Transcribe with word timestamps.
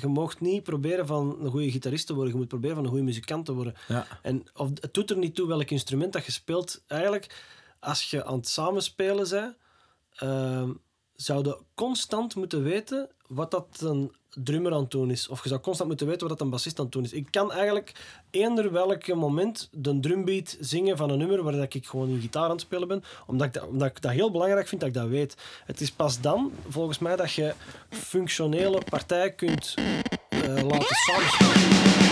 je 0.00 0.06
mocht 0.06 0.40
niet 0.40 0.62
proberen 0.62 1.06
van 1.06 1.36
een 1.40 1.50
goede 1.50 1.70
gitarist 1.70 2.06
te 2.06 2.14
worden. 2.14 2.32
Je 2.32 2.38
moet 2.38 2.48
proberen 2.48 2.76
van 2.76 2.84
een 2.84 2.90
goede 2.90 3.04
muzikant 3.04 3.46
te 3.46 3.52
worden. 3.52 3.74
Ja. 3.88 4.06
En 4.22 4.44
of, 4.54 4.68
het 4.80 4.94
doet 4.94 5.10
er 5.10 5.16
niet 5.16 5.34
toe 5.34 5.48
welk 5.48 5.70
instrument 5.70 6.12
dat 6.12 6.24
je 6.24 6.32
speelt. 6.32 6.82
Eigenlijk, 6.86 7.44
als 7.80 8.10
je 8.10 8.24
aan 8.24 8.36
het 8.36 8.48
samenspelen 8.48 9.28
bent, 9.28 9.56
ehm, 10.14 10.70
zou 11.20 11.44
je 11.44 11.58
constant 11.74 12.34
moeten 12.34 12.62
weten 12.62 13.08
wat 13.26 13.50
dat 13.50 13.66
een 13.80 14.12
drummer 14.44 14.72
aan 14.72 14.80
het 14.80 14.90
doen 14.90 15.10
is. 15.10 15.28
Of 15.28 15.42
je 15.42 15.48
zou 15.48 15.60
constant 15.60 15.88
moeten 15.88 16.06
weten 16.06 16.28
wat 16.28 16.38
dat 16.38 16.46
een 16.46 16.52
bassist 16.52 16.78
aan 16.78 16.84
het 16.84 16.94
doen 16.94 17.04
is. 17.04 17.12
Ik 17.12 17.26
kan 17.30 17.52
eigenlijk 17.52 17.92
eender 18.30 18.72
welk 18.72 19.14
moment 19.14 19.68
de 19.72 20.00
drumbeat 20.00 20.56
zingen 20.60 20.96
van 20.96 21.10
een 21.10 21.18
nummer 21.18 21.42
waar 21.42 21.52
dat 21.52 21.74
ik 21.74 21.86
gewoon 21.86 22.10
een 22.10 22.20
gitaar 22.20 22.44
aan 22.44 22.50
het 22.50 22.60
spelen 22.60 22.88
ben, 22.88 23.04
omdat 23.26 23.46
ik, 23.46 23.52
dat, 23.52 23.66
omdat 23.66 23.88
ik 23.88 24.02
dat 24.02 24.12
heel 24.12 24.30
belangrijk 24.30 24.68
vind 24.68 24.80
dat 24.80 24.90
ik 24.90 24.96
dat 24.96 25.08
weet. 25.08 25.36
Het 25.64 25.80
is 25.80 25.92
pas 25.92 26.20
dan, 26.20 26.52
volgens 26.68 26.98
mij, 26.98 27.16
dat 27.16 27.32
je 27.32 27.54
functionele 27.90 28.82
partijen 28.90 29.34
kunt 29.34 29.74
eh, 30.28 30.62
laten 30.62 30.96
samenspelen. 30.96 32.07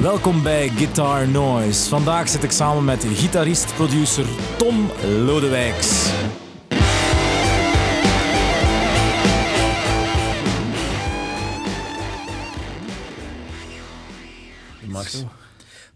Welkom 0.00 0.42
bij 0.42 0.68
Guitar 0.68 1.28
Noise. 1.28 1.88
Vandaag 1.88 2.28
zit 2.28 2.42
ik 2.42 2.50
samen 2.50 2.84
met 2.84 3.04
gitarist-producer 3.04 4.26
Tom 4.58 4.90
Lodewijks. 5.24 6.10
Max. 14.86 15.24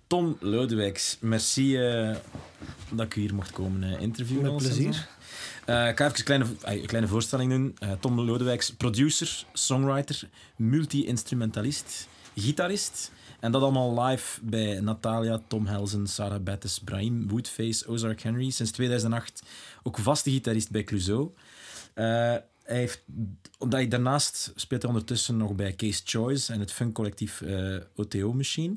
Tom 0.06 0.36
Lodewijks, 0.40 1.16
merci 1.20 1.76
eh, 1.76 2.16
dat 2.90 3.06
ik 3.06 3.16
u 3.16 3.20
hier 3.20 3.34
mocht 3.34 3.50
komen 3.50 3.82
eh, 3.82 4.00
interviewen. 4.00 4.44
Met 4.44 4.56
plezier. 4.56 5.08
Eh, 5.64 5.88
ik 5.88 5.98
ga 5.98 6.04
even 6.04 6.18
een 6.18 6.24
kleine, 6.24 6.46
een 6.62 6.86
kleine 6.86 7.08
voorstelling 7.08 7.50
doen. 7.50 7.76
Eh, 7.78 7.92
Tom 8.00 8.20
Lodewijks, 8.20 8.70
producer, 8.72 9.44
songwriter, 9.52 10.28
multi-instrumentalist, 10.56 12.08
gitarist. 12.36 13.12
En 13.44 13.52
dat 13.52 13.62
allemaal 13.62 14.04
live 14.04 14.40
bij 14.42 14.80
Natalia, 14.80 15.40
Tom 15.46 15.66
Helsen, 15.66 16.06
Sarah 16.06 16.42
Bettis, 16.42 16.78
Brahim, 16.78 17.28
Woodface, 17.28 17.86
Ozark 17.86 18.22
Henry. 18.22 18.50
Sinds 18.50 18.72
2008 18.72 19.42
ook 19.82 19.98
vaste 19.98 20.30
gitarist 20.30 20.70
bij 20.70 20.84
Clouseau. 20.84 21.30
Eh, 21.94 22.04
hij 22.04 22.42
heeft, 22.76 23.02
omdat 23.58 23.78
hij 23.78 23.88
daarnaast 23.88 24.52
speelt 24.54 24.82
hij 24.82 24.90
ondertussen 24.90 25.36
nog 25.36 25.54
bij 25.54 25.74
Case 25.74 26.00
Choice 26.04 26.52
en 26.52 26.60
het 26.60 26.72
funkcollectief 26.72 27.40
eh 27.40 27.76
OTO 27.94 28.32
Machine. 28.32 28.76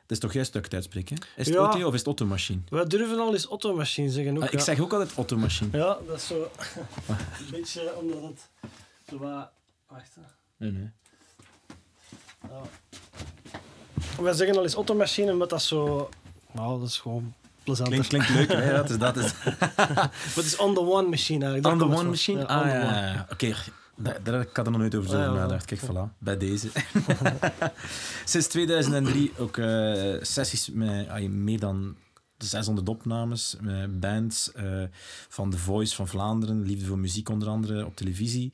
Dat 0.00 0.10
is 0.16 0.18
toch 0.18 0.32
juist 0.32 0.52
dat 0.52 0.64
ik 0.64 0.70
het 0.72 0.74
uitspreek, 0.74 1.08
hè? 1.08 1.16
Is 1.36 1.46
het 1.46 1.54
Ja. 1.54 1.60
OTO 1.60 1.86
of 1.86 1.92
is 1.92 1.98
het 1.98 2.08
Otto 2.08 2.26
Machine? 2.26 2.60
We 2.68 2.86
durven 2.86 3.18
al 3.18 3.32
eens 3.32 3.46
Otto-machine 3.46 4.10
zeggen 4.10 4.36
ook. 4.36 4.42
Ah, 4.42 4.52
ik 4.52 4.58
ja. 4.58 4.64
zeg 4.64 4.80
ook 4.80 4.92
altijd 4.92 5.14
Otto 5.14 5.36
Machine. 5.36 5.78
Ja, 5.78 5.98
dat 6.06 6.16
is 6.16 6.26
zo... 6.26 6.42
een 7.08 7.50
beetje 7.50 7.96
omdat 7.96 8.22
het 8.22 8.48
zo 9.08 9.18
wat... 9.18 9.50
Wacht, 9.86 10.14
hè. 10.14 10.22
Nee, 10.56 10.70
nee. 10.72 10.90
Wij 14.20 14.32
zeggen 14.32 14.56
al 14.56 14.62
eens 14.62 14.74
Otto-machine, 14.74 15.32
omdat 15.32 15.50
dat 15.50 15.62
zo... 15.62 16.08
Nou, 16.52 16.80
dat 16.80 16.88
is 16.88 16.98
gewoon 16.98 17.34
plezant. 17.62 17.88
Klinkt, 17.88 18.06
klinkt 18.08 18.28
leuk, 18.28 18.52
hè? 18.52 18.70
Ja, 18.70 18.82
dus 18.82 18.98
dat 18.98 19.16
is... 19.16 19.32
Maar 19.76 20.10
het 20.34 20.44
is 20.44 20.56
on 20.56 20.74
the 20.74 20.80
one 20.80 21.08
machine 21.08 21.44
eigenlijk. 21.44 21.62
Daar 21.62 21.72
On 21.72 21.78
the 21.78 21.84
komt 21.84 21.98
het 21.98 21.98
One 21.98 21.98
van. 21.98 22.10
Machine? 22.10 22.40
Ja, 22.40 22.46
ah, 22.46 22.62
on 22.62 22.68
ja. 22.68 23.26
Oké, 23.30 23.54
daar, 23.96 24.22
daar 24.22 24.40
ik 24.40 24.56
had 24.56 24.66
er 24.66 24.72
nog 24.72 24.80
nooit 24.80 24.94
over 24.94 25.10
zo 25.10 25.18
ja, 25.18 25.30
nagedacht. 25.32 25.64
Kijk, 25.64 25.80
voilà, 25.80 26.18
bij 26.18 26.36
deze. 26.36 26.68
Sinds 28.24 28.46
2003 28.46 29.32
ook 29.38 29.56
eh, 29.56 30.14
sessies 30.20 30.70
met 30.72 31.08
ah, 31.08 31.28
meer 31.28 31.60
dan 31.60 31.96
600 32.38 32.88
opnames, 32.88 33.56
met 33.60 34.00
bands 34.00 34.52
eh, 34.52 34.82
van 35.28 35.50
The 35.50 35.58
Voice 35.58 35.94
van 35.94 36.08
Vlaanderen, 36.08 36.62
Liefde 36.62 36.86
voor 36.86 36.98
Muziek 36.98 37.28
onder 37.28 37.48
andere, 37.48 37.86
op 37.86 37.96
televisie. 37.96 38.52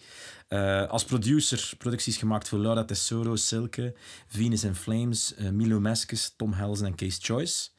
Eh, 0.48 0.88
als 0.88 1.04
producer 1.04 1.72
producties 1.78 2.16
gemaakt 2.16 2.48
voor 2.48 2.58
Laura 2.58 2.84
Tesoro, 2.84 3.36
Silke, 3.36 3.94
Venus 4.26 4.64
in 4.64 4.74
Flames, 4.74 5.34
Milo 5.52 5.80
Meskes, 5.80 6.34
Tom 6.36 6.52
Helsen 6.52 6.86
en 6.86 6.94
Case 6.94 7.18
Choice. 7.22 7.70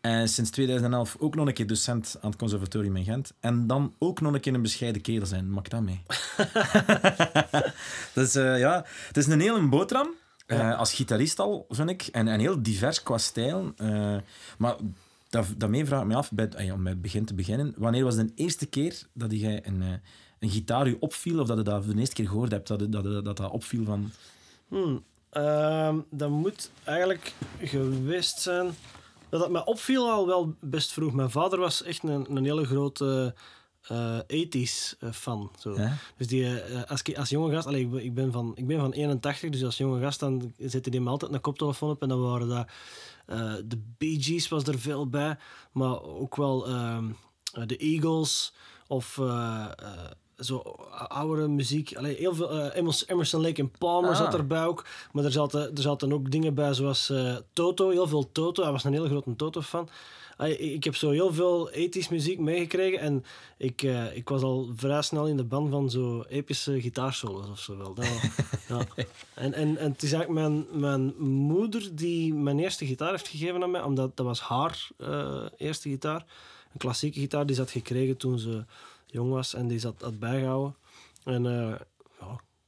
En 0.00 0.28
sinds 0.28 0.50
2011 0.50 1.16
ook 1.18 1.34
nog 1.34 1.46
een 1.46 1.52
keer 1.52 1.66
docent 1.66 2.16
aan 2.20 2.30
het 2.30 2.38
conservatorium 2.38 2.96
in 2.96 3.04
Gent. 3.04 3.32
En 3.40 3.66
dan 3.66 3.94
ook 3.98 4.20
nog 4.20 4.34
een 4.34 4.40
keer 4.40 4.54
een 4.54 4.62
bescheiden 4.62 5.02
kerel 5.02 5.26
zijn. 5.26 5.50
Maak 5.50 5.70
dat 5.70 5.82
mee. 5.82 6.02
dus 8.14 8.32
ja, 8.32 8.84
het 9.06 9.16
is 9.16 9.26
een 9.26 9.40
hele 9.40 9.68
boterham. 9.68 10.14
als 10.76 10.94
gitarist 10.94 11.38
al, 11.38 11.66
vind 11.68 11.90
ik. 11.90 12.02
En, 12.02 12.28
en 12.28 12.40
heel 12.40 12.62
divers 12.62 13.02
qua 13.02 13.18
stijl. 13.18 13.74
Maar 14.58 14.76
dat, 15.28 15.46
daarmee 15.56 15.86
vraag 15.86 16.00
ik 16.00 16.06
me 16.06 16.14
af, 16.14 16.32
bij, 16.32 16.50
ah, 16.56 16.72
om 16.72 16.82
bij 16.82 16.92
het 16.92 17.02
begin 17.02 17.24
te 17.24 17.34
beginnen. 17.34 17.74
Wanneer 17.76 18.04
was 18.04 18.16
de 18.16 18.32
eerste 18.34 18.66
keer 18.66 19.02
dat 19.12 19.32
jij 19.32 19.66
een, 19.66 19.82
eh, 19.82 19.88
een 20.38 20.50
gitaar 20.50 20.86
u 20.86 20.96
opviel? 21.00 21.40
Of 21.40 21.46
dat 21.46 21.56
je 21.56 21.62
dat 21.62 21.84
de 21.84 21.94
eerste 21.98 22.14
keer 22.14 22.28
gehoord 22.28 22.50
hebt, 22.50 22.68
dat 22.68 22.78
dat 22.78 22.92
dat, 22.92 23.24
dat, 23.24 23.36
dat 23.36 23.50
opviel 23.50 23.84
van... 23.84 24.10
Hmm. 24.68 25.04
Ehm, 25.30 25.98
dat 26.10 26.30
moet 26.30 26.70
eigenlijk 26.84 27.32
geweest 27.62 28.40
zijn... 28.40 28.70
Dat 29.28 29.40
het 29.40 29.50
mij 29.50 29.64
opviel 29.64 30.10
al 30.10 30.26
wel 30.26 30.54
best 30.60 30.92
vroeg. 30.92 31.12
Mijn 31.12 31.30
vader 31.30 31.58
was 31.58 31.82
echt 31.82 32.02
een, 32.02 32.36
een 32.36 32.44
hele 32.44 32.64
grote 32.64 33.34
80s 33.92 34.98
eh, 34.98 35.10
fan. 35.12 35.50
Zo. 35.58 35.74
Ja? 35.74 35.96
Dus 36.16 36.26
die, 36.26 36.60
als, 36.86 37.02
ik, 37.02 37.18
als 37.18 37.28
jonge 37.28 37.54
gast, 37.54 37.66
allee, 37.66 37.80
ik, 37.80 37.90
ben- 37.90 38.04
ik, 38.04 38.14
ben 38.14 38.32
van, 38.32 38.52
ik 38.54 38.66
ben 38.66 38.78
van 38.78 38.92
81, 38.92 39.50
dus 39.50 39.64
als 39.64 39.76
jonge 39.76 40.00
gast 40.00 40.20
dan 40.20 40.52
zette 40.58 40.90
die 40.90 41.00
me 41.00 41.10
altijd 41.10 41.32
een 41.32 41.40
koptelefoon 41.40 41.90
op 41.90 42.02
en 42.02 42.08
dan 42.08 42.20
waren 42.22 42.48
dat 42.48 42.68
de 43.64 43.80
Bee 43.98 44.22
Gees 44.22 44.48
was 44.48 44.64
er 44.64 44.78
veel 44.78 45.08
bij, 45.08 45.36
maar 45.72 46.02
ook 46.02 46.36
wel 46.36 46.66
ehm, 46.66 47.04
eh, 47.52 47.62
de 47.66 47.76
Eagles 47.76 48.52
of 48.86 49.18
eh, 49.18 49.64
eh, 49.78 49.88
zo 50.38 50.56
oudere 51.08 51.48
muziek. 51.48 51.96
Allee, 51.96 52.16
heel 52.16 52.34
veel 52.34 52.50
eh, 52.50 52.76
Emerson- 52.76 53.08
Emerson 53.08 53.40
Lake 53.42 53.60
en 53.60 53.70
Palmer 53.78 54.10
Ah. 54.10 54.16
zat 54.16 54.34
erbij 54.34 54.64
ook, 54.64 54.86
maar 55.12 55.24
er 55.24 55.32
zaten, 55.32 55.60
er 55.76 55.82
zaten 55.82 56.12
ook 56.12 56.30
dingen 56.30 56.54
bij 56.54 56.74
zoals 56.74 57.10
eh, 57.10 57.36
Toto, 57.52 57.90
heel 57.90 58.06
veel 58.08 58.32
Toto. 58.32 58.62
Hij 58.62 58.72
was 58.72 58.84
een 58.84 58.92
hele 58.92 59.08
grote 59.08 59.36
Toto-fan. 59.36 59.88
Ik 60.46 60.84
heb 60.84 60.96
zo 60.96 61.10
heel 61.10 61.32
veel 61.32 61.70
ethisch 61.70 62.08
muziek 62.08 62.38
meegekregen 62.38 63.00
en 63.00 63.24
ik, 63.56 63.82
eh, 63.82 64.16
ik 64.16 64.28
was 64.28 64.42
al 64.42 64.68
vrij 64.76 65.02
snel 65.02 65.26
in 65.26 65.36
de 65.36 65.44
band 65.44 65.70
van 65.70 65.90
zo 65.90 66.24
epische 66.28 66.80
gitaarsolos 66.80 67.48
of 67.48 67.58
zo 67.58 67.76
wel. 67.76 67.94
Dat 67.94 68.06
ja. 68.68 68.86
en, 69.34 69.52
en, 69.52 69.76
en 69.76 69.90
het 69.90 70.02
is 70.02 70.12
eigenlijk 70.12 70.48
mijn, 70.48 70.66
mijn 70.80 71.14
moeder 71.26 71.88
die 71.92 72.34
mijn 72.34 72.58
eerste 72.58 72.86
gitaar 72.86 73.10
heeft 73.10 73.28
gegeven 73.28 73.62
aan 73.62 73.70
mij, 73.70 73.82
omdat 73.82 74.16
dat 74.16 74.26
was 74.26 74.40
haar 74.40 74.88
eh, 74.98 75.44
eerste 75.56 75.88
gitaar. 75.88 76.24
Een 76.72 76.78
klassieke 76.78 77.20
gitaar 77.20 77.46
die 77.46 77.54
ze 77.54 77.60
had 77.60 77.70
gekregen 77.70 78.16
toen 78.16 78.38
ze 78.38 78.64
jong 79.06 79.30
was 79.30 79.54
en 79.54 79.68
die 79.68 79.78
ze 79.78 79.92
had, 79.98 80.18
bijgehouden. 80.18 80.74
En 81.24 81.46
eh, 81.46 81.74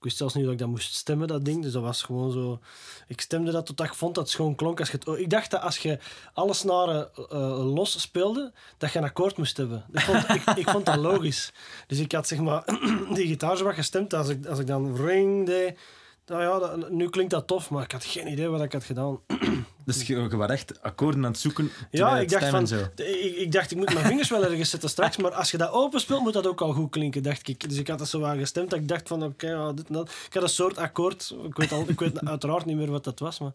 ik 0.00 0.06
wist 0.06 0.19
zelfs 0.19 0.34
niet 0.34 0.44
dat 0.44 0.53
ik 0.53 0.59
dat 0.59 0.69
moest 0.69 0.94
stemmen, 0.94 1.28
dat 1.28 1.44
ding. 1.44 1.62
Dus 1.62 1.72
dat 1.72 1.83
was 1.83 2.03
gewoon 2.03 2.33
zo... 2.33 2.61
Ik 3.06 3.21
stemde 3.21 3.50
dat 3.50 3.66
totdat 3.66 3.87
ik 3.87 3.94
vond 3.94 4.15
dat 4.15 4.25
het 4.25 4.33
schoon 4.33 4.55
klonk. 4.55 4.78
Als 4.78 4.91
je 4.91 4.99
het, 5.05 5.19
ik 5.19 5.31
dacht 5.31 5.50
dat 5.50 5.61
als 5.62 5.78
je 5.78 5.99
alle 6.33 6.53
snaren 6.55 7.09
eh, 7.31 7.75
los 7.75 8.00
speelde, 8.00 8.53
dat 8.78 8.93
je 8.93 8.99
een 8.99 9.05
akkoord 9.05 9.37
moest 9.37 9.56
hebben. 9.56 9.84
Ik 9.93 10.00
vond, 10.00 10.28
ik, 10.28 10.44
ik 10.56 10.69
vond 10.71 10.87
dat 10.87 10.97
logisch. 10.97 11.53
Dus 11.87 11.99
ik 11.99 12.12
had 12.12 12.27
zeg 12.28 12.39
maar 12.39 12.65
die 13.15 13.27
gitaar 13.27 13.65
wat 13.65 13.75
gestemd. 13.75 14.15
Als 14.15 14.28
ik, 14.28 14.47
als 14.47 14.59
ik 14.59 14.66
dan 14.66 14.97
ring 14.97 15.47
deed... 15.47 15.78
Nou 16.27 16.43
ja, 16.43 16.59
dat- 16.59 16.91
nu 16.91 17.09
klinkt 17.10 17.31
dat 17.31 17.47
tof, 17.47 17.71
maar 17.71 17.83
ik 17.83 17.93
had 17.93 18.05
geen 18.05 18.31
idee 18.33 18.49
wat 18.49 18.62
ik 18.62 18.72
had 18.72 18.84
gedaan. 18.84 19.21
Dus 19.97 20.06
je, 20.06 20.15
je 20.15 20.37
was 20.37 20.51
echt 20.51 20.83
akkoorden 20.83 21.25
aan 21.25 21.31
het 21.31 21.41
zoeken 21.41 21.71
Ja, 21.91 22.19
ik 22.19 22.28
dacht, 22.28 22.49
van, 22.49 22.62
ik, 22.97 23.37
ik 23.37 23.53
dacht, 23.53 23.71
ik 23.71 23.77
moet 23.77 23.95
mijn 23.95 24.06
vingers 24.06 24.28
wel 24.28 24.45
ergens 24.45 24.71
zetten 24.71 24.91
straks, 24.91 25.17
maar 25.17 25.33
als 25.33 25.51
je 25.51 25.56
dat 25.56 25.71
open 25.71 26.01
speelt, 26.01 26.23
moet 26.23 26.33
dat 26.33 26.47
ook 26.47 26.61
al 26.61 26.73
goed 26.73 26.91
klinken, 26.91 27.23
dacht 27.23 27.49
ik. 27.49 27.69
Dus 27.69 27.78
ik 27.78 27.89
had 27.89 27.99
dat 27.99 28.09
zo 28.09 28.25
aan 28.25 28.39
gestemd, 28.39 28.71
dat 28.71 28.78
ik 28.78 28.89
dacht 28.89 29.09
van, 29.09 29.23
oké, 29.23 29.49
ja, 29.49 29.73
dit 29.73 29.87
en 29.87 29.95
dat. 29.95 30.11
Ik 30.27 30.34
had 30.34 30.43
een 30.43 30.49
soort 30.49 30.78
akkoord, 30.78 31.34
ik 31.45 31.56
weet, 31.56 31.73
al, 31.73 31.84
ik 31.89 32.01
weet 32.01 32.21
uiteraard 32.27 32.65
niet 32.65 32.77
meer 32.77 32.91
wat 32.91 33.05
dat 33.05 33.19
was, 33.19 33.39
maar... 33.39 33.53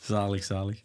Zalig, 0.00 0.44
zalig. 0.44 0.82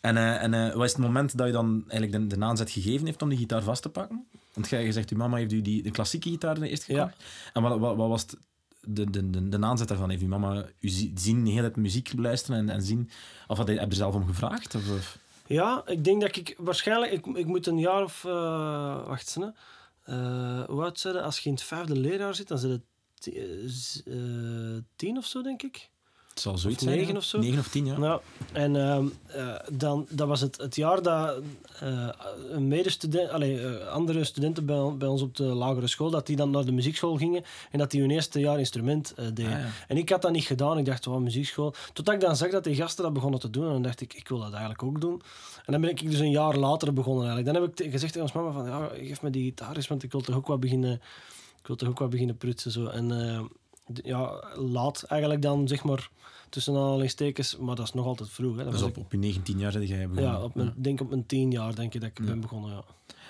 En, 0.00 0.16
eh, 0.16 0.42
en 0.42 0.54
eh, 0.54 0.74
wat 0.74 0.84
is 0.84 0.92
het 0.92 1.00
moment 1.00 1.36
dat 1.36 1.46
je 1.46 1.52
dan 1.52 1.84
eigenlijk 1.88 2.30
de, 2.30 2.38
de 2.38 2.44
aanzet 2.44 2.70
gegeven 2.70 3.06
heeft 3.06 3.22
om 3.22 3.28
die 3.28 3.38
gitaar 3.38 3.62
vast 3.62 3.82
te 3.82 3.88
pakken? 3.88 4.26
Want 4.52 4.68
jij 4.68 4.84
je 4.84 4.92
zegt, 4.92 5.10
uw 5.10 5.16
mama 5.16 5.36
heeft 5.36 5.52
u 5.52 5.62
die, 5.62 5.82
de 5.82 5.90
klassieke 5.90 6.28
gitaar 6.28 6.60
eerst 6.60 6.84
gekocht. 6.84 7.14
En 7.52 7.62
wat, 7.62 7.78
wat, 7.78 7.96
wat 7.96 8.08
was 8.08 8.22
het, 8.22 8.36
de, 8.86 9.10
de, 9.10 9.30
de, 9.30 9.48
de 9.48 9.60
aanzet 9.60 9.88
daarvan? 9.88 10.10
Heeft 10.10 10.22
uw 10.22 10.28
mama 10.28 10.66
u 10.80 10.88
zi- 10.88 11.12
zien 11.14 11.44
de 11.44 11.50
hele 11.50 11.72
muziek 11.74 12.12
luisteren 12.16 12.58
en, 12.58 12.68
en 12.68 12.82
zien? 12.82 13.10
Of 13.46 13.56
had 13.56 13.68
je, 13.68 13.72
heb 13.72 13.82
je 13.82 13.90
er 13.90 13.94
zelf 13.96 14.14
om 14.14 14.26
gevraagd? 14.26 14.74
Of? 14.74 15.18
Ja, 15.46 15.82
ik 15.86 16.04
denk 16.04 16.20
dat 16.20 16.36
ik 16.36 16.54
waarschijnlijk, 16.58 17.12
ik, 17.12 17.26
ik 17.26 17.46
moet 17.46 17.66
een 17.66 17.78
jaar 17.78 18.02
of, 18.02 18.24
eh 18.24 19.06
wacht 19.06 19.36
eens. 19.36 19.50
Eh, 20.02 20.64
hoe 20.64 20.82
oud 20.82 21.04
Als 21.06 21.38
je 21.38 21.48
in 21.48 21.54
het 21.54 21.64
vijfde 21.64 21.96
leerjaar 21.96 22.34
zit, 22.34 22.48
dan 22.48 22.58
zit 22.58 22.70
het 22.70 22.82
eh, 24.04 24.14
tien 24.96 25.16
of 25.16 25.26
zo, 25.26 25.42
denk 25.42 25.62
ik. 25.62 25.90
Het 26.32 26.40
zal 26.40 26.58
zoiets 26.58 26.82
Of 26.82 26.88
zijn. 26.88 27.00
negen 27.00 27.16
of 27.16 27.24
zo? 27.24 27.38
Negen 27.38 27.58
of 27.58 27.68
tien, 27.68 27.86
ja. 27.86 27.96
Ja, 27.98 28.20
en 28.52 28.76
ehm, 28.76 29.06
eh, 29.26 29.54
dan, 29.72 30.06
dat 30.10 30.28
was 30.28 30.40
het, 30.40 30.56
het 30.56 30.76
jaar 30.76 31.02
dat 31.02 31.42
eh, 31.80 32.08
een 32.50 32.68
medestudent, 32.68 33.30
allee, 33.30 33.60
eh, 33.60 33.88
andere 33.88 34.24
studenten 34.24 34.66
bij, 34.66 34.94
bij 34.98 35.08
ons 35.08 35.22
op 35.22 35.36
de 35.36 35.44
lagere 35.44 35.86
school, 35.86 36.10
dat 36.10 36.26
die 36.26 36.36
dan 36.36 36.50
naar 36.50 36.64
de 36.64 36.72
muziekschool 36.72 37.16
gingen 37.16 37.44
en 37.70 37.78
dat 37.78 37.90
die 37.90 38.00
hun 38.00 38.10
eerste 38.10 38.40
jaar 38.40 38.58
instrument 38.58 39.14
deden. 39.16 39.52
Ah, 39.52 39.58
ja. 39.58 39.66
En 39.88 39.96
ik 39.96 40.08
had 40.08 40.22
dat 40.22 40.32
niet 40.32 40.44
gedaan. 40.44 40.78
Ik 40.78 40.84
dacht, 40.84 41.04
wat 41.04 41.20
muziekschool. 41.20 41.74
Totdat 41.92 42.14
ik 42.14 42.20
dan 42.20 42.36
zag 42.36 42.50
dat 42.50 42.64
die 42.64 42.74
gasten 42.74 43.04
dat 43.04 43.12
begonnen 43.12 43.40
te 43.40 43.50
doen. 43.50 43.66
En 43.66 43.72
dan 43.72 43.82
dacht 43.82 44.00
ik, 44.00 44.14
ik 44.14 44.28
wil 44.28 44.38
dat 44.38 44.50
eigenlijk 44.50 44.82
ook 44.82 45.00
doen. 45.00 45.22
En 45.64 45.72
dan 45.72 45.80
ben 45.80 45.90
ik 45.90 46.10
dus 46.10 46.18
een 46.18 46.30
jaar 46.30 46.56
later 46.56 46.92
begonnen 46.92 47.26
eigenlijk. 47.26 47.54
Dan 47.54 47.62
heb 47.62 47.80
ik 47.80 47.92
gezegd 47.92 48.12
tegen 48.12 48.28
ons 48.28 48.32
mama 48.32 48.52
van, 48.52 48.64
ja, 48.64 48.90
geef 49.06 49.22
me 49.22 49.30
die 49.30 49.44
gitaar 49.44 49.76
eens, 49.76 49.88
want 49.88 50.02
ik 50.02 50.12
wil 50.12 50.20
toch 50.20 50.36
ook 50.36 50.46
wat 50.46 50.60
beginnen 50.60 51.00
ik 51.60 51.68
wil 51.68 51.76
toch 51.76 51.88
ook 51.88 51.98
wat 51.98 52.10
beginnen 52.10 52.36
prutsen. 52.36 52.70
Zo. 52.70 52.86
En 52.86 53.10
ja, 54.04 54.44
laat 54.56 55.02
eigenlijk 55.02 55.42
dan, 55.42 55.68
zeg 55.68 55.84
maar, 55.84 56.08
tussen 56.48 56.76
aanhalingstekens, 56.76 57.56
maar 57.56 57.74
dat 57.76 57.86
is 57.86 57.92
nog 57.92 58.06
altijd 58.06 58.28
vroeg. 58.30 58.56
Hè. 58.56 58.62
Dat 58.62 58.72
Dus 58.72 58.80
was 58.80 58.90
op, 58.90 58.96
op 58.96 59.12
je 59.12 59.18
19 59.18 59.58
jaar 59.58 59.72
zit 59.72 59.88
jij 59.88 60.08
begonnen. 60.08 60.32
ja, 60.32 60.42
op 60.42 60.54
mijn, 60.54 60.72
denk 60.76 61.00
op 61.00 61.08
mijn 61.08 61.26
tien 61.26 61.50
jaar 61.50 61.74
denk 61.74 61.94
ik 61.94 62.00
dat 62.00 62.10
ik 62.14 62.26
ben 62.26 62.40
begonnen. 62.40 62.70
Ja. 62.70 62.84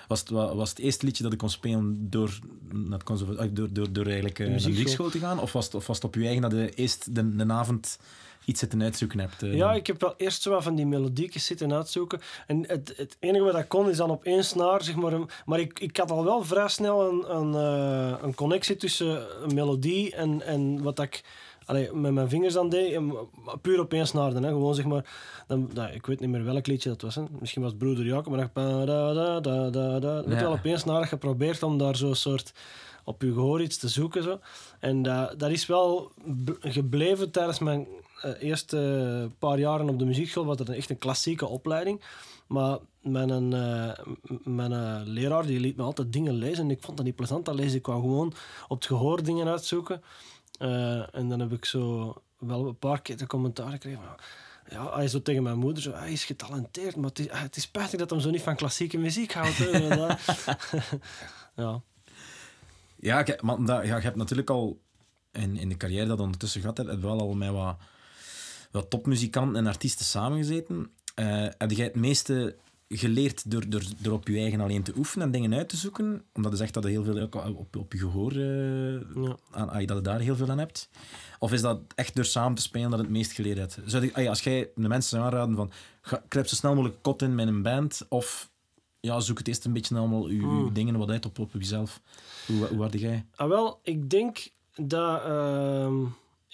Was 0.07 0.19
het, 0.19 0.29
wa- 0.29 0.55
was 0.55 0.69
het 0.69 0.79
eerste 0.79 1.05
liedje 1.05 1.23
dat 1.23 1.31
ik 1.33 1.37
kon 1.37 1.49
spelen 1.49 2.09
door, 2.09 2.39
naar 2.71 3.03
conserva- 3.03 3.33
eh, 3.43 3.49
door, 3.51 3.73
door, 3.73 3.93
door 3.93 4.05
eigenlijk 4.05 4.39
eh, 4.39 4.45
De 4.45 4.51
naar 4.51 4.61
de 4.61 4.67
muziekschool. 4.67 5.09
te 5.09 5.19
gaan? 5.19 5.39
Of 5.39 5.51
was 5.53 5.65
het, 5.65 5.75
of 5.75 5.87
was 5.87 5.95
het 5.95 6.05
op 6.05 6.15
je 6.15 6.23
eigen 6.25 6.41
dat 6.41 6.51
je 6.51 6.69
eerst 6.73 7.15
de, 7.15 7.35
de 7.35 7.45
avond 7.53 7.97
iets 8.45 8.59
zitten 8.59 8.83
uitzoeken 8.83 9.19
hebt? 9.19 9.43
eh, 9.43 9.53
Ja, 9.53 9.67
dan? 9.67 9.75
ik 9.75 9.87
heb 9.87 10.01
wel 10.01 10.13
eerst 10.17 10.41
zo 10.41 10.49
wat 10.49 10.63
van 10.63 10.75
die 10.75 10.85
melodiekjes 10.85 11.45
zitten 11.45 11.73
uitzoeken. 11.73 12.19
En 12.47 12.67
het, 12.67 12.93
het 12.97 13.17
enige 13.19 13.43
wat 13.43 13.57
ik 13.57 13.67
kon 13.67 13.89
is 13.89 13.97
dan 13.97 14.09
op 14.09 14.23
één 14.23 14.43
snaar, 14.43 14.83
zeg 14.83 14.95
maar. 14.95 15.13
een- 15.13 15.29
maar 15.45 15.59
ik, 15.59 15.79
ik 15.79 15.97
had 15.97 16.11
al 16.11 16.23
wel 16.23 16.43
vrij 16.43 16.67
snel 16.67 17.09
een, 17.09 17.35
een, 17.35 17.53
eh, 17.55 18.23
een 18.23 18.35
connectie 18.35 18.75
tussen 18.75 19.43
een 19.43 19.53
melodie 19.53 20.15
en, 20.15 20.41
en 20.41 20.81
wat 20.83 20.99
ik 20.99 21.23
allee, 21.65 21.93
met 21.93 22.11
mijn 22.13 22.29
vingers 22.29 22.53
dan 22.53 22.69
deed. 22.69 22.93
En 22.93 23.13
puur 23.61 23.79
op 23.79 23.93
één 23.93 24.07
snaar 24.07 24.33
dan, 24.33 24.43
hè. 24.43 24.49
Gewoon 24.49 24.75
zeg 24.75 24.85
maar. 24.85 25.05
Dan, 25.47 25.69
nou, 25.73 25.91
ik 25.93 26.05
weet 26.05 26.19
niet 26.19 26.29
meer 26.29 26.43
welk 26.43 26.67
liedje 26.67 26.89
dat 26.89 27.01
was. 27.01 27.15
Hè. 27.15 27.23
Misschien 27.39 27.61
was 27.61 27.71
het 27.71 27.79
Broeder 27.79 28.05
Jacob, 28.05 28.35
maar 28.35 28.49
dan. 28.53 28.85
da, 28.85 29.13
da, 29.13 29.39
da, 29.39 29.69
da, 29.69 29.99
da. 29.99 30.15
Weet 30.15 30.25
je 30.25 30.31
Ja. 30.33 30.39
wel, 30.41 30.51
op 30.51 30.65
één 30.65 30.79
snaar 30.79 31.07
geprobeerd 31.07 31.63
om 31.63 31.77
daar 31.77 31.95
zo'n 31.95 32.15
soort 32.15 32.53
op 33.03 33.21
je 33.21 33.33
gehoor 33.33 33.61
iets 33.61 33.77
te 33.77 33.87
zoeken. 33.87 34.23
Zo. 34.23 34.39
En 34.79 35.01
dat, 35.01 35.39
dat 35.39 35.49
is 35.49 35.65
wel 35.65 36.11
gebleven 36.61 37.31
tijdens 37.31 37.59
mijn 37.59 37.87
eerste 38.39 39.29
paar 39.39 39.59
jaren 39.59 39.89
op 39.89 39.99
de 39.99 40.05
muziekschool. 40.05 40.45
Was 40.45 40.57
dat 40.57 40.69
echt 40.69 40.89
een 40.89 40.97
klassieke 40.97 41.47
opleiding. 41.47 42.01
Maar 42.47 42.77
mijn, 43.01 43.53
eh, 43.53 44.05
m- 44.43 44.55
mijn 44.55 44.71
eh, 44.73 45.01
leraar 45.03 45.45
die 45.45 45.59
liet 45.59 45.75
me 45.77 45.83
altijd 45.83 46.13
dingen 46.13 46.33
lezen. 46.33 46.63
En 46.63 46.71
ik 46.71 46.81
vond 46.83 46.97
dat 46.97 47.05
niet 47.05 47.15
plezant, 47.15 47.45
dat 47.45 47.55
lezen. 47.55 47.77
Ik 47.77 47.85
wou 47.85 48.01
gewoon 48.01 48.33
op 48.67 48.77
het 48.77 48.85
gehoor 48.85 49.23
dingen 49.23 49.47
uitzoeken. 49.47 50.01
Eh, 50.59 51.15
en 51.15 51.29
dan 51.29 51.39
heb 51.39 51.51
ik 51.51 51.65
zo 51.65 52.13
wel 52.39 52.67
een 52.67 52.77
paar 52.77 53.01
keer 53.01 53.17
de 53.17 53.27
commentaar 53.27 53.71
gekregen. 53.71 53.99
Ja, 54.69 54.95
hij 54.95 55.07
zo 55.07 55.21
tegen 55.21 55.43
mijn 55.43 55.57
moeder, 55.57 55.83
zo, 55.83 55.91
hij 55.91 56.11
is 56.11 56.25
getalenteerd, 56.25 56.95
maar 56.95 57.09
het 57.09 57.19
is, 57.19 57.27
het 57.29 57.55
spijtig 57.55 57.99
dat 57.99 58.09
hij 58.09 58.19
zo 58.19 58.29
niet 58.29 58.41
van 58.41 58.55
klassieke 58.55 58.97
muziek 58.97 59.33
houdt. 59.33 59.57
ja. 61.55 61.81
Ja, 62.99 63.23
ja, 63.65 63.81
je 63.81 63.91
hebt 64.01 64.15
natuurlijk 64.15 64.49
al 64.49 64.79
in, 65.31 65.57
in 65.57 65.69
de 65.69 65.77
carrière 65.77 66.05
dat 66.05 66.19
ondertussen 66.19 66.61
gehad 66.61 66.77
je 66.77 66.99
wel 66.99 67.19
al 67.19 67.33
met 67.33 67.49
wat, 67.51 67.77
wat 68.73 68.89
topmuzikanten 68.89 69.55
en 69.55 69.67
artiesten 69.67 70.05
samengezeten. 70.05 70.89
Eh 71.15 71.45
heb 71.57 71.71
jij 71.71 71.85
het 71.85 71.95
meeste 71.95 72.55
geleerd 72.89 73.51
door, 73.51 73.69
door, 73.69 73.83
door 74.01 74.13
op 74.13 74.27
je 74.27 74.37
eigen 74.37 74.59
alleen 74.61 74.83
te 74.83 74.93
oefenen 74.97 75.25
en 75.25 75.31
dingen 75.31 75.53
uit 75.53 75.69
te 75.69 75.77
zoeken? 75.77 76.23
Omdat 76.33 76.51
je 76.51 76.57
zegt 76.57 76.73
dat 76.73 76.83
je 76.83 76.89
heel 76.89 77.03
veel 77.03 77.19
ook 77.19 77.35
op, 77.35 77.75
op 77.75 77.93
je 77.93 77.97
gehoor, 77.99 78.31
eh, 78.31 78.93
Ja. 79.23 79.37
aan, 79.51 79.69
ah, 79.69 79.87
dat 79.87 79.97
je 79.97 80.01
daar 80.03 80.19
heel 80.19 80.35
veel 80.35 80.49
aan 80.49 80.57
hebt. 80.57 80.89
Of 81.39 81.51
is 81.53 81.61
dat 81.61 81.79
echt 81.95 82.15
door 82.15 82.25
samen 82.25 82.55
te 82.55 82.61
spelen 82.61 82.89
dat 82.89 82.99
je 82.99 83.05
het 83.05 83.13
meest 83.15 83.31
geleerd 83.31 83.57
hebt? 83.57 83.79
Zou 83.85 84.03
je, 84.05 84.13
ah, 84.13 84.29
als 84.29 84.41
jij 84.41 84.69
de 84.75 84.87
mensen 84.87 85.09
zou 85.09 85.23
aanraden 85.23 85.55
van, 85.55 85.71
ga, 86.01 86.23
kruip 86.27 86.47
zo 86.47 86.55
snel 86.55 86.75
mogelijk 86.75 87.01
kot 87.01 87.21
in 87.21 87.35
met 87.35 87.47
een 87.47 87.61
band, 87.61 88.05
of 88.09 88.51
ja, 88.99 89.19
zoek 89.19 89.37
het 89.37 89.47
eerst 89.47 89.65
een 89.65 89.73
beetje 89.73 89.97
allemaal 89.97 90.29
je, 90.29 90.35
je 90.41 90.71
dingen 90.71 90.97
wat 90.97 91.09
uit 91.09 91.25
op, 91.25 91.39
op 91.39 91.51
jezelf. 91.53 92.01
Hoe, 92.47 92.67
hoe 92.67 92.81
had 92.81 92.99
jij? 92.99 93.25
Ah, 93.35 93.47
wel, 93.47 93.79
ik 93.83 94.09
denk 94.09 94.47
dat. 94.75 95.21
ehm, 95.23 95.95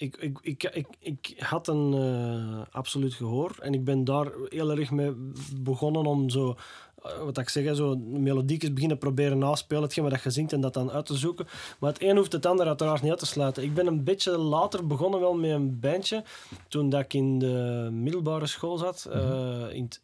ik, 0.00 0.16
ik, 0.16 0.38
ik, 0.42 0.62
ik, 0.62 0.86
ik 0.98 1.34
had 1.38 1.68
een 1.68 1.94
eh, 1.94 2.74
absoluut 2.74 3.14
gehoor 3.14 3.56
en 3.60 3.74
ik 3.74 3.84
ben 3.84 4.04
daar 4.04 4.32
heel 4.48 4.70
erg 4.70 4.90
mee 4.90 5.12
begonnen 5.56 6.06
om 6.06 6.30
zo, 6.30 6.56
eh, 7.02 7.22
wat 7.22 7.38
ik 7.38 7.48
zeg, 7.48 7.76
zo 7.76 7.96
melodiekjes 7.96 8.72
beginnen 8.72 8.98
proberen 8.98 9.38
naspelen, 9.38 9.82
hetgeen 9.82 10.08
wat 10.08 10.22
je 10.22 10.30
zingt 10.30 10.52
en 10.52 10.60
dat 10.60 10.74
dan 10.74 10.90
uit 10.90 11.06
te 11.06 11.16
zoeken. 11.16 11.46
Maar 11.78 11.92
het 11.92 12.02
een 12.02 12.16
hoeft 12.16 12.32
het 12.32 12.46
ander 12.46 12.66
uiteraard 12.66 13.02
niet 13.02 13.10
uit 13.10 13.20
te 13.20 13.26
sluiten. 13.26 13.62
Ik 13.62 13.74
ben 13.74 13.86
een 13.86 14.04
beetje 14.04 14.38
later 14.38 14.86
begonnen 14.86 15.20
wel 15.20 15.34
met 15.34 15.50
een 15.50 15.80
bandje, 15.80 16.24
toen 16.68 16.88
dat 16.88 17.00
ik 17.00 17.14
in 17.14 17.38
de 17.38 17.88
middelbare 17.92 18.46
school 18.46 18.78
zat, 18.78 19.08
eh, 19.12 19.66
in 19.70 19.84
het 19.84 20.00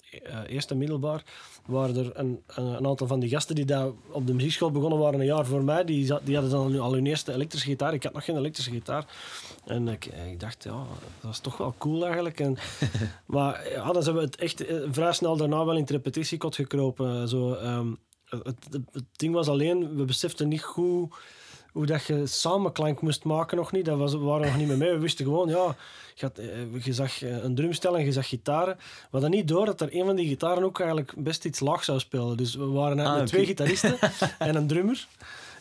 eerste 0.46 0.74
middelbaar, 0.74 1.24
waren 1.66 1.96
er 1.96 2.10
een, 2.14 2.42
een, 2.46 2.86
aantal 2.86 3.06
van 3.06 3.20
die 3.20 3.28
gasten 3.30 3.54
die 3.54 3.64
daar 3.64 3.88
op 4.10 4.26
de 4.26 4.34
muziekschool 4.34 4.70
begonnen 4.70 4.98
waren 4.98 5.20
een 5.20 5.26
jaar 5.26 5.46
voor 5.46 5.64
mij, 5.64 5.84
die, 5.84 6.06
zat- 6.06 6.20
die 6.24 6.34
hadden 6.36 6.52
dan 6.52 6.80
al 6.80 6.92
hun 6.92 7.06
eerste 7.06 7.32
elektrische 7.32 7.68
gitaar. 7.68 7.94
Ik 7.94 8.02
had 8.02 8.12
nog 8.12 8.24
geen 8.24 8.36
elektrische 8.36 8.70
gitaar. 8.70 9.06
En 9.64 9.88
ik, 9.88 10.04
ik 10.06 10.40
dacht, 10.40 10.64
ja, 10.64 10.84
dat 11.20 11.30
is 11.30 11.38
toch 11.38 11.56
wel 11.56 11.74
cool 11.78 12.04
eigenlijk. 12.04 12.40
En, 12.40 12.56
maar 13.26 13.68
ja, 13.70 13.92
dan 13.92 14.02
zijn 14.02 14.16
we 14.16 14.22
het 14.22 14.36
echt 14.36 14.66
eh, 14.66 14.76
vrij 14.90 15.12
snel 15.12 15.36
daarna 15.36 15.64
wel 15.64 15.74
in 15.74 15.80
het 15.80 15.90
repetitiekot 15.90 16.54
gekropen. 16.54 17.28
Zo, 17.28 17.52
ehm, 17.54 17.88
het, 18.24 18.44
het, 18.44 18.82
het 18.92 19.04
ding 19.12 19.34
was 19.34 19.48
alleen, 19.48 19.96
we 19.96 20.04
beseften 20.04 20.48
niet 20.48 20.62
goed 20.62 21.14
hoe 21.76 21.86
dat 21.86 22.04
je 22.04 22.26
samenklank 22.26 23.00
moest 23.00 23.24
maken 23.24 23.56
nog 23.56 23.72
niet. 23.72 23.84
Dat 23.84 23.98
was, 23.98 24.12
we 24.12 24.18
waren 24.18 24.46
nog 24.46 24.56
niet 24.56 24.68
mee 24.68 24.76
mee. 24.76 24.90
We 24.90 24.98
wisten 24.98 25.24
gewoon, 25.24 25.48
ja, 25.48 25.76
je, 26.14 26.26
had, 26.26 26.38
eh, 26.38 26.84
je 26.84 26.92
zag 26.92 27.22
eh, 27.22 27.44
een 27.44 27.54
drumstel 27.54 27.96
en 27.96 28.04
je 28.04 28.12
zag 28.12 28.28
gitaren. 28.28 28.76
We 28.76 29.08
hadden 29.10 29.30
niet 29.30 29.48
door 29.48 29.66
dat 29.66 29.80
er 29.80 29.94
een 29.94 30.04
van 30.04 30.16
die 30.16 30.28
gitaren 30.28 30.64
ook 30.64 30.80
eigenlijk 30.80 31.12
best 31.16 31.44
iets 31.44 31.60
laag 31.60 31.84
zou 31.84 31.98
spelen. 31.98 32.36
Dus 32.36 32.54
we 32.54 32.66
waren 32.66 32.98
eigenlijk 32.98 33.16
Ah, 33.16 33.20
met 33.20 33.28
twee 33.28 33.46
gitaristen 33.46 33.98
en 34.48 34.56
een 34.56 34.66
drummer. 34.66 35.06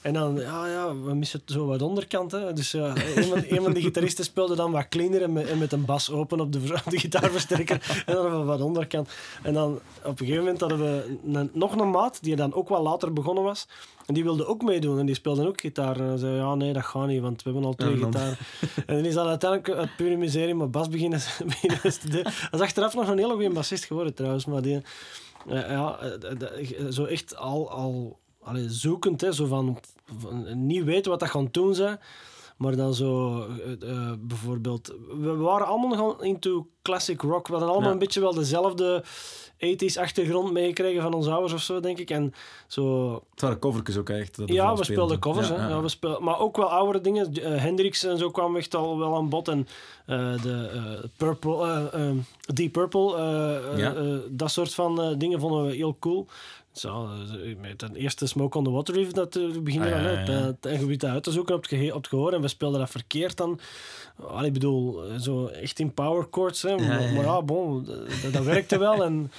En 0.06 0.13
dan, 0.13 0.36
ja, 0.36 0.68
ja, 0.68 0.96
we 0.96 1.13
missen 1.13 1.42
zo 1.46 1.66
wat 1.66 1.81
onderkant. 1.81 2.31
Hè. 2.31 2.54
Dus 2.54 2.72
ja, 2.72 2.94
een, 3.16 3.62
van, 3.63 3.74
die 3.74 3.84
gitaristen 3.84 4.25
speelde 4.25 4.56
dan 4.56 4.72
wat 4.72 4.88
cleaner 4.90 5.22
en 5.22 5.34
met, 5.34 5.48
en 5.48 5.57
met 5.57 5.72
een 5.72 5.86
bas 5.86 6.12
open 6.12 6.40
op 6.40 6.52
de, 6.52 6.60
op 6.86 6.92
de 6.92 7.00
gitaarversterker. 7.00 8.04
En 8.06 8.13
dan 8.16 8.46
wat 8.46 8.62
onderkant. 8.62 9.10
En 9.44 9.54
dan 9.54 9.72
op 10.04 10.10
een 10.12 10.18
gegeven 10.18 10.40
moment 10.44 10.60
hadden 10.60 10.80
we 10.80 11.18
een- 11.40 11.50
nog 11.54 11.75
een 11.75 11.90
maat, 11.90 12.18
die 12.24 12.36
dan 12.36 12.54
ook 12.54 12.69
wel 12.69 12.81
later 12.81 13.13
begonnen 13.13 13.44
was. 13.44 13.68
En 14.06 14.13
die 14.13 14.24
wilde 14.24 14.46
ook 14.48 14.62
meedoen 14.62 15.00
en 15.00 15.06
die 15.06 15.16
speelde 15.16 15.48
ook 15.48 15.62
gitaar. 15.62 16.00
En 16.00 16.06
hij 16.07 16.18
zei, 16.18 16.36
ja, 16.36 16.56
nee, 16.56 16.74
dat 16.74 16.84
gaat 16.86 17.07
niet, 17.07 17.22
want 17.22 17.44
we 17.44 17.50
hebben 17.50 17.68
al 17.68 17.75
twee 17.75 17.98
dan- 18.00 18.04
gitaren. 18.13 18.38
En 18.86 18.96
dan 18.96 19.06
is 19.06 19.13
dan 19.13 19.28
uiteindelijk 19.28 19.80
uit 19.80 19.96
pure 19.98 20.16
miserie 20.18 20.56
mijn 20.56 20.72
bas 20.72 20.90
beginnen, 20.90 21.19
beginnen 21.46 21.92
studeren. 21.94 22.31
Hij 22.36 22.50
is 22.52 22.60
achteraf 22.60 22.96
nog 22.96 23.07
een 23.07 23.18
hele 23.18 23.34
goede 23.34 23.50
bassist 23.50 23.86
geworden 23.86 24.13
trouwens, 24.13 24.46
maar 24.46 24.62
die... 24.62 24.81
eh, 25.48 25.69
ja, 25.69 25.98
eh, 26.00 26.31
eh, 26.42 26.86
zo 26.90 27.04
echt 27.06 27.36
al, 27.38 27.69
al 27.72 28.19
allee, 28.44 28.69
zoekend, 28.69 29.22
hè, 29.22 29.31
zo 29.31 29.46
van 29.46 29.80
niet 30.54 30.84
weten 30.84 31.12
wat 31.12 31.19
dat 31.19 31.30
gaan 31.30 31.48
doen 31.52 31.75
zijn. 31.75 32.00
Maar 32.57 32.75
dan 32.75 32.94
zo, 32.94 33.40
eh, 33.42 33.90
eh, 33.92 34.12
bijvoorbeeld, 34.19 34.94
we 35.19 35.36
waren 35.36 35.68
allemaal 35.68 35.90
nogal 35.90 36.22
into 36.24 36.68
classic 36.81 37.22
rock. 37.22 37.46
We 37.48 37.52
hadden 37.54 37.69
allemaal 37.72 37.88
Ja. 37.88 37.94
een 37.94 38.00
beetje 38.00 38.19
wel 38.19 38.34
dezelfde 38.34 39.04
80s 39.57 39.98
achtergrond 39.98 40.52
meegekregen 40.52 41.02
van 41.02 41.13
onze 41.13 41.31
ouders 41.31 41.54
of 41.54 41.62
zo, 41.62 41.80
denk 41.80 41.98
ik. 41.98 42.10
En 42.10 42.34
zo, 42.68 43.13
Het 43.31 43.42
waren 43.42 43.60
covertjes 43.60 43.98
ook 43.98 44.10
echt. 44.10 44.38
dat 44.38 44.50
ja, 44.50 44.75
we 44.75 44.84
speelden 44.84 45.19
covers. 45.19 45.48
Ja, 45.48 45.56
hè. 45.56 45.62
ja, 45.62 45.69
Ja, 45.69 45.81
we 45.81 45.88
speel, 45.90 46.19
maar 46.19 46.40
ook 46.40 46.57
wel 46.57 46.69
oudere 46.69 47.02
dingen. 47.02 47.34
Eh, 47.34 47.62
Hendrix 47.62 48.04
en 48.04 48.18
zo 48.18 48.31
kwam 48.31 48.56
echt 48.56 48.76
al 48.76 48.97
wel 48.97 49.16
aan 49.16 49.30
bod. 49.30 49.47
En 49.47 49.68
de 50.06 51.09
Purple, 51.18 51.92
Deep 52.54 52.71
Purple, 52.71 54.24
dat 54.30 54.52
soort 54.52 54.74
van 54.74 55.16
dingen 55.18 55.40
vonden 55.40 55.66
we 55.66 55.76
heel 55.76 55.97
cool. 56.00 56.28
Zo, 56.76 57.10
eh, 57.44 57.56
met 57.62 57.82
een 57.82 57.96
eerste 57.96 58.28
Smoke 58.28 58.58
on 58.58 58.64
the 58.64 58.70
Water 58.70 58.94
Reef, 58.96 59.12
dat 59.12 59.36
eh, 59.36 59.52
we 59.52 59.62
beginnen 59.62 59.94
Ah, 59.94 60.02
ja, 60.04 60.10
ja, 60.12 60.20
ja. 60.20 60.32
het- 60.32 60.66
en 60.66 60.80
gebied 60.80 61.06
uit 61.06 61.24
te 61.24 61.32
zoeken 61.32 61.56
op 61.56 61.62
het, 61.62 61.70
gehe- 61.70 61.92
op 61.94 61.98
het 62.02 62.08
gehoor. 62.08 62.34
En 62.34 62.42
we 62.42 62.48
speelden 62.48 62.80
dat 62.80 62.90
verkeerd 62.90 63.38
dan. 63.38 63.60
Ik 64.44 64.54
bedoel, 64.54 65.06
eh, 65.10 65.20
zo 65.20 65.48
echt 65.48 65.80
in 65.80 65.94
power 65.94 66.28
chords. 66.32 66.62
Hè. 66.62 66.76
maar, 66.76 66.86
ja, 67.02 67.08
ja. 67.08 67.14
maar 67.14 67.24
ja, 67.24 67.42
bon, 67.42 67.86
dat, 68.24 68.34
dat 68.34 68.44
werkte 68.44 68.78
wel. 68.78 69.04
En, 69.04 69.32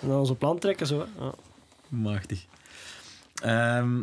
en 0.00 0.08
dan 0.08 0.18
onze 0.18 0.34
plan 0.34 0.58
trekken. 0.58 0.86
Zo, 0.86 0.98
hè. 0.98 1.24
ja. 1.24 1.34
Machtig. 1.88 2.46
Ehm, 3.42 4.00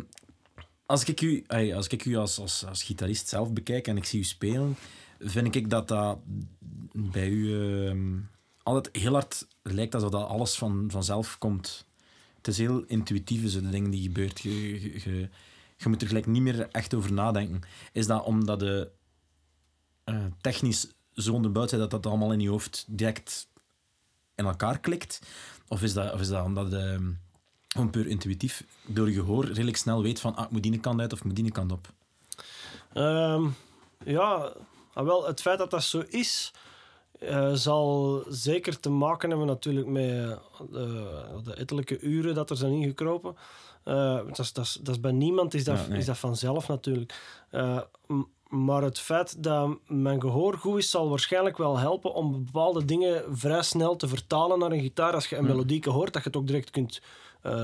als 0.86 1.04
ik 1.04 1.20
u, 1.20 1.44
als, 1.74 1.86
ik 1.86 2.04
u 2.04 2.16
als, 2.16 2.38
als, 2.40 2.64
als 2.68 2.82
gitarist 2.82 3.28
zelf 3.28 3.52
bekijk 3.52 3.86
en 3.88 3.96
ik 3.96 4.04
zie 4.04 4.20
u 4.20 4.24
spelen, 4.24 4.76
vind 5.20 5.54
ik 5.54 5.70
dat 5.70 5.88
dat 5.88 6.18
bij 6.92 7.28
u 7.28 7.54
ehm, 7.86 8.16
altijd 8.62 8.96
heel 8.96 9.12
hard 9.12 9.46
lijkt 9.62 9.94
alsof 9.94 10.10
dat 10.10 10.28
alles 10.28 10.54
van, 10.54 10.84
vanzelf 10.90 11.38
komt. 11.38 11.86
Het 12.48 12.58
is 12.58 12.66
heel 12.66 12.84
intuïtief, 12.86 13.50
zo 13.50 13.60
de 13.60 13.68
dingen 13.68 13.90
die 13.90 14.02
gebeurt. 14.02 14.40
Je, 14.40 14.82
je, 14.82 15.28
je, 15.76 15.88
moet 15.88 16.02
er 16.02 16.08
gelijk 16.08 16.26
niet 16.26 16.42
meer 16.42 16.68
echt 16.70 16.94
over 16.94 17.12
nadenken. 17.12 17.60
Is 17.92 18.06
dat 18.06 18.24
omdat 18.24 18.58
de 18.58 18.90
eh, 20.04 20.24
technisch 20.40 20.86
zo 21.14 21.32
onderbouwd 21.32 21.68
zijn 21.68 21.80
dat 21.80 21.90
dat 21.90 22.06
allemaal 22.06 22.32
in 22.32 22.40
je 22.40 22.48
hoofd 22.48 22.84
direct 22.86 23.48
in 24.34 24.44
elkaar 24.44 24.78
klikt? 24.78 25.20
Of 25.68 25.82
is 25.82 25.92
dat, 25.92 26.12
of 26.12 26.20
is 26.20 26.28
dat 26.28 26.44
omdat 26.44 26.72
ehm, 26.72 27.10
gewoon 27.68 27.90
puur 27.90 28.06
intuïtief 28.06 28.64
door 28.86 29.10
je 29.10 29.14
gehoor 29.14 29.44
redelijk 29.44 29.76
snel 29.76 30.02
weet 30.02 30.20
van 30.20 30.36
ah, 30.36 30.44
ik 30.44 30.50
moet 30.50 30.62
die 30.62 30.80
kant 30.80 31.00
uit 31.00 31.12
of 31.12 31.18
ik 31.18 31.24
moet 31.24 31.36
die 31.36 31.52
kant 31.52 31.72
op? 31.72 31.92
Ehm, 32.92 33.46
ja, 34.04 34.52
ah, 34.92 35.04
wel, 35.04 35.26
het 35.26 35.40
feit 35.40 35.58
dat 35.58 35.70
dat 35.70 35.84
zo 35.84 36.04
is, 36.08 36.52
eh, 37.18 37.52
zal 37.52 38.22
zeker 38.28 38.80
te 38.80 38.90
maken 38.90 39.28
hebben 39.28 39.46
natuurlijk 39.46 39.86
met 39.86 40.04
eh, 40.04 40.38
de, 41.44 41.54
ettelijke 41.56 42.00
uren 42.00 42.34
dat 42.34 42.50
er 42.50 42.56
zijn 42.56 42.72
ingekropen. 42.72 43.36
Eh, 43.84 44.20
dat, 44.26 44.52
is, 44.54 44.78
dat, 44.82 45.00
bij 45.00 45.12
niemand 45.12 45.54
is 45.54 45.64
dat, 45.64 45.78
Ja, 45.78 45.86
nee. 45.88 45.98
is 45.98 46.06
dat 46.06 46.18
vanzelf 46.18 46.68
natuurlijk. 46.68 47.14
Maar 48.48 48.82
het 48.82 48.98
feit 48.98 49.42
dat 49.42 49.76
mijn 49.86 50.20
gehoor 50.20 50.58
goed 50.58 50.78
is, 50.78 50.90
zal 50.90 51.08
waarschijnlijk 51.08 51.56
wel 51.56 51.78
helpen 51.78 52.14
om 52.14 52.44
bepaalde 52.44 52.84
dingen 52.84 53.22
vrij 53.36 53.62
snel 53.62 53.96
te 53.96 54.08
vertalen 54.08 54.58
naar 54.58 54.72
een 54.72 54.80
gitaar. 54.80 55.14
Als 55.14 55.28
je 55.28 55.36
een 55.36 55.44
melodieke 55.44 55.90
hoort, 55.90 56.12
dat 56.12 56.22
je 56.22 56.28
het 56.28 56.38
ook 56.38 56.46
direct 56.46 56.70
kunt 56.70 57.00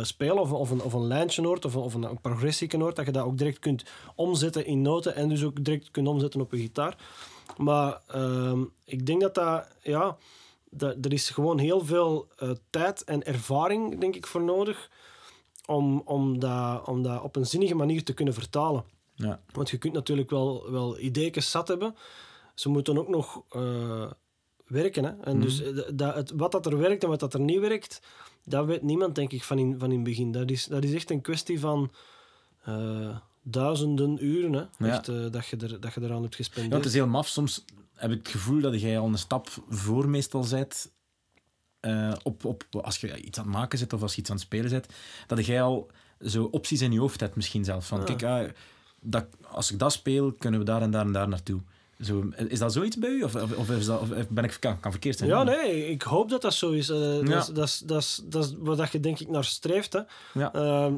spelen, 0.02 0.38
of, 0.38 0.52
of, 0.52 0.70
een, 0.70 0.82
of 0.82 0.92
een 0.92 1.06
lijntje 1.06 1.42
hoort, 1.46 1.64
of, 1.64 1.74
een- 1.74 1.80
of 1.82 1.94
een, 1.94 2.02
een 2.02 2.20
progressie 2.20 2.70
hoort, 2.78 2.96
dat 2.96 3.06
je 3.06 3.12
dat 3.12 3.24
ook 3.24 3.38
direct 3.38 3.58
kunt 3.58 3.84
omzetten 4.14 4.66
in 4.66 4.82
noten 4.82 5.14
en 5.14 5.28
dus 5.28 5.44
ook 5.44 5.64
direct 5.64 5.90
kunt 5.90 6.08
omzetten 6.08 6.40
op 6.40 6.52
een 6.52 6.58
gitaar. 6.58 6.96
Maar 7.56 8.00
ehm, 8.06 8.64
ik 8.84 9.06
denk 9.06 9.20
dat 9.20 9.34
dat, 9.34 9.68
ja, 9.82 10.16
dat, 10.70 11.04
er 11.04 11.12
is 11.12 11.30
gewoon 11.30 11.58
heel 11.58 11.84
veel 11.84 12.28
eh, 12.36 12.50
tijd 12.70 13.04
en 13.04 13.24
ervaring, 13.24 14.00
denk 14.00 14.16
ik, 14.16 14.26
voor 14.26 14.42
nodig 14.42 14.90
om, 15.66 16.02
om, 16.04 16.38
dat, 16.38 16.86
om 16.86 17.02
dat 17.02 17.22
op 17.22 17.36
een 17.36 17.46
zinnige 17.46 17.74
manier 17.74 18.04
te 18.04 18.14
kunnen 18.14 18.34
vertalen. 18.34 18.84
Ja. 19.14 19.40
Want 19.52 19.70
je 19.70 19.78
kunt 19.78 19.92
natuurlijk 19.92 20.30
wel, 20.30 20.70
wel 20.70 20.98
ideeën 20.98 21.42
zat 21.42 21.68
hebben. 21.68 21.96
Ze 22.54 22.68
moeten 22.68 22.98
ook 22.98 23.08
nog 23.08 23.42
eh, 23.50 24.10
werken. 24.66 25.04
Hè? 25.04 25.12
En 25.20 25.40
dus 25.40 25.62
eh, 25.62 25.78
dat, 25.94 26.14
het, 26.14 26.30
wat 26.30 26.52
dat 26.52 26.66
er 26.66 26.78
werkt 26.78 27.02
en 27.02 27.08
wat 27.08 27.20
dat 27.20 27.34
er 27.34 27.40
niet 27.40 27.60
werkt, 27.60 28.00
dat 28.44 28.66
weet 28.66 28.82
niemand, 28.82 29.14
denk 29.14 29.32
ik, 29.32 29.42
van 29.42 29.58
in, 29.58 29.78
van 29.78 29.88
in 29.90 29.94
het 29.94 30.04
begin. 30.04 30.32
Dat 30.32 30.50
is, 30.50 30.64
dat 30.64 30.84
is 30.84 30.94
echt 30.94 31.10
een 31.10 31.20
kwestie 31.20 31.60
van 31.60 31.90
duizenden 33.44 34.24
uren 34.24 34.52
hè? 34.52 34.86
Ja. 34.86 34.92
Echt, 34.92 35.08
eh, 35.08 35.14
dat, 35.30 35.46
je 35.46 35.56
er, 35.56 35.80
dat 35.80 35.94
je 35.94 36.00
eraan 36.02 36.22
hebt 36.22 36.36
Ja, 36.36 36.44
gespendeerd. 36.44 36.74
het 36.74 36.84
is 36.84 36.94
heel 36.94 37.06
maf. 37.06 37.28
Soms 37.28 37.64
heb 37.94 38.10
ik 38.10 38.18
het 38.18 38.28
gevoel 38.28 38.60
dat 38.60 38.80
jij 38.80 38.98
al 38.98 39.06
een 39.06 39.18
stap 39.18 39.48
voor 39.68 40.08
meestal 40.08 40.46
bent. 40.50 40.92
eh, 41.80 42.12
op, 42.22 42.44
op, 42.44 42.64
als 42.82 43.00
je 43.00 43.20
iets 43.22 43.38
aan 43.38 43.44
het 43.44 43.54
maken 43.54 43.78
zit 43.78 43.92
of 43.92 44.02
als 44.02 44.14
je 44.14 44.20
iets 44.20 44.30
aan 44.30 44.36
het 44.36 44.44
spelen 44.44 44.70
bent, 44.70 44.86
dat 45.26 45.46
jij 45.46 45.62
al 45.62 45.90
zo 46.20 46.44
opties 46.44 46.80
in 46.80 46.92
je 46.92 47.00
hoofd 47.00 47.20
hebt, 47.20 47.36
misschien 47.36 47.64
zelf. 47.64 47.86
Van, 47.86 47.98
Ja. 47.98 48.04
kijk, 48.04 48.22
ah, 48.22 48.50
dat, 49.00 49.26
als 49.50 49.72
ik 49.72 49.78
dat 49.78 49.92
speel, 49.92 50.32
kunnen 50.32 50.60
we 50.60 50.66
daar 50.66 50.82
en 50.82 50.90
daar 50.90 51.04
en 51.06 51.12
daar 51.12 51.28
naartoe. 51.28 51.60
Zo, 52.00 52.28
is 52.48 52.58
dat 52.58 52.72
zoiets 52.72 52.98
bij 52.98 53.10
u? 53.10 53.22
Of, 53.22 53.34
of, 53.34 53.56
of 53.56 53.70
is 53.70 53.86
dat, 53.86 54.00
of 54.00 54.28
ben 54.28 54.44
ik, 54.44 54.56
kan, 54.60 54.80
kan 54.80 54.90
verkeerd 54.90 55.18
zijn? 55.18 55.30
Ja, 55.30 55.42
nee, 55.42 55.86
ik 55.90 56.02
hoop 56.02 56.28
dat 56.30 56.42
dat 56.42 56.54
zo 56.54 56.70
is. 56.70 56.88
Eh, 56.88 56.98
dat, 56.98 57.22
is 57.42 57.46
dat, 57.46 57.66
is, 57.68 57.78
dat, 57.86 58.02
is, 58.02 58.22
dat 58.28 58.44
is 58.44 58.76
dat 58.76 58.92
je 58.92 59.00
denk 59.00 59.20
ik 59.20 59.28
naar 59.28 59.44
streeft. 59.44 59.92
Hè. 59.92 60.00
Ja. 60.34 60.52
Ehm, 60.52 60.94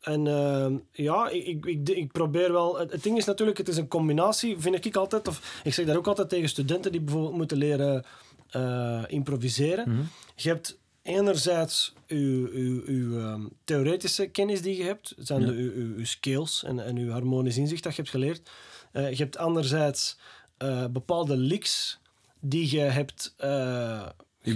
en 0.00 0.26
ehm, 0.26 0.76
ja, 0.92 1.28
ik, 1.28 1.66
ik, 1.66 1.88
ik, 1.88 2.12
probeer 2.12 2.52
wel... 2.52 2.78
Het, 2.78 3.02
ding 3.02 3.16
is 3.16 3.24
natuurlijk, 3.24 3.58
het 3.58 3.68
is 3.68 3.76
een 3.76 3.88
combinatie, 3.88 4.58
vind 4.58 4.84
ik 4.84 4.96
altijd. 4.96 5.28
Of 5.28 5.60
ik 5.64 5.74
zeg 5.74 5.86
dat 5.86 5.96
ook 5.96 6.06
altijd 6.06 6.28
tegen 6.28 6.48
studenten 6.48 6.92
die 6.92 7.00
bijvoorbeeld 7.00 7.36
moeten 7.36 7.56
leren 7.56 8.04
eh, 8.50 9.04
improviseren. 9.06 9.90
Mhm. 9.90 10.02
Je 10.36 10.48
hebt 10.48 10.78
enerzijds 11.02 11.94
uw, 12.06 12.48
uw, 12.52 12.82
uw 12.86 13.18
ehm, 13.18 13.46
theoretische 13.64 14.26
kennis 14.26 14.62
die 14.62 14.76
je 14.76 14.82
hebt. 14.82 15.14
Zijn 15.18 15.40
Ja. 15.40 15.46
de, 15.46 15.52
uw, 15.52 15.94
uw, 15.96 16.04
skills 16.04 16.64
en, 16.64 16.84
en 16.84 16.96
uw 16.96 17.10
harmonisch 17.10 17.56
inzicht 17.56 17.82
dat 17.82 17.94
je 17.94 18.02
hebt 18.02 18.14
geleerd. 18.14 18.50
Eh, 18.92 19.10
je 19.10 19.22
hebt 19.22 19.36
anderzijds 19.36 20.18
eh, 20.56 20.86
bepaalde 20.86 21.36
licks 21.36 22.00
die 22.40 22.70
je 22.76 22.80
hebt 22.80 23.34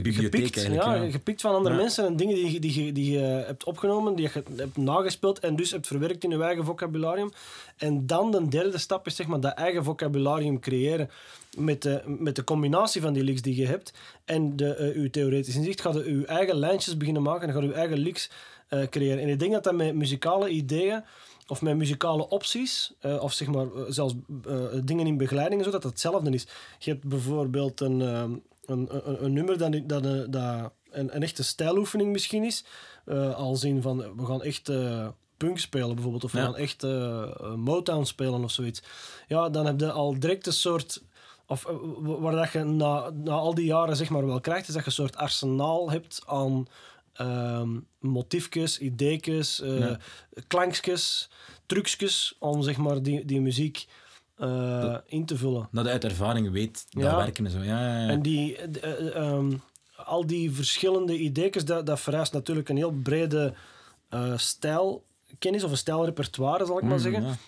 bibliotheek 0.00 0.40
gepikt, 0.40 0.56
eigenlijk, 0.56 1.04
ja, 1.04 1.10
gepikt 1.10 1.40
van 1.40 1.54
andere 1.54 1.74
mensen 1.76 2.06
en 2.06 2.16
dingen 2.16 2.34
die, 2.34 2.52
je- 2.52 2.60
die, 2.60 2.92
die 2.92 3.12
je 3.12 3.18
hebt 3.18 3.64
opgenomen, 3.64 4.14
die 4.14 4.30
je 4.32 4.42
hebt 4.56 4.76
nagespeeld 4.76 5.38
en 5.38 5.56
dus 5.56 5.70
hebt 5.70 5.86
verwerkt 5.86 6.24
in 6.24 6.30
je 6.30 6.42
eigen 6.42 6.64
vocabularium. 6.64 7.30
En 7.76 8.06
dan 8.06 8.30
de 8.30 8.48
derde 8.48 8.78
stap 8.78 9.06
is 9.06 9.16
zeg 9.16 9.26
maar 9.26 9.40
dat 9.40 9.54
eigen 9.54 9.84
vocabularium 9.84 10.60
creëren 10.60 11.10
met 11.58 11.82
de, 11.82 12.02
met 12.18 12.36
de 12.36 12.44
combinatie 12.44 13.00
van 13.00 13.12
die 13.12 13.24
licks 13.24 13.42
die 13.42 13.56
je 13.56 13.66
hebt 13.66 13.92
en 14.24 14.56
de, 14.56 14.74
eh, 14.74 14.96
uw 14.96 15.10
theoretisch 15.10 15.56
inzicht. 15.56 15.80
Ga 15.80 15.90
je 15.92 16.18
je 16.18 16.26
eigen 16.26 16.56
lijntjes 16.56 16.96
beginnen 16.96 17.22
maken 17.22 17.48
en 17.48 17.54
ga 17.54 17.60
je 17.62 17.72
eigen 17.72 17.98
licks 17.98 18.30
eh, 18.68 18.82
creëren. 18.86 19.18
En 19.22 19.28
ik 19.28 19.38
denk 19.38 19.52
dat 19.52 19.64
dat 19.64 19.74
met 19.74 19.94
muzikale 19.94 20.48
ideeën 20.48 21.04
of 21.46 21.62
met 21.62 21.76
muzikale 21.76 22.28
opties, 22.28 22.92
eh, 23.00 23.22
of 23.22 23.32
zeg 23.32 23.48
maar 23.48 23.66
zelfs 23.88 24.14
dingen 24.84 25.06
in 25.06 25.16
begeleiding 25.16 25.60
en 25.60 25.66
zo, 25.66 25.72
dat 25.72 25.82
het 25.82 25.92
hetzelfde 25.92 26.30
is. 26.30 26.46
Je 26.78 26.90
hebt 26.90 27.04
bijvoorbeeld 27.04 27.80
een, 27.80 28.42
een, 28.72 28.88
een, 29.08 29.24
een 29.24 29.32
nummer 29.32 29.58
dat, 29.58 29.72
dat, 29.84 30.04
eh, 30.06 30.20
dat 30.28 30.72
een, 30.90 31.14
een 31.16 31.22
echte 31.22 31.42
stijloefening 31.44 32.12
misschien 32.12 32.44
is. 32.44 32.64
eh 33.04 33.34
als 33.34 33.64
in 33.64 33.82
van, 33.82 34.16
we 34.16 34.26
gaan 34.26 34.42
echt 34.42 34.68
eh, 34.68 35.08
punk 35.36 35.58
spelen 35.58 35.94
bijvoorbeeld, 35.94 36.24
of 36.24 36.32
we 36.32 36.38
Ja. 36.38 36.44
gaan 36.44 36.56
echt 36.56 36.82
Motown 37.56 38.04
spelen 38.04 38.44
of 38.44 38.50
zoiets. 38.50 38.82
Ja, 39.28 39.48
dan 39.50 39.66
heb 39.66 39.80
je 39.80 39.90
al 39.92 40.18
direct 40.18 40.46
een 40.46 40.52
soort... 40.52 41.02
Of 41.46 41.62
wa- 41.98 42.18
waar 42.18 42.34
dat 42.34 42.52
je 42.52 42.64
na, 42.64 43.10
na 43.10 43.32
al 43.32 43.54
die 43.54 43.64
jaren 43.64 43.96
zeg 43.96 44.08
maar 44.10 44.26
wel 44.26 44.40
krijgt, 44.40 44.68
is 44.68 44.74
dat 44.74 44.82
je 44.82 44.88
een 44.88 44.92
soort 44.94 45.16
arsenaal 45.16 45.90
hebt 45.90 46.22
aan 46.26 46.66
ehm 47.12 47.78
motiefjes, 47.98 48.78
ideetjes, 48.78 49.60
eh 49.60 49.78
Ja. 49.78 49.98
klankjes, 50.46 51.30
trucjes 51.66 52.36
om 52.38 52.62
zeg 52.62 52.76
maar 52.76 53.02
die, 53.02 53.24
die 53.24 53.40
muziek 53.40 53.86
eh, 54.36 54.96
in 55.06 55.26
te 55.26 55.36
vullen. 55.36 55.68
Dat 55.72 55.86
uit 55.86 56.04
ervaring 56.04 56.50
weet 56.50 56.86
dat 56.90 57.02
Ja. 57.02 57.16
werken 57.16 57.44
en 57.44 57.50
zo. 57.50 57.58
Ja, 57.58 57.80
ja, 57.80 58.02
ja. 58.02 58.08
En 58.08 58.22
die, 58.22 58.56
eh, 58.56 58.92
eh, 58.92 59.16
ehm, 59.16 59.52
al 59.96 60.26
die 60.26 60.52
verschillende 60.52 61.18
ideetjes, 61.18 61.64
dat, 61.64 61.86
dat 61.86 62.00
vereist 62.00 62.32
natuurlijk 62.32 62.68
een 62.68 62.76
heel 62.76 62.92
brede 63.02 63.54
stijlkennis 64.36 65.64
of 65.64 65.70
een 65.70 65.76
stijlrepertoire, 65.76 66.66
zal 66.66 66.76
ik 66.78 66.82
maar 66.84 66.92
Mm, 66.92 66.98
zeggen. 66.98 67.38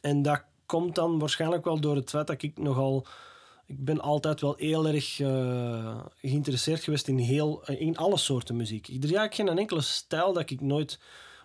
En 0.00 0.22
dat 0.22 0.42
komt 0.66 0.94
dan 0.94 1.18
waarschijnlijk 1.18 1.64
wel 1.64 1.80
door 1.80 1.96
het 1.96 2.10
feit 2.10 2.26
dat 2.26 2.42
ik 2.42 2.58
nogal... 2.58 3.06
Ik 3.66 3.84
ben 3.84 4.00
altijd 4.00 4.40
wel 4.40 4.54
heel 4.56 4.86
erg 4.86 5.14
geïnteresseerd 6.20 6.82
geweest 6.82 7.08
in, 7.08 7.18
heel, 7.18 7.62
in 7.66 7.96
alle 7.96 8.16
soorten 8.16 8.56
muziek. 8.56 8.86
Er 8.86 8.92
is 8.94 9.00
eigenlijk 9.00 9.34
geen 9.34 9.58
enkele 9.58 9.80
stijl 9.80 10.32
dat 10.32 10.50
ik 10.50 10.60
nooit... 10.60 10.98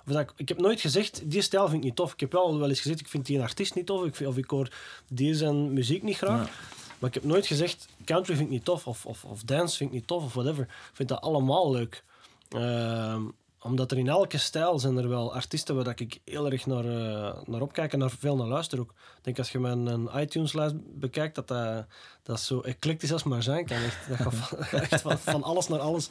Of 0.08 0.14
dat 0.14 0.22
ik, 0.22 0.32
ik 0.36 0.50
heb 0.50 0.60
nooit 0.60 0.82
gezegd, 0.82 1.22
die 1.26 1.42
stijl 1.42 1.66
vind 1.66 1.78
ik 1.78 1.84
niet 1.84 1.96
tof. 1.96 2.14
Ik 2.14 2.20
heb 2.20 2.32
wel 2.32 2.60
wel 2.60 2.70
eens 2.70 2.82
gezegd, 2.82 3.00
ik 3.00 3.08
vind 3.08 3.26
die 3.26 3.42
artiest 3.42 3.76
niet 3.76 3.86
tof. 3.86 4.06
Ik 4.06 4.16
vind, 4.16 4.30
of 4.30 4.38
ik 4.38 4.50
hoor 4.50 4.68
die 5.08 5.36
zijn 5.36 5.74
muziek 5.74 6.04
niet 6.04 6.18
graag. 6.18 6.48
Ja. 6.48 6.54
Maar 7.00 7.10
ik 7.10 7.22
heb 7.22 7.24
nooit 7.24 7.48
gezegd, 7.48 7.88
country 8.06 8.36
vind 8.36 8.48
ik 8.48 8.54
niet 8.54 8.66
tof. 8.66 8.88
Of, 8.88 9.06
of, 9.06 9.26
of 9.26 9.44
dance 9.44 9.78
vind 9.78 9.90
ik 9.90 9.96
niet 9.96 10.08
tof, 10.08 10.24
of 10.24 10.34
whatever. 10.34 10.64
Ik 10.64 10.92
vind 10.94 11.10
dat 11.10 11.22
allemaal 11.22 11.72
leuk. 11.72 12.04
Ehm, 12.50 13.22
omdat 13.60 13.92
er 13.92 13.98
in 13.98 14.08
elke 14.08 14.38
stijl 14.38 14.80
zijn 14.80 14.98
er 14.98 15.10
wel 15.10 15.34
artiesten 15.34 15.76
waar 15.76 15.84
dat 15.84 16.00
ik 16.00 16.20
heel 16.26 16.52
erg 16.52 16.66
naar, 16.66 16.86
eh, 16.86 17.42
naar 17.46 17.62
opkijk 17.62 17.94
en 17.94 18.00
naar 18.00 18.12
veel 18.20 18.36
naar 18.36 18.48
luister 18.48 18.80
ook. 18.80 18.94
Ik 19.18 19.24
denk 19.24 19.38
als 19.38 19.52
je 19.52 19.60
mijn 19.60 19.86
een 19.86 20.10
iTunes-lijst 20.16 20.76
bekijkt, 21.00 21.36
dat 21.36 21.48
dat, 21.48 21.86
dat 22.24 22.40
zo 22.40 22.62
eclectisch 22.62 23.12
als 23.12 23.24
maar 23.24 23.44
zijn 23.44 23.66
kan. 23.66 23.78
Echt, 23.78 24.08
dat 24.10 24.18
gaat 24.18 24.36
van, 24.70 24.80
echt 24.80 25.02
van, 25.02 25.18
van 25.20 25.44
alles 25.44 25.68
naar 25.68 25.80
alles. 25.80 26.10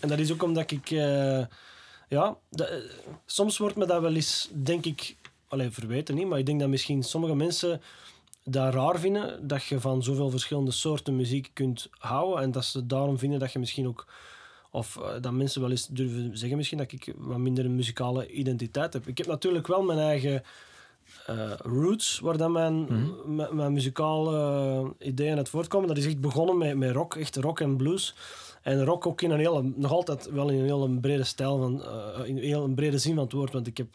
En 0.00 0.08
dat 0.08 0.18
is 0.18 0.32
ook 0.32 0.42
omdat 0.42 0.70
ik... 0.70 0.90
eh, 0.90 1.44
ja, 2.08 2.36
eh, 2.50 2.66
soms 3.26 3.58
wordt 3.58 3.76
me 3.76 3.86
dat 3.86 4.00
wel 4.00 4.14
eens, 4.14 4.48
denk 4.52 4.84
ik... 4.84 5.16
Alleen 5.48 5.72
verweten 5.72 6.14
niet, 6.14 6.26
maar 6.26 6.38
ik 6.38 6.46
denk 6.46 6.60
dat 6.60 6.68
misschien 6.68 7.02
sommige 7.02 7.34
mensen 7.34 7.80
dat 8.44 8.74
raar 8.74 8.98
vinden 8.98 9.48
dat 9.48 9.64
je 9.64 9.80
van 9.80 10.02
zoveel 10.02 10.30
verschillende 10.30 10.70
soorten 10.70 11.16
muziek 11.16 11.50
kunt 11.52 11.88
houden 11.98 12.42
en 12.42 12.50
dat 12.50 12.64
ze 12.64 12.86
daarom 12.86 13.18
vinden 13.18 13.38
dat 13.38 13.52
je 13.52 13.58
misschien 13.58 13.86
ook 13.86 14.06
of 14.70 14.96
eh, 14.96 15.20
dat 15.20 15.32
mensen 15.32 15.60
wel 15.60 15.70
eens 15.70 15.86
durven 15.86 16.38
zeggen 16.38 16.56
misschien 16.56 16.78
dat 16.78 16.92
ik 16.92 17.14
wat 17.16 17.38
minder 17.38 17.64
een 17.64 17.74
muzikale 17.74 18.30
identiteit 18.30 18.92
heb. 18.92 19.06
Ik 19.06 19.18
heb 19.18 19.26
natuurlijk 19.26 19.66
wel 19.66 19.82
mijn 19.82 19.98
eigen 19.98 20.42
eh, 21.26 21.52
roots 21.56 22.18
waar 22.18 22.36
dan 22.36 22.52
mijn, 22.52 22.88
mijn, 23.26 23.56
mijn 23.56 23.72
muzikale 23.72 24.36
eh, 25.00 25.08
ideeën 25.08 25.36
uit 25.36 25.48
voortkomen. 25.48 25.88
Dat 25.88 25.96
is 25.96 26.06
echt 26.06 26.20
begonnen 26.20 26.58
met, 26.58 26.76
met 26.76 26.90
rock, 26.90 27.16
echt 27.16 27.36
rock 27.36 27.60
en 27.60 27.76
blues. 27.76 28.14
En 28.68 28.84
rock 28.84 29.06
ook 29.06 29.22
in 29.22 29.30
een 29.30 29.38
hele, 29.38 29.72
nog 29.76 29.92
altijd 29.92 30.30
wel 30.30 30.48
in 30.48 30.58
een 30.58 30.64
hele 30.64 31.00
brede 31.00 31.24
stijl, 31.24 31.58
van, 31.58 31.82
eh, 31.84 32.26
in 32.26 32.54
een 32.54 32.74
brede 32.74 32.98
zin 32.98 33.14
van 33.14 33.24
het 33.24 33.32
woord. 33.32 33.52
Want 33.52 33.66
ik 33.66 33.76
heb 33.76 33.88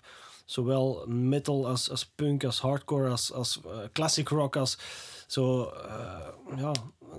zowel 0.46 1.06
metal 1.08 1.68
als, 1.68 1.90
als 1.90 2.06
punk, 2.06 2.44
als 2.44 2.60
hardcore, 2.60 3.10
als, 3.10 3.32
als 3.34 3.60
eh, 3.66 3.72
classic 3.92 4.30
rock, 4.30 4.56
als 4.56 4.78
zo, 5.28 5.64
eh, 5.64 6.58
ja, 6.58 6.72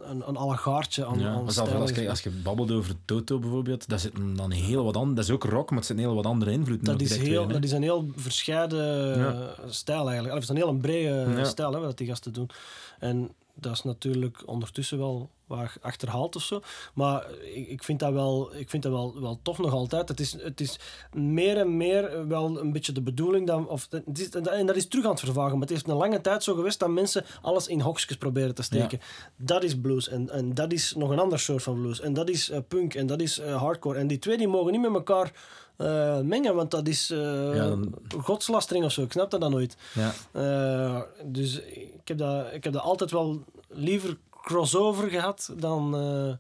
een, 0.03 0.29
een 0.29 0.37
allegaartje 0.37 1.07
aan, 1.07 1.19
Ja, 1.19 1.29
aan 1.29 1.47
als, 1.47 1.91
je, 1.91 2.09
als 2.09 2.21
je 2.21 2.31
babbelt 2.31 2.73
over 2.73 2.95
Toto 3.05 3.39
bijvoorbeeld, 3.39 3.89
dat 3.89 4.01
zit 4.01 4.13
dan 4.37 4.51
heel 4.51 4.85
wat 4.85 4.97
anders. 4.97 5.17
Dat 5.17 5.25
is 5.25 5.31
ook 5.31 5.53
rock, 5.53 5.69
maar 5.69 5.79
het 5.79 5.87
zit 5.87 5.97
een 5.97 6.03
heel 6.03 6.15
wat 6.15 6.27
andere 6.27 6.51
invloeden. 6.51 6.85
Dat 6.87 7.01
is, 7.01 7.17
heel, 7.17 7.47
weer, 7.47 7.55
dat 7.55 7.65
is 7.65 7.73
een 7.73 7.83
heel 7.83 8.09
verscheiden 8.17 9.19
Ja. 9.19 9.55
stijl 9.67 10.05
eigenlijk. 10.09 10.29
Of 10.29 10.35
het 10.35 10.43
is 10.43 10.49
een 10.49 10.69
heel 10.69 10.77
brede 10.81 11.31
Ja. 11.37 11.45
stijl 11.45 11.73
hè, 11.73 11.81
wat 11.81 11.99
die 11.99 12.07
gasten 12.07 12.33
doen. 12.33 12.51
En 12.99 13.31
dat 13.55 13.73
is 13.73 13.83
natuurlijk 13.83 14.43
ondertussen 14.47 14.99
wel 14.99 15.31
wat 15.57 15.71
achterhaald 15.81 16.37
of 16.37 16.43
zo. 16.43 16.61
Maar 16.95 17.27
ik, 17.55 17.69
ik 17.69 17.83
vind 17.85 17.99
dat, 17.99 18.13
wel, 18.13 18.55
ik 18.57 18.71
vind 18.71 18.83
dat 18.83 18.93
wel, 18.93 19.21
wel 19.21 19.39
tof 19.43 19.59
nog 19.59 19.73
altijd. 19.73 20.09
Het 20.09 20.21
is, 20.21 20.33
het 20.43 20.61
is 20.61 20.79
meer 21.13 21.57
en 21.57 21.77
meer 21.77 22.29
wel 22.29 22.61
een 22.61 22.73
beetje 22.73 22.93
de 22.93 23.03
bedoeling. 23.03 23.47
Dat, 23.47 23.67
of, 23.67 23.87
het 23.91 24.19
is, 24.19 24.29
en 24.31 24.67
dat 24.67 24.77
is 24.77 24.89
terug 24.89 25.05
aan 25.05 25.11
het 25.11 25.21
vervagen. 25.21 25.53
Maar 25.53 25.61
het 25.61 25.71
heeft 25.71 25.89
een 25.89 25.97
lange 25.97 26.21
tijd 26.21 26.43
zo 26.43 26.55
geweest 26.55 26.79
dat 26.79 26.89
mensen 26.89 27.25
alles 27.43 27.67
in 27.67 27.81
hokjes 27.81 28.17
proberen 28.17 28.55
te 28.55 28.63
steken. 28.63 29.01
Dat 29.37 29.63
is 29.65 29.81
blues. 29.81 30.09
En, 30.09 30.31
en 30.31 30.55
dat 30.55 30.73
is 30.73 30.95
nog 30.95 31.11
een 31.11 31.19
ander 31.19 31.39
soort 31.39 31.63
van 31.63 31.81
blues. 31.81 32.01
En 32.01 32.13
dat 32.13 32.29
is 32.29 32.51
eh, 32.51 32.59
punk. 32.69 32.95
En 32.95 33.07
dat 33.07 33.21
is 33.21 33.39
eh, 33.39 33.57
hardcore. 33.57 33.99
En 33.99 34.07
die 34.07 34.19
twee 34.19 34.37
die 34.37 34.49
mogen 34.49 34.73
niet 34.73 34.81
met 34.81 34.95
elkaar 34.95 35.33
eh, 35.77 36.21
mengen. 36.21 36.55
Want 36.55 36.71
dat 36.71 36.89
is 36.89 37.09
Ja, 37.09 37.53
dan- 37.69 37.95
godslastering 38.23 38.85
of 38.85 38.93
zo. 38.93 39.03
Ik 39.03 39.13
snap 39.13 39.31
dat 39.31 39.41
dan 39.41 39.51
nooit. 39.51 39.77
Ja. 39.95 41.07
Dus 41.25 41.61
ik 41.61 42.09
heb, 42.09 42.19
dat, 42.19 42.47
ik 42.53 42.65
heb 42.65 42.73
dat 42.73 42.83
altijd 42.83 43.11
wel 43.11 43.43
liever 43.69 44.17
crossover 44.45 45.09
gehad 45.09 45.53
dan, 45.57 45.97
eh, 45.97 46.35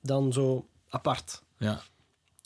dan 0.00 0.32
zo 0.32 0.66
apart. 0.88 1.42
Ja. 1.58 1.80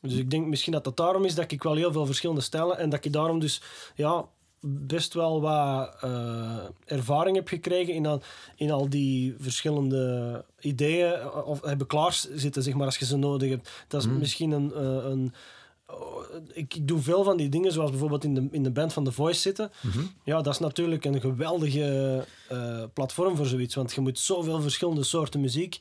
Dus 0.00 0.14
ik 0.14 0.30
denk 0.30 0.46
misschien 0.46 0.72
dat 0.72 0.84
dat 0.84 0.96
daarom 0.96 1.24
is 1.24 1.34
dat 1.34 1.52
ik 1.52 1.62
wel 1.62 1.74
heel 1.74 1.92
veel 1.92 2.06
verschillende 2.06 2.40
stijlen 2.40 2.78
en 2.78 2.90
dat 2.90 3.04
ik 3.04 3.12
daarom 3.12 3.38
dus 3.38 3.62
ja, 3.94 4.28
best 4.60 5.14
wel 5.14 5.40
wat 5.40 5.96
eh, 6.00 6.64
ervaring 6.84 7.36
heb 7.36 7.48
gekregen 7.48 7.94
in 7.94 8.06
al, 8.06 8.22
in 8.56 8.70
al 8.70 8.88
die 8.88 9.34
verschillende 9.38 10.44
ideeën 10.60 11.12
eh, 11.12 11.46
of 11.46 11.62
hebben 11.62 11.86
klaarzitten, 11.86 12.62
zeg 12.62 12.74
maar, 12.74 12.86
als 12.86 12.98
je 12.98 13.04
ze 13.04 13.16
nodig 13.16 13.50
hebt. 13.50 13.70
Dat 13.88 14.00
is 14.00 14.08
misschien 14.08 14.50
een... 14.50 14.84
een 15.10 15.34
ik, 16.52 16.74
ik 16.74 16.88
doe 16.88 17.00
veel 17.00 17.24
van 17.24 17.36
die 17.36 17.48
dingen, 17.48 17.72
zoals 17.72 17.90
bijvoorbeeld 17.90 18.24
in 18.24 18.34
de, 18.34 18.48
in 18.50 18.62
de 18.62 18.70
band 18.70 18.92
van 18.92 19.04
The 19.04 19.12
Voice 19.12 19.40
zitten. 19.40 19.70
Ja, 20.24 20.42
dat 20.42 20.52
is 20.52 20.58
natuurlijk 20.58 21.04
een 21.04 21.20
geweldige 21.20 22.24
eh, 22.48 22.82
platform 22.92 23.36
voor 23.36 23.46
zoiets, 23.46 23.74
want 23.74 23.94
je 23.94 24.00
moet 24.00 24.18
zoveel 24.18 24.60
verschillende 24.60 25.02
soorten 25.02 25.40
muziek 25.40 25.78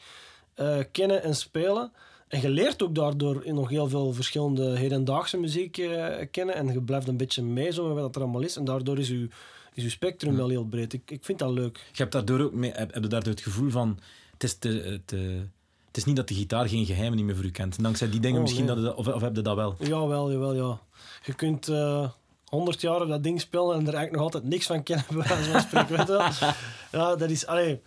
eh, 0.53 0.77
kennen 0.91 1.23
en 1.23 1.35
spelen. 1.35 1.91
En 2.27 2.41
je 2.41 2.49
leert 2.49 2.83
ook 2.83 2.95
daardoor 2.95 3.43
in 3.43 3.55
nog 3.55 3.69
heel 3.69 3.87
veel 3.87 4.13
verschillende 4.13 4.77
hedendaagse 4.77 5.37
muziek 5.37 5.77
eh, 5.77 6.27
kennen. 6.31 6.55
En 6.55 6.73
je 6.73 6.81
blijft 6.81 7.07
een 7.07 7.17
beetje 7.17 7.43
mee 7.43 7.71
zo 7.71 7.93
met 7.93 8.03
wat 8.03 8.15
er 8.15 8.21
allemaal 8.21 8.41
is. 8.41 8.55
En 8.55 8.65
daardoor 8.65 8.99
is 8.99 9.07
je, 9.07 9.27
is 9.73 9.83
uw 9.83 9.89
spectrum 9.89 10.35
wel 10.35 10.49
heel 10.49 10.65
breed. 10.65 10.93
Ik, 10.93 11.11
ik 11.11 11.25
vind 11.25 11.39
dat 11.39 11.51
leuk. 11.51 11.77
Je 11.77 12.01
hebt 12.01 12.11
daardoor 12.11 12.39
ook 12.39 12.53
mee, 12.53 12.71
heb, 12.71 12.93
heb 12.93 13.03
je 13.03 13.09
daardoor 13.09 13.33
het 13.33 13.41
gevoel 13.41 13.69
van... 13.69 13.99
Het 14.33 14.43
is, 14.43 14.57
te, 14.57 15.01
te, 15.05 15.47
het 15.95 16.03
is 16.03 16.09
niet 16.09 16.19
dat 16.19 16.27
de 16.27 16.41
gitaar 16.41 16.69
geen 16.69 16.85
geheimen 16.85 17.15
niet 17.15 17.25
meer 17.25 17.35
voor 17.35 17.45
u 17.45 17.51
kent. 17.51 17.77
En 17.77 17.83
dankzij 17.83 18.09
die 18.09 18.19
dingen 18.19 18.37
Oh, 18.37 18.43
misschien, 18.43 18.65
nee. 18.65 18.75
dat 18.75 18.83
je 18.83 18.95
of, 18.95 19.07
of 19.07 19.21
heb 19.21 19.35
je 19.35 19.41
dat 19.41 19.55
wel? 19.55 19.75
Jawel, 19.79 20.31
jawel, 20.31 20.53
ja. 20.53 20.79
Je 21.23 21.33
kunt 21.33 21.67
eh 21.67 22.09
100 22.45 22.81
jaar 22.81 23.01
op 23.01 23.07
dat 23.07 23.23
ding 23.23 23.41
spelen 23.41 23.73
en 23.73 23.87
er 23.87 23.93
eigenlijk 23.93 24.11
nog 24.11 24.21
altijd 24.21 24.43
niks 24.43 24.65
van 24.65 24.83
kennen, 24.83 25.05
bij 25.15 25.27
wijze 25.27 25.51
van 25.51 25.61
spreken. 25.61 26.05
je. 26.05 26.53
Ja, 26.91 27.15
dat 27.15 27.29
is... 27.29 27.45
Allee, 27.45 27.81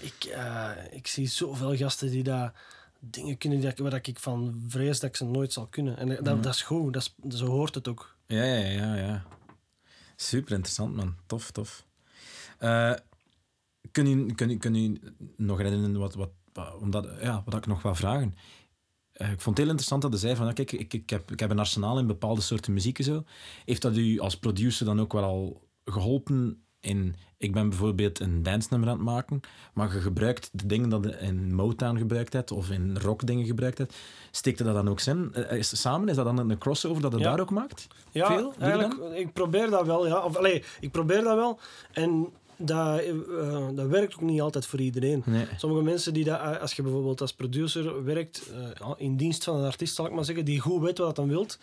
ik, 0.00 0.24
eh, 0.24 0.70
ik 0.90 1.06
zie 1.06 1.26
zoveel 1.26 1.76
gasten 1.76 2.10
die 2.10 2.22
daar 2.22 2.52
dingen 2.98 3.38
kunnen 3.38 3.60
die, 3.60 3.72
waar 3.76 4.00
ik 4.02 4.18
van 4.18 4.64
vrees 4.68 5.00
dat 5.00 5.10
ik 5.10 5.16
ze 5.16 5.24
nooit 5.24 5.52
zal 5.52 5.66
kunnen. 5.66 5.96
En 5.96 6.08
dat, 6.08 6.42
dat 6.42 6.54
is 6.54 6.62
goed, 6.62 6.92
dat 6.92 7.12
is, 7.22 7.38
zo 7.38 7.46
hoort 7.46 7.74
het 7.74 7.88
ook. 7.88 8.16
Ja, 8.26 8.44
ja, 8.44 8.68
ja, 8.68 8.94
ja. 8.94 9.24
Super 10.16 10.52
interessant, 10.52 10.94
man. 10.94 11.14
Tof, 11.26 11.50
tof. 11.50 11.84
Eh, 12.58 12.94
kun, 13.90 14.06
u, 14.06 14.34
kun, 14.34 14.58
kun 14.58 15.00
nog 15.36 15.58
herinneren 15.58 15.98
wat, 15.98 16.14
wat, 16.14 16.30
omdat, 16.80 17.08
ja, 17.20 17.42
wat 17.44 17.54
ik 17.54 17.66
nog 17.66 17.82
wil 17.82 17.94
vragen? 17.94 18.34
Eh, 19.12 19.30
ik 19.30 19.40
vond 19.40 19.56
het 19.56 19.58
heel 19.58 19.66
interessant 19.68 20.02
dat 20.02 20.10
hij 20.10 20.20
zei 20.20 20.36
van, 20.36 20.46
ja, 20.46 20.52
kijk, 20.52 20.72
ik, 20.72 20.92
ik, 20.94 21.10
heb, 21.10 21.30
ik 21.30 21.40
heb 21.40 21.50
een 21.50 21.58
arsenaal 21.58 21.98
in 21.98 22.06
bepaalde 22.06 22.40
soorten 22.40 22.72
muziek 22.72 22.98
en 22.98 23.04
zo. 23.04 23.24
Heeft 23.64 23.82
dat 23.82 23.96
u 23.96 24.18
als 24.18 24.38
producer 24.38 24.86
dan 24.86 25.00
ook 25.00 25.12
wel 25.12 25.22
al 25.22 25.68
geholpen 25.84 26.64
in... 26.80 27.16
Ik 27.38 27.52
ben 27.52 27.68
bijvoorbeeld 27.68 28.20
een 28.20 28.42
dance-nummer 28.42 28.88
aan 28.88 28.94
het 28.96 29.04
maken, 29.04 29.40
maar 29.74 29.94
je 29.94 30.00
gebruikt 30.00 30.48
de 30.52 30.66
dingen 30.66 30.88
dat 30.88 31.04
je 31.04 31.10
in 31.18 31.54
Motown 31.54 31.96
gebruikt 31.98 32.32
hebt 32.32 32.50
of 32.50 32.70
in 32.70 32.98
rock 32.98 33.26
dingen 33.26 33.46
gebruikt 33.46 33.78
hebt. 33.78 33.96
Steekt 34.30 34.58
er 34.58 34.64
dat 34.64 34.74
dan 34.74 34.88
ook 34.88 35.00
in? 35.00 35.34
Eh, 35.34 35.58
Is, 35.58 35.80
samen, 35.80 36.08
is 36.08 36.16
dat 36.16 36.24
dan 36.24 36.50
een 36.50 36.58
crossover 36.58 37.02
dat 37.02 37.12
je 37.12 37.18
Ja. 37.18 37.24
daar 37.24 37.40
ook 37.40 37.50
maakt? 37.50 37.86
Ja, 38.10 38.26
Veel? 38.26 38.52
Doe 38.52 38.54
eigenlijk, 38.58 39.14
ik 39.14 39.32
probeer 39.32 39.70
dat 39.70 39.86
wel, 39.86 40.06
ja. 40.06 40.24
Of, 40.24 40.36
allee, 40.36 40.62
ik 40.80 40.90
probeer 40.90 41.22
dat 41.22 41.34
wel. 41.36 41.58
En 41.92 42.28
dat, 42.56 43.00
eh, 43.00 43.68
dat 43.74 43.86
werkt 43.86 44.14
ook 44.14 44.20
niet 44.20 44.40
altijd 44.40 44.66
voor 44.66 44.80
iedereen. 44.80 45.22
Nee. 45.26 45.46
Sommige 45.56 45.82
mensen 45.82 46.14
die 46.14 46.24
dat, 46.24 46.40
eh, 46.40 46.60
als 46.60 46.72
je 46.72 46.82
bijvoorbeeld 46.82 47.20
als 47.20 47.32
producer 47.32 48.04
werkt, 48.04 48.50
eh, 48.80 48.90
in 48.96 49.16
dienst 49.16 49.44
van 49.44 49.56
een 49.56 49.64
artiest 49.64 49.94
zal 49.94 50.06
ik 50.06 50.12
maar 50.12 50.24
zeggen, 50.24 50.44
die 50.44 50.60
goed 50.60 50.82
weet 50.82 50.98
wat 50.98 51.16
hij 51.16 51.26
wilt, 51.26 51.58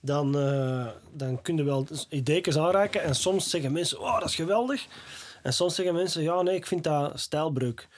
dan, 0.00 0.38
eh, 0.38 0.86
dan 1.12 1.42
kun 1.42 1.56
je 1.56 1.62
wel 1.62 1.86
ideeën 2.08 2.58
aanraken. 2.58 3.02
En 3.02 3.14
soms 3.14 3.50
zeggen 3.50 3.72
mensen, 3.72 4.00
oh, 4.00 4.20
dat 4.20 4.28
is 4.28 4.34
geweldig. 4.34 4.86
En 5.42 5.52
soms 5.52 5.74
zeggen 5.74 5.94
mensen, 5.94 6.22
ja, 6.22 6.42
nee, 6.42 6.56
ik 6.56 6.66
vind 6.66 6.84
dat 6.84 7.20
stijlbreuk. 7.20 7.88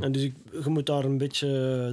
En 0.00 0.12
dus 0.12 0.22
ik, 0.22 0.34
je 0.62 0.68
moet 0.70 0.86
daar 0.86 1.04
een 1.04 1.18
beetje 1.18 1.48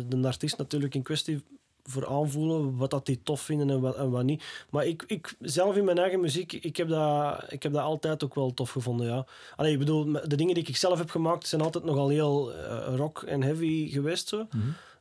de 0.08 0.28
artiest 0.28 0.58
natuurlijk 0.58 0.96
in 0.96 1.02
kwestie 1.02 1.44
voor 1.90 2.08
aanvoelen, 2.08 2.78
wat 2.78 2.90
dat 2.90 3.06
die 3.06 3.20
tof 3.24 3.42
vinden 3.42 3.70
en 3.70 3.82
wat, 3.82 3.96
en 3.96 4.10
wat 4.10 4.24
niet. 4.24 4.44
Maar 4.70 4.86
ik, 4.86 5.04
ik 5.08 5.36
zelf 5.40 5.76
in 5.76 5.86
mijn 5.86 5.98
eigen 5.98 6.20
muziek, 6.20 6.54
ik 6.54 6.78
heb, 6.78 6.88
dat, 6.88 7.44
ik 7.50 7.64
heb 7.64 7.74
dat 7.74 7.82
altijd 7.82 8.24
ook 8.24 8.36
wel 8.36 8.54
tof 8.54 8.72
gevonden, 8.72 9.08
ja. 9.08 9.26
Allee, 9.56 9.72
ik 9.72 9.80
bedoel, 9.80 10.12
de 10.12 10.36
dingen 10.36 10.54
die 10.54 10.68
ik 10.68 10.78
zelf 10.78 10.98
heb 10.98 11.10
gemaakt 11.10 11.48
zijn 11.48 11.62
altijd 11.62 11.84
nogal 11.84 12.10
heel 12.10 12.54
eh, 12.54 12.96
rock 12.96 13.22
en 13.22 13.44
heavy 13.44 13.90
geweest, 13.90 14.28
zo. 14.28 14.48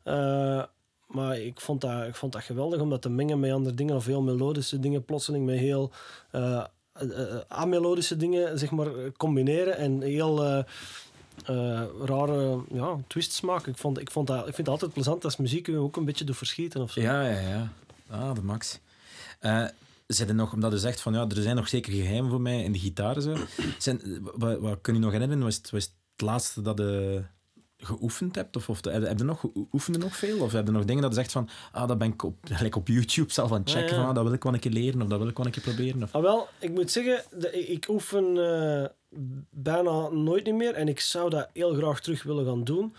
Eh, 0.02 0.62
maar 1.06 1.40
ik 1.40 1.60
vond, 1.60 1.80
dat, 1.80 2.06
ik 2.06 2.14
vond 2.14 2.32
dat 2.32 2.42
geweldig 2.42 2.80
om 2.80 2.90
dat 2.90 3.02
te 3.02 3.10
mengen 3.10 3.40
met 3.40 3.52
andere 3.52 3.74
dingen, 3.74 3.96
of 3.96 4.06
heel 4.06 4.22
melodische 4.22 4.80
dingen, 4.80 5.04
plotseling 5.04 5.46
met 5.46 5.58
heel 5.58 5.90
eh, 6.30 6.64
amelodische 7.48 8.16
dingen, 8.16 8.58
zeg 8.58 8.70
maar, 8.70 8.88
combineren 9.16 9.76
en 9.76 10.02
heel... 10.02 10.64
eh, 11.44 11.80
eh, 11.80 11.88
rare 12.04 12.64
ja, 12.70 12.96
twists 13.06 13.40
maken. 13.40 13.72
Ik, 13.72 13.78
vond, 13.78 14.00
ik, 14.00 14.11
vond 14.11 14.26
dat, 14.26 14.38
ik 14.38 14.54
vind 14.54 14.56
het 14.56 14.68
altijd 14.68 14.92
plezant 14.92 15.24
als 15.24 15.37
muziek 15.37 15.66
je 15.66 15.76
ook 15.76 15.96
een 15.96 16.04
beetje 16.04 16.24
doet 16.24 16.37
verschieten 16.37 16.82
of 16.82 16.90
zo. 16.90 17.00
Ja, 17.00 17.28
ja, 17.28 17.40
ja. 17.40 17.72
Ah, 18.11 18.35
de 18.35 18.42
max. 18.42 18.78
Eh 19.38 19.66
er 20.06 20.35
nog, 20.35 20.52
omdat 20.52 20.72
u 20.72 20.78
zegt 20.78 21.00
van 21.00 21.12
ja, 21.12 21.28
er 21.28 21.42
zijn 21.42 21.56
nog 21.56 21.68
zeker 21.68 21.92
geheimen 21.92 22.30
voor 22.30 22.40
mij 22.40 22.62
in 22.62 22.72
de 22.72 22.78
gitaar. 22.78 23.20
Zo. 23.20 23.37
Zijn, 23.78 24.00
wat, 24.35 24.59
wat 24.59 24.78
kun 24.80 24.94
je 24.94 25.00
nog 25.00 25.12
herinneren? 25.12 25.44
Was 25.44 25.56
het, 25.56 25.70
was 25.70 25.82
het 25.82 26.26
laatste 26.26 26.62
dat 26.62 26.78
je 26.78 27.24
geoefend 27.85 28.35
hebt? 28.35 28.57
Of, 28.57 28.68
of 28.68 28.85
heb, 28.85 29.18
je- 29.18 29.25
nog, 29.25 29.44
oefende 29.73 29.99
nog 29.99 30.16
veel? 30.16 30.38
Of 30.40 30.53
heb 30.53 30.66
je 30.66 30.73
nog 30.73 30.85
dingen 30.85 31.03
dat 31.03 31.11
je 31.11 31.16
zegt 31.18 31.33
van 31.33 31.49
ah, 31.73 31.88
dat 31.88 31.99
ben 31.99 32.12
ik 32.12 32.23
op, 32.23 32.37
gelijk 32.51 32.77
op 32.77 32.88
YouTube 32.88 33.33
zelf 33.33 33.53
aan 33.53 33.61
het 33.61 33.70
checken. 33.70 33.88
Ja, 33.88 33.94
ja. 33.94 34.01
Van, 34.01 34.09
ah, 34.09 34.14
dat 34.14 34.25
wil 34.25 34.33
ik 34.33 34.42
wel 34.42 34.55
een 34.55 34.61
keer 34.61 34.73
leren 34.73 35.03
of 35.03 35.09
dat 35.09 35.18
wil 35.18 35.29
ik 35.29 35.37
wel 35.37 35.47
een 35.47 35.53
keer 35.53 35.62
proberen? 35.62 36.03
Of... 36.03 36.14
Ah, 36.14 36.23
wel, 36.23 36.49
ik 36.59 36.70
moet 36.70 36.90
zeggen, 36.90 37.23
de, 37.38 37.66
ik 37.66 37.85
ik 37.85 37.88
oefen 37.88 38.25
eh, 38.37 38.88
bijna 39.51 40.09
nooit 40.09 40.44
niet 40.44 40.55
meer 40.55 40.75
en 40.75 40.88
ik 40.88 41.01
zou 41.01 41.31
dat 41.31 41.49
heel 41.53 41.75
graag 41.75 42.01
terug 42.01 42.23
willen 42.23 42.47
gaan 42.47 42.64
doen. 42.64 42.94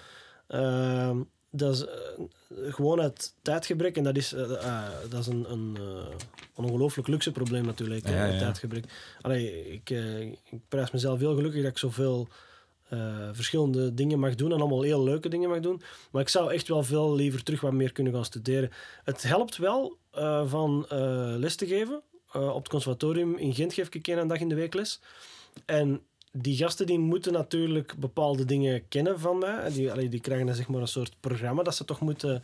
Ehm, 0.48 1.17
dat 1.50 1.74
is 1.74 1.86
eh, 1.86 2.74
gewoon 2.74 3.02
uit 3.02 3.34
tijdgebrek 3.41 3.98
en 3.98 4.04
dat 4.04 4.17
is, 4.17 4.34
eh, 4.34 4.89
dat 5.10 5.19
is 5.19 5.28
een, 5.28 5.52
een, 5.52 5.78
ongelooflijk 6.56 7.08
luxe 7.08 7.32
probleem 7.32 7.65
natuurlijk, 7.65 8.08
Ja, 8.08 8.38
tijdgebrek. 8.38 8.86
Allee, 9.21 9.74
ik, 9.74 9.89
ik 10.50 10.60
prijs 10.67 10.91
mezelf 10.91 11.19
heel 11.19 11.36
gelukkig 11.36 11.62
dat 11.62 11.71
ik 11.71 11.78
zoveel 11.78 12.28
eh, 12.95 13.29
verschillende 13.31 13.93
dingen 13.93 14.19
mag 14.19 14.36
doen 14.36 14.51
en 14.51 14.60
allemaal 14.60 14.81
heel 14.81 15.03
leuke 15.03 15.29
dingen 15.29 15.49
mag 15.49 15.60
doen. 15.60 15.81
Maar 16.12 16.21
ik 16.21 16.29
zou 16.29 16.53
echt 16.53 16.67
wel 16.67 16.84
veel 16.84 17.15
liever 17.15 17.43
terug 17.43 17.62
wat 17.62 17.73
meer 17.73 17.91
kunnen 17.91 18.13
gaan 18.13 18.25
studeren. 18.25 18.71
Het 19.03 19.23
helpt 19.23 19.58
wel 19.58 19.97
eh, 20.12 20.47
van 20.47 20.86
eh, 20.89 21.34
les 21.38 21.55
te 21.55 21.67
geven. 21.67 22.01
Op 22.34 22.55
het 22.55 22.69
conservatorium 22.69 23.38
in 23.38 23.53
Gent 23.53 23.73
geef 23.73 23.89
ik 23.89 24.08
een 24.08 24.27
dag 24.27 24.39
in 24.39 24.49
de 24.49 24.55
week 24.55 24.73
les. 24.73 25.01
En 25.65 26.01
die 26.38 26.58
gasten 26.58 26.86
die 26.86 27.00
moeten 27.00 27.34
natuurlijk 27.34 27.95
bepaalde 27.98 28.45
dingen 28.45 28.88
kennen 28.88 29.19
van 29.19 29.38
mij. 29.38 29.71
Die, 29.71 29.91
allee, 29.91 30.10
die 30.10 30.19
krijgen 30.19 30.45
dan 30.45 30.56
zeg 30.56 30.67
maar 30.67 30.82
een 30.82 30.88
soort 30.88 31.15
programma 31.19 31.63
dat 31.63 31.76
ze 31.76 31.86
toch 31.86 32.00
moeten, 32.00 32.43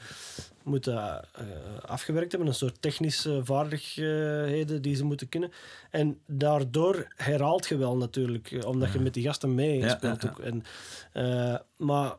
moeten 0.64 0.94
eh, 0.94 1.46
afgewerkt 1.86 2.32
hebben. 2.32 2.50
Een 2.50 2.56
soort 2.56 2.82
technische 2.82 3.42
vaardigheden 3.44 4.82
die 4.82 4.96
ze 4.96 5.04
moeten 5.04 5.30
kunnen. 5.30 5.52
En 5.90 6.20
daardoor 6.26 7.08
herhaalt 7.16 7.68
je 7.68 7.78
wel 7.78 7.98
natuurlijk, 7.98 8.52
eh, 8.52 8.68
omdat 8.68 8.92
je 8.92 9.00
met 9.00 9.14
die 9.14 9.24
gasten 9.24 9.58
ja, 9.58 9.98
ja. 10.02 10.18
ook. 10.26 10.40
En, 10.40 10.64
eh, 11.14 11.56
maar 11.78 12.18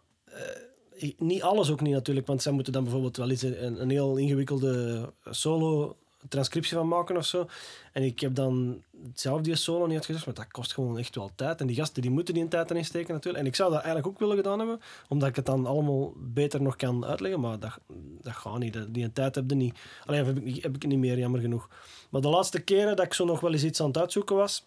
niet 1.19 1.43
alles 1.43 1.71
ook 1.71 1.81
niet 1.81 1.93
natuurlijk, 1.93 2.27
want 2.27 2.43
zij 2.43 2.53
moeten 2.53 2.73
dan 2.73 2.83
bijvoorbeeld 2.83 3.17
wel 3.17 3.31
eens 3.31 3.43
een, 3.43 3.81
een 3.81 3.91
heel 3.91 4.17
ingewikkelde 4.17 5.13
solo 5.31 5.97
transcriptie 6.29 6.77
van 6.77 6.89
maken 6.89 7.17
of 7.17 7.27
zo. 7.27 7.49
En 7.93 8.03
ik 8.03 8.21
heb 8.21 8.35
dan 8.35 8.83
zelf 9.15 9.41
die 9.41 9.55
solo 9.55 9.87
niet 9.87 9.95
uitgezocht, 9.95 10.27
maar 10.27 10.35
dat 10.35 10.51
kost 10.51 10.75
gewoon 10.75 10.99
echt 10.99 11.15
wel 11.15 11.31
tijd. 11.35 11.61
En 11.61 11.67
die 11.67 11.77
gasten 11.77 12.03
die 12.03 12.11
moeten 12.11 12.35
die 12.35 12.49
tijd 12.49 12.71
erin 12.71 12.85
steken 12.85 13.15
natuurlijk. 13.15 13.45
En 13.45 13.49
ik 13.49 13.57
zou 13.57 13.71
dat 13.71 13.79
eigenlijk 13.79 14.09
ook 14.15 14.19
willen 14.19 14.37
gedaan 14.37 14.59
hebben, 14.59 14.81
omdat 15.09 15.29
ik 15.29 15.37
het 15.37 15.47
dan 15.47 15.67
allemaal 15.67 16.13
beter 16.17 16.63
nog 16.63 16.77
kan 16.77 17.05
uitleggen. 17.05 17.41
Maar 17.41 17.59
dat, 17.59 17.79
dat 18.21 18.33
gaat 18.33 18.59
niet. 18.59 18.79
Die 18.89 19.05
een 19.05 19.13
tijd 19.13 19.35
heb 19.35 19.51
je 19.51 19.57
niet. 19.57 19.79
Alleen 20.07 20.25
heb 20.25 20.39
ik, 20.39 20.63
heb 20.63 20.75
ik 20.75 20.87
niet 20.87 20.99
meer, 20.99 21.19
jammer 21.19 21.41
genoeg. 21.41 21.69
Maar 22.11 22.21
de 22.21 22.29
laatste 22.29 22.61
keren 22.61 22.97
dat 22.97 23.07
ik 23.07 23.15
zo 23.15 23.25
nog 23.25 23.41
wel 23.41 23.53
eens 23.53 23.65
iets 23.65 23.81
aan 23.81 23.87
het 23.87 23.99
uitzoeken 23.99 24.37
was, 24.37 24.67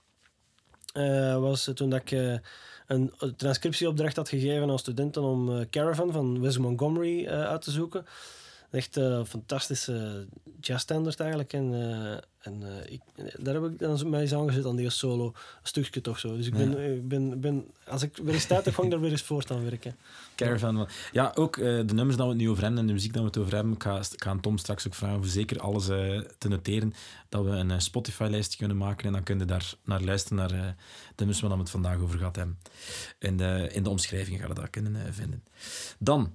eh, 0.94 1.40
was 1.40 1.72
toen 1.74 1.90
dat 1.90 2.02
ik 2.02 2.12
eh, 2.12 2.38
een 2.88 3.14
transcriptieopdracht 3.38 4.16
had 4.16 4.30
gegeven 4.30 4.70
aan 4.70 4.80
studenten 4.80 5.22
om 5.22 5.58
eh, 5.58 5.66
Caravan 5.70 6.12
van 6.12 6.42
Wes 6.42 6.58
Montgomery 6.58 7.28
uit 7.28 7.62
te 7.62 7.72
zoeken. 7.72 8.06
Echt 8.72 8.98
eh 8.98 9.24
fantastische 9.24 10.28
jazzstandard 10.60 11.20
eigenlijk. 11.20 11.54
En, 11.54 11.74
eh, 11.74 12.12
en 12.40 12.64
eh, 12.64 12.92
ik, 12.94 13.02
daar 13.38 13.54
heb 13.54 13.64
ik 13.64 13.80
dan 13.80 14.10
mij 14.10 14.22
eens 14.22 14.34
aangezet 14.34 14.66
aan 14.66 14.76
die 14.76 14.90
solo. 14.90 15.26
Een 15.26 15.34
stukje 15.64 16.02
toch 16.02 16.20
zo. 16.20 16.36
Dus 16.36 16.48
ik 16.48 16.54
ben, 16.54 16.96
ik 16.96 17.08
ben, 17.08 17.42
ben, 17.42 17.66
als 17.88 18.02
ik 18.02 18.18
weer 18.18 18.34
eens 18.34 18.46
tijd 18.46 18.66
heb, 18.66 18.74
ga 18.74 18.84
ik 18.84 18.90
daar 18.90 19.00
weer 19.00 19.12
eens 19.12 19.22
voort 19.22 19.52
aan 19.52 19.64
werken. 19.64 19.96
Caravan. 20.36 20.76
wel. 20.76 20.88
Ja, 21.12 21.32
ook 21.36 21.56
de 21.56 21.94
nummers 21.94 22.18
dat 22.18 22.26
we 22.26 22.32
het 22.32 22.42
nu 22.42 22.50
over 22.50 22.64
hebben 22.64 22.80
en 22.80 22.88
de 22.88 22.94
muziek 22.94 23.14
dat 23.14 23.22
we 23.22 23.28
het 23.28 23.38
over 23.38 23.54
hebben. 23.54 23.74
Ik 23.74 23.84
ga, 23.84 23.98
ik 23.98 24.24
ga 24.24 24.30
aan 24.30 24.40
Tom 24.40 24.58
straks 24.58 24.88
ook 24.88 24.94
vragen 24.94 25.18
voor 25.18 25.26
zeker 25.26 25.60
alles 25.60 25.86
te 26.38 26.48
noteren. 26.48 26.94
Dat 27.30 27.44
we 27.46 27.50
een 27.50 27.82
Spotify-lijstje 27.82 28.58
kunnen 28.58 28.78
maken 28.78 29.06
en 29.06 29.14
dan 29.14 29.24
kun 29.24 29.40
je 29.40 29.46
daar 29.46 29.74
naar 29.84 30.02
luisteren 30.02 30.38
naar 30.38 30.48
de 30.48 30.74
nummers 31.16 31.40
waar 31.40 31.52
we 31.52 31.58
het 31.58 31.70
vandaag 31.70 32.00
over 32.00 32.18
gehad 32.18 32.36
hebben. 32.36 32.60
In 33.20 33.38
de, 33.38 33.70
in 33.72 33.84
de 33.84 33.90
omschrijving 33.90 34.40
ga 34.42 34.48
je 34.48 34.54
dat 34.54 34.70
kunnen 34.70 35.14
vinden. 35.14 35.44
Dan, 36.00 36.34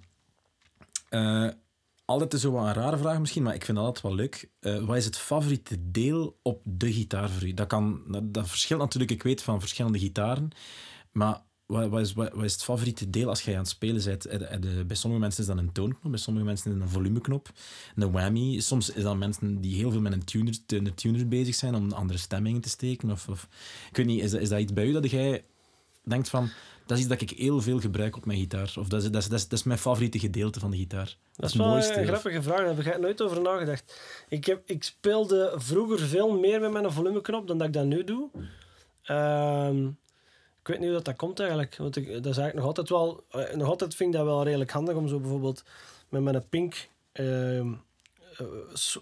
altijd 2.10 2.40
zo 2.40 2.50
wat 2.50 2.66
een 2.66 2.72
rare 2.72 2.98
vraag 2.98 3.18
misschien, 3.18 3.42
maar 3.42 3.54
ik 3.54 3.64
vind 3.64 3.76
dat 3.76 3.86
altijd 3.86 4.04
wel 4.04 4.14
leuk. 4.14 4.50
Eh, 4.60 4.84
wat 4.84 4.96
is 4.96 5.04
het 5.04 5.18
favoriete 5.18 5.90
deel 5.90 6.38
op 6.42 6.60
de 6.64 6.92
gitaar 6.92 7.30
voor 7.30 7.48
u? 7.48 7.54
Dat, 7.54 7.66
kan, 7.66 8.02
dat, 8.22 8.48
verschilt 8.48 8.80
natuurlijk, 8.80 9.10
ik 9.10 9.22
weet, 9.22 9.42
van 9.42 9.60
verschillende 9.60 9.98
gitaren. 9.98 10.50
Maar 11.12 11.42
wat, 11.66 11.88
wat, 11.88 12.00
is, 12.00 12.12
wat, 12.12 12.42
is 12.42 12.52
het 12.52 12.62
favoriete 12.62 13.10
deel 13.10 13.28
als 13.28 13.42
jij 13.42 13.54
aan 13.54 13.60
het 13.60 13.68
spelen 13.68 14.04
bent? 14.04 14.26
Eh, 14.26 14.52
eh, 14.52 14.86
bij 14.86 14.96
sommige 14.96 15.22
mensen 15.22 15.40
is 15.40 15.48
dat 15.48 15.58
een 15.58 15.72
toonknop, 15.72 16.10
bij 16.10 16.20
sommige 16.20 16.46
mensen 16.46 16.70
is 16.70 16.76
dat 16.76 16.86
een 16.86 16.92
volumeknop, 16.92 17.50
een 17.94 18.12
whammy. 18.12 18.60
Soms 18.60 18.90
is 18.90 19.02
dat 19.02 19.16
mensen 19.16 19.60
die 19.60 19.74
heel 19.74 19.90
veel 19.90 20.00
met 20.00 20.12
een 20.12 20.24
tuner, 20.24 20.58
een 20.66 20.94
tuner 20.94 21.28
bezig 21.28 21.54
zijn 21.54 21.74
om 21.74 21.92
andere 21.92 22.18
stemmingen 22.18 22.60
te 22.60 22.68
steken. 22.68 23.10
Of, 23.10 23.28
of, 23.28 23.48
ik 23.90 23.96
weet 23.96 24.06
niet, 24.06 24.22
is 24.22 24.32
is 24.32 24.48
dat 24.48 24.60
iets 24.60 24.72
bij 24.72 24.86
u 24.86 24.92
dat 24.92 25.10
jij 25.10 25.44
denkt 26.04 26.28
van, 26.28 26.48
dat 26.90 26.98
is 26.98 27.04
iets 27.04 27.20
dat 27.20 27.30
ik 27.30 27.38
heel 27.38 27.60
veel 27.60 27.80
gebruik 27.80 28.16
op 28.16 28.24
mijn 28.26 28.38
gitaar? 28.38 28.74
Of 28.78 28.88
dat 28.88 29.02
is, 29.02 29.10
dat 29.10 29.22
is, 29.22 29.28
dat 29.28 29.38
is, 29.38 29.48
dat 29.48 29.58
is 29.58 29.64
mijn 29.64 29.78
favoriete 29.78 30.18
gedeelte 30.18 30.60
van 30.60 30.70
de 30.70 30.76
gitaar? 30.76 31.16
Dat 31.34 31.50
is 31.50 31.56
het 31.56 31.66
mooiste, 31.66 32.00
een 32.00 32.06
grappige 32.06 32.42
vraag, 32.42 32.58
daar 32.58 32.76
heb 32.76 32.86
ik 32.86 33.00
nooit 33.00 33.22
over 33.22 33.42
nagedacht. 33.42 34.00
Ik, 34.28 34.44
heb, 34.44 34.62
ik 34.64 34.82
speelde 34.82 35.52
vroeger 35.56 35.98
veel 35.98 36.38
meer 36.38 36.60
met 36.60 36.70
mijn 36.70 36.92
volumeknop 36.92 37.46
dan 37.46 37.58
dat 37.58 37.66
ik 37.66 37.72
dat 37.72 37.84
nu 37.84 38.04
doe. 38.04 38.30
Ehm, 39.02 39.86
ik 40.60 40.66
weet 40.66 40.78
niet 40.78 40.86
hoe 40.86 40.96
dat, 40.96 41.04
dat 41.04 41.16
komt 41.16 41.40
eigenlijk. 41.40 41.76
Want 41.76 41.96
ik, 41.96 42.06
dat 42.06 42.26
is 42.26 42.38
eigenlijk 42.38 42.54
nog 42.54 42.66
altijd 42.66 42.88
wel... 42.88 43.24
eh, 43.30 43.56
nog 43.56 43.68
altijd 43.68 43.94
vind 43.94 44.12
ik 44.12 44.16
dat 44.16 44.26
wel 44.26 44.44
redelijk 44.44 44.70
handig 44.70 44.94
om 44.94 45.08
zo 45.08 45.20
bijvoorbeeld 45.20 45.64
met 46.08 46.22
mijn 46.22 46.48
pink... 46.48 46.88
ehm 47.12 47.72
eh, 47.72 47.78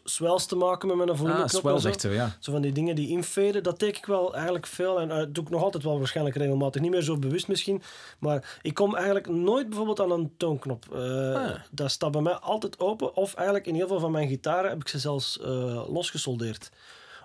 swells 0.05 0.47
te 0.47 0.57
maken 0.57 0.89
met 0.89 0.97
mijn 0.97 1.09
Ah, 1.11 1.17
volumeknop. 1.17 1.67
en 1.85 2.01
zo. 2.01 2.09
ja. 2.11 2.37
Van 2.41 2.61
die 2.63 2.73
dingen 2.73 2.95
die 2.95 3.09
infaden, 3.09 3.63
dat 3.63 3.79
teken 3.79 3.99
ik 3.99 4.07
wel 4.07 4.35
eigenlijk 4.35 4.67
veel. 4.67 5.01
En 5.01 5.09
dat 5.09 5.35
doe 5.35 5.45
ik 5.45 5.51
nog 5.51 5.63
altijd 5.63 5.83
wel 5.85 5.99
waarschijnlijk 5.99 6.37
regelmatig. 6.37 6.81
Niet 6.83 6.91
meer 6.91 7.03
zo 7.03 7.17
bewust 7.17 7.49
misschien. 7.49 7.83
Maar 8.19 8.59
ik 8.63 8.75
kom 8.75 8.95
eigenlijk 8.95 9.29
nooit 9.29 9.67
bijvoorbeeld 9.69 10.01
aan 10.01 10.11
een 10.11 10.33
toonknop. 10.37 10.85
Eh, 10.93 11.35
Ah. 11.35 11.51
Dat 11.71 11.91
staat 11.91 12.11
bij 12.13 12.21
mij 12.23 12.33
altijd 12.35 12.81
open. 12.81 13.17
Of 13.17 13.35
eigenlijk 13.35 13.67
in 13.67 13.75
heel 13.75 13.89
veel 13.89 14.01
van 14.01 14.11
mijn 14.13 14.29
gitaren 14.29 14.71
heb 14.71 14.81
ik 14.81 14.89
ze 14.89 14.99
zelfs 14.99 15.41
eh, 15.41 15.49
losgesoldeerd. 15.93 16.71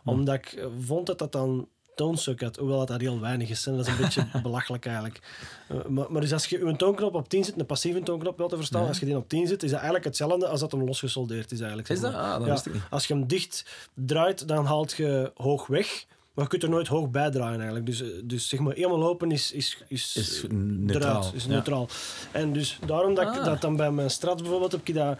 Omdat 0.05 0.35
ik 0.35 0.45
eh, 0.53 0.65
vond 0.79 1.05
dat 1.05 1.19
dat 1.19 1.31
dan 1.31 1.67
toonstuk 1.95 2.41
had. 2.41 2.55
Hoewel 2.55 2.77
dat 2.77 2.87
daar 2.87 2.99
heel 2.99 3.19
weinig 3.19 3.49
is. 3.49 3.67
En 3.67 3.75
dat 3.77 3.87
is 3.87 3.91
een 3.93 3.97
beetje 4.01 4.25
belachelijk 4.43 4.85
eigenlijk. 4.85 5.19
Eh, 5.67 5.85
maar, 5.85 6.11
maar 6.11 6.21
dus 6.21 6.33
als 6.33 6.45
je 6.45 6.61
een 6.61 6.77
toonknop 6.77 7.13
op 7.15 7.29
10 7.29 7.43
zit, 7.43 7.59
een 7.59 7.65
passieve 7.65 7.99
toonknop 8.03 8.37
wel 8.37 8.47
te 8.47 8.55
verstaan. 8.55 8.81
Ja. 8.81 8.87
Als 8.87 8.99
je 8.99 9.05
die 9.05 9.17
op 9.17 9.29
10 9.29 9.47
zit, 9.47 9.63
is 9.63 9.69
dat 9.69 9.75
eigenlijk 9.79 10.05
hetzelfde 10.05 10.47
als 10.47 10.59
dat 10.59 10.71
hem 10.71 10.83
losgesoldeerd 10.83 11.51
is 11.51 11.59
eigenlijk. 11.59 11.89
Is 11.89 11.99
dat? 11.99 12.13
Ah, 12.13 12.37
dat 12.39 12.47
Ja. 12.47 12.53
ik 12.69 12.73
niet. 12.73 12.83
Als 12.89 13.07
je 13.07 13.13
hem 13.13 13.27
dicht 13.27 13.65
draait, 13.93 14.47
dan 14.47 14.65
haalt 14.65 14.91
je 14.93 15.31
hoog 15.35 15.67
weg. 15.67 16.05
Maar 16.33 16.43
je 16.43 16.49
kunt 16.49 16.63
er 16.63 16.69
nooit 16.69 16.87
hoog 16.87 17.09
bij 17.09 17.29
draaien 17.31 17.55
eigenlijk. 17.55 17.85
Dus, 17.85 18.01
eh, 18.01 18.07
dus 18.23 18.49
zeg 18.49 18.59
maar, 18.59 18.73
helemaal 18.73 19.03
open 19.07 19.31
is, 19.31 19.51
is, 19.51 19.83
is, 19.87 20.15
Is 20.15 20.43
neutraal. 20.49 21.17
eruit, 21.19 21.33
is 21.33 21.43
Ja. 21.43 21.49
neutraal. 21.49 21.87
En 22.31 22.53
dus 22.53 22.79
daarom 22.85 23.13
dat 23.15 23.23
ik 23.27 23.39
Ah. 23.39 23.45
dat 23.45 23.61
dan 23.61 23.75
bij 23.75 23.91
mijn 23.91 24.09
Strat 24.09 24.41
bijvoorbeeld 24.41 24.71
heb 24.71 24.87
ik 24.87 24.95
dat 24.95 25.17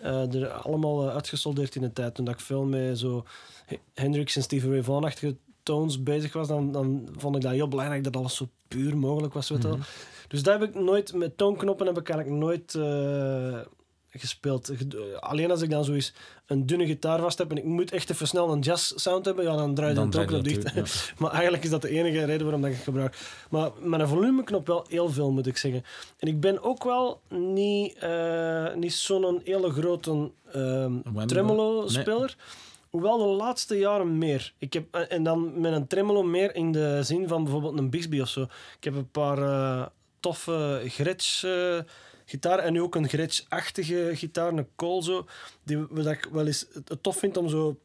eh, 0.00 0.34
er 0.34 0.48
allemaal 0.50 1.10
uitgesoldeerd 1.10 1.74
in 1.74 1.80
de 1.82 1.92
tijd. 1.92 2.14
Toen 2.14 2.24
dat 2.24 2.34
ik 2.34 2.40
veel 2.40 2.62
met 2.64 2.98
zo 2.98 3.24
Hendrix 3.94 4.36
en 4.36 4.42
Stevie 4.42 4.70
Ray 4.70 4.82
Vaughan-achtige 4.82 5.36
tones 5.64 6.02
bezig 6.02 6.32
was, 6.32 6.48
dan, 6.48 6.72
dan 6.72 7.08
vond 7.16 7.36
ik 7.36 7.42
dat 7.42 7.52
heel 7.52 7.68
belangrijk 7.68 8.04
dat 8.04 8.16
alles 8.16 8.34
zo 8.36 8.48
puur 8.68 8.96
mogelijk 8.96 9.34
was. 9.34 9.48
Weet 9.48 9.62
wel. 9.62 9.76
Mhm. 9.76 9.82
Dus 10.28 10.42
dat 10.42 10.60
heb 10.60 10.68
ik 10.68 10.74
nooit, 10.74 11.12
met 11.14 11.36
toonknoppen 11.36 11.86
heb 11.86 11.98
ik 11.98 12.08
eigenlijk 12.08 12.40
nooit 12.40 12.74
eh, 12.74 13.58
gespeeld. 14.10 14.70
Ge- 14.74 15.16
Alleen 15.20 15.50
als 15.50 15.62
ik 15.62 15.70
dan 15.70 15.84
zo 15.84 15.92
eens 15.92 16.14
een 16.46 16.66
dunne 16.66 16.86
gitaar 16.86 17.20
vast 17.20 17.38
heb 17.38 17.50
en 17.50 17.56
ik 17.56 17.64
moet 17.64 17.90
echt 17.92 18.10
even 18.10 18.26
snel 18.26 18.52
een 18.52 18.60
jazz 18.60 18.92
sound 18.96 19.24
hebben, 19.24 19.44
ja, 19.44 19.56
dan 19.56 19.74
draai 19.74 19.88
je 19.90 19.94
Dan 19.96 20.10
de 20.10 20.16
toonknop 20.16 20.44
dat 20.44 20.62
dicht. 20.62 20.74
ja. 20.74 21.12
Maar 21.22 21.30
eigenlijk 21.32 21.64
is 21.64 21.70
dat 21.70 21.82
de 21.82 21.88
enige 21.88 22.24
reden 22.24 22.42
waarom 22.42 22.60
dat 22.60 22.70
ik 22.70 22.76
het 22.76 22.84
gebruik. 22.84 23.16
Maar 23.50 23.70
met 23.80 24.00
een 24.00 24.08
volumeknop 24.08 24.66
wel 24.66 24.84
heel 24.88 25.08
veel, 25.08 25.30
moet 25.30 25.46
ik 25.46 25.56
zeggen. 25.56 25.84
En 26.18 26.28
ik 26.28 26.40
ben 26.40 26.62
ook 26.62 26.84
wel 26.84 27.20
niet, 27.28 27.94
eh, 27.98 28.74
niet 28.74 28.92
zo'n 28.92 29.40
hele 29.44 29.70
grote 29.70 30.30
ehm 30.52 30.92
tremolo-speler. 31.26 32.36
Hoewel 32.94 33.18
de 33.18 33.24
laatste 33.24 33.78
jaren 33.78 34.18
meer. 34.18 34.52
Ik 34.58 34.72
heb, 34.72 34.94
eh, 34.94 35.12
en 35.12 35.22
dan 35.22 35.60
met 35.60 35.72
een 35.72 35.86
tremolo 35.86 36.22
meer 36.22 36.54
in 36.54 36.72
de 36.72 37.02
zin 37.02 37.28
van 37.28 37.42
bijvoorbeeld 37.42 37.78
een 37.78 37.90
Bixby 37.90 38.20
of 38.20 38.28
zo. 38.28 38.42
Ik 38.76 38.84
heb 38.84 38.94
een 38.94 39.10
paar 39.10 39.38
eh, 39.38 39.86
toffe 40.20 40.82
Gretsch 40.86 41.44
eh 41.44 41.78
gitaren 42.24 42.64
en 42.64 42.72
nu 42.72 42.82
ook 42.82 42.94
een 42.94 43.08
Gretsch-achtige 43.08 44.10
gitaar, 44.14 44.52
een 44.52 44.68
Cole 44.76 45.02
zo. 45.02 45.26
Die 45.62 45.86
wat 45.90 46.06
ik 46.06 46.28
wel 46.32 46.46
eens 46.46 46.66
het, 46.72 47.02
tof 47.02 47.16
vind 47.16 47.36
om 47.36 47.48
zo 47.48 47.78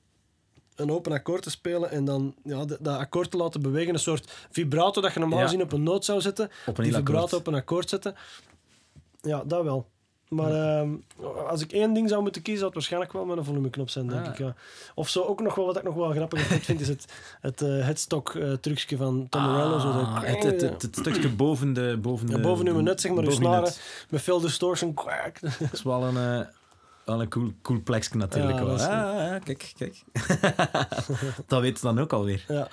een 0.75 0.91
open 0.91 1.11
akkoord 1.11 1.41
te 1.43 1.49
spelen 1.49 1.91
en 1.91 2.05
dan 2.05 2.35
ja, 2.43 2.65
dat, 2.65 2.87
akkoord 2.87 3.31
te 3.31 3.37
laten 3.37 3.61
bewegen. 3.61 3.93
Een 3.93 3.99
soort 3.99 4.47
vibrato 4.51 5.01
dat 5.01 5.13
je 5.13 5.19
normaal 5.19 5.39
Ja. 5.39 5.45
gezien 5.45 5.61
op 5.61 5.71
een 5.71 5.83
noot 5.83 6.05
zou 6.05 6.21
zetten. 6.21 6.49
Op 6.65 6.77
een 6.77 6.83
die 6.83 6.93
vibrato 6.93 7.23
akkoord. 7.23 7.33
op 7.41 7.47
een 7.47 7.59
akkoord 7.59 7.89
zetten. 7.89 8.15
Ja, 9.21 9.43
dat 9.43 9.63
wel. 9.63 9.87
Maar 10.29 10.51
ehm, 10.51 10.89
als 11.47 11.61
ik 11.61 11.71
één 11.71 11.93
ding 11.93 12.09
zou 12.09 12.21
moeten 12.21 12.41
kiezen, 12.41 12.59
zou 12.59 12.65
het 12.65 12.73
waarschijnlijk 12.79 13.13
wel 13.13 13.25
met 13.25 13.37
een 13.37 13.43
volumeknop 13.45 13.89
zijn, 13.89 14.07
denk 14.07 14.25
Ah. 14.25 14.31
ik. 14.31 14.37
Ja. 14.37 14.55
Of 14.95 15.09
zo 15.09 15.21
ook 15.21 15.41
nog 15.41 15.55
wel, 15.55 15.65
wat 15.65 15.77
ik 15.77 15.83
nog 15.83 15.93
wel 15.95 16.11
grappig 16.11 16.39
vind, 16.41 16.81
is 16.81 16.87
het, 16.87 17.05
het 17.41 17.61
eh 17.61 17.69
headstock 17.69 18.35
eh 18.35 18.51
trucje 18.53 18.97
van 18.97 19.27
Tom 19.29 19.41
Morello. 19.41 19.79
Zo 19.79 19.87
Ah, 19.87 20.13
dat- 20.15 20.23
het, 20.25 20.43
het, 20.43 20.61
het, 20.61 20.81
het 20.81 20.95
stukje 20.99 21.29
boven 21.29 21.73
de... 21.73 21.97
Boven, 22.01 22.27
Ja, 22.27 22.35
de, 22.35 22.41
boven 22.41 22.67
uw 22.67 22.79
net, 22.79 23.01
zeg 23.01 23.11
maar, 23.11 23.23
uw 23.23 23.31
snaren. 23.31 23.71
met 24.09 24.21
veel 24.21 24.39
distortion. 24.39 24.93
Kwak. 24.93 25.39
Dat 25.41 25.73
is 25.73 25.83
wel 25.83 26.03
een, 26.03 26.17
eh, 26.41 26.47
wel 27.05 27.21
een 27.21 27.29
cool, 27.29 27.51
cool 27.61 27.81
plekje 27.83 28.17
natuurlijk. 28.17 28.57
Ja, 28.57 28.65
wel. 28.65 28.71
dat 28.77 28.79
is- 28.79 28.85
Ah, 28.85 28.91
ja, 28.91 29.39
kijk, 29.39 29.73
kijk. 29.77 30.03
dat 31.47 31.61
weten 31.61 31.77
ze 31.79 31.85
dan 31.85 31.99
ook 31.99 32.13
alweer. 32.13 32.45
Ja. 32.47 32.67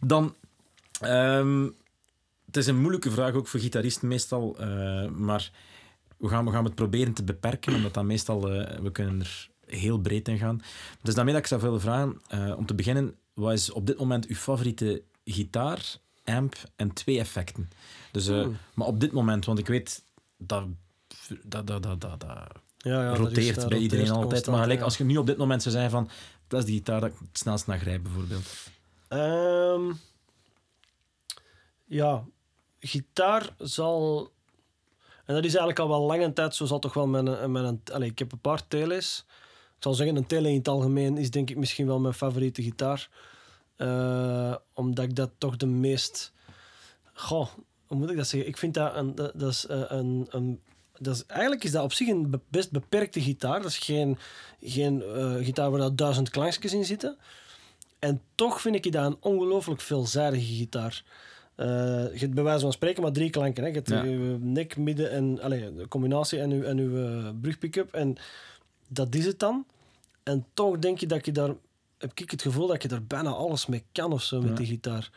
Dan, 0.00 0.34
ehm, 1.00 1.64
het 2.46 2.56
is 2.56 2.66
een 2.66 2.80
moeilijke 2.80 3.10
vraag 3.10 3.34
ook 3.34 3.46
voor 3.48 3.60
gitaristen 3.60 4.08
meestal, 4.08 4.56
maar 5.16 5.50
we 6.22 6.28
gaan, 6.28 6.44
we 6.44 6.50
gaan 6.50 6.64
het 6.64 6.74
proberen 6.74 7.12
te 7.12 7.24
beperken, 7.24 7.74
omdat 7.74 7.94
dan 7.94 8.06
meestal, 8.06 8.50
eh, 8.50 8.78
we 8.78 8.92
kunnen 8.92 9.20
er 9.20 9.48
heel 9.66 9.98
breed 9.98 10.28
in 10.28 10.38
gaan. 10.38 10.62
Dus 11.02 11.14
daarmee 11.14 11.34
dat 11.34 11.42
ik 11.42 11.48
zou 11.48 11.60
willen 11.60 11.80
vragen, 11.80 12.20
eh, 12.28 12.54
om 12.56 12.66
te 12.66 12.74
beginnen, 12.74 13.14
wat 13.34 13.52
is 13.52 13.70
op 13.70 13.86
dit 13.86 13.98
moment 13.98 14.26
uw 14.26 14.34
favoriete 14.34 15.02
gitaar, 15.24 15.96
amp 16.24 16.54
en 16.76 16.92
twee 16.92 17.18
effecten? 17.18 17.70
Dus, 18.12 18.28
eh. 18.28 18.46
Maar 18.74 18.86
op 18.86 19.00
dit 19.00 19.12
moment, 19.12 19.44
want 19.44 19.58
ik 19.58 19.66
weet 19.66 20.04
dat... 20.36 20.66
dat, 21.42 21.66
dat, 21.66 21.82
dat, 21.82 22.00
dat, 22.00 22.20
dat 22.20 22.24
Ja, 22.78 23.02
ja, 23.02 23.08
dat 23.08 23.18
roteert 23.18 23.38
is, 23.38 23.54
bij 23.54 23.62
roteert 23.62 23.82
iedereen 23.82 24.10
altijd. 24.10 24.30
constant, 24.30 24.46
Maar 24.56 24.62
gelijk, 24.62 24.78
ja. 24.78 24.84
als 24.84 24.96
je 24.96 25.04
nu 25.04 25.16
op 25.16 25.26
dit 25.26 25.36
moment 25.36 25.62
zou 25.62 25.74
zeggen 25.74 25.92
van 25.92 26.08
dat 26.46 26.60
is 26.60 26.66
die 26.66 26.76
gitaar 26.76 27.00
dat 27.00 27.10
ik 27.10 27.18
het 27.18 27.38
snelst 27.38 27.66
naar 27.66 27.78
grijp, 27.78 28.02
bijvoorbeeld. 28.02 28.70
Ehm, 29.08 29.92
ja, 31.84 32.24
gitaar 32.80 33.54
zal. 33.58 34.30
En 35.24 35.34
dat 35.34 35.44
is 35.44 35.50
eigenlijk 35.54 35.78
al 35.78 35.88
wel 35.88 36.00
lange 36.06 36.32
tijd 36.32 36.54
zo, 36.54 36.64
zal 36.64 36.78
toch 36.78 36.94
wel 36.94 37.06
mijn. 37.06 37.26
een- 37.26 37.52
mijn 37.52 37.80
allee, 37.92 38.10
ik 38.10 38.18
heb 38.18 38.32
een 38.32 38.38
paar 38.40 38.68
tele's. 38.68 39.24
Ik 39.76 39.82
zal 39.88 39.94
zeggen, 39.94 40.16
een 40.16 40.26
tele 40.26 40.48
in 40.48 40.56
het 40.58 40.68
algemeen 40.68 41.16
is 41.18 41.30
denk 41.30 41.50
ik 41.50 41.56
misschien 41.56 41.86
wel 41.86 42.00
mijn 42.00 42.14
favoriete 42.14 42.62
gitaar. 42.62 43.08
Eh, 43.76 44.54
omdat 44.74 45.04
ik 45.04 45.16
dat 45.16 45.30
toch 45.38 45.56
de 45.56 45.66
meest. 45.66 46.32
Goh, 47.12 47.48
hoe 47.86 47.98
moet 47.98 48.10
ik 48.10 48.16
dat 48.16 48.26
zeggen? 48.26 48.48
Ik 48.48 48.56
vind 48.56 48.74
dat 48.74 48.94
een. 48.96 49.14
Dat, 49.14 49.42
is 49.50 49.66
eh, 49.66 49.82
een, 49.88 50.26
een 50.30 50.60
dat 50.98 51.14
is, 51.14 51.26
eigenlijk 51.26 51.64
is 51.64 51.70
dat 51.70 51.82
op 51.84 51.92
zich 51.92 52.08
een 52.08 52.30
be- 52.30 52.40
best 52.48 52.70
beperkte 52.70 53.20
gitaar. 53.20 53.62
Dat 53.62 53.70
is 53.70 53.78
geen, 53.78 54.18
geen 54.60 55.02
eh, 55.02 55.34
gitaar 55.34 55.70
waar 55.70 55.80
dat 55.80 55.98
duizend 55.98 56.30
klankjes 56.30 56.72
in 56.72 56.84
zitten. 56.84 57.16
En 57.98 58.22
toch 58.34 58.60
vind 58.60 58.74
ik 58.74 58.92
dat 58.92 59.04
een 59.06 59.16
ongelooflijk 59.20 59.80
veelzijdige 59.80 60.54
gitaar. 60.54 61.04
Eh, 61.54 61.66
je 62.12 62.18
hebt 62.18 62.34
bij 62.34 62.44
wijze 62.44 62.60
van 62.60 62.72
spreken 62.72 63.02
maar 63.02 63.12
drie 63.12 63.30
klanken. 63.30 63.62
Hè. 63.62 63.68
Je 63.68 63.74
hebt 63.74 63.88
Ja. 63.88 64.02
je 64.02 64.36
nek, 64.40 64.76
midden 64.76 65.10
en 65.10 65.40
allee, 65.40 65.74
de 65.74 65.88
combinatie 65.88 66.40
en 66.40 66.50
uw, 66.50 66.62
en 66.62 66.78
uw 66.78 67.06
eh, 67.06 67.28
brugpick-up. 67.40 67.94
En 67.94 68.16
dat 68.88 69.14
is 69.14 69.26
het 69.26 69.38
dan. 69.38 69.66
En 70.22 70.46
toch 70.54 70.78
denk 70.78 70.98
je 70.98 71.06
dat 71.06 71.26
je 71.26 71.32
daar, 71.32 71.54
heb 71.98 72.12
ik 72.14 72.30
het 72.30 72.42
gevoel 72.42 72.66
dat 72.66 72.82
je 72.82 72.88
daar 72.88 73.02
bijna 73.04 73.30
alles 73.30 73.66
mee 73.66 73.84
kan 73.92 74.12
of 74.12 74.22
zo 74.22 74.40
met 74.40 74.56
die 74.56 74.66
gitaar. 74.66 75.10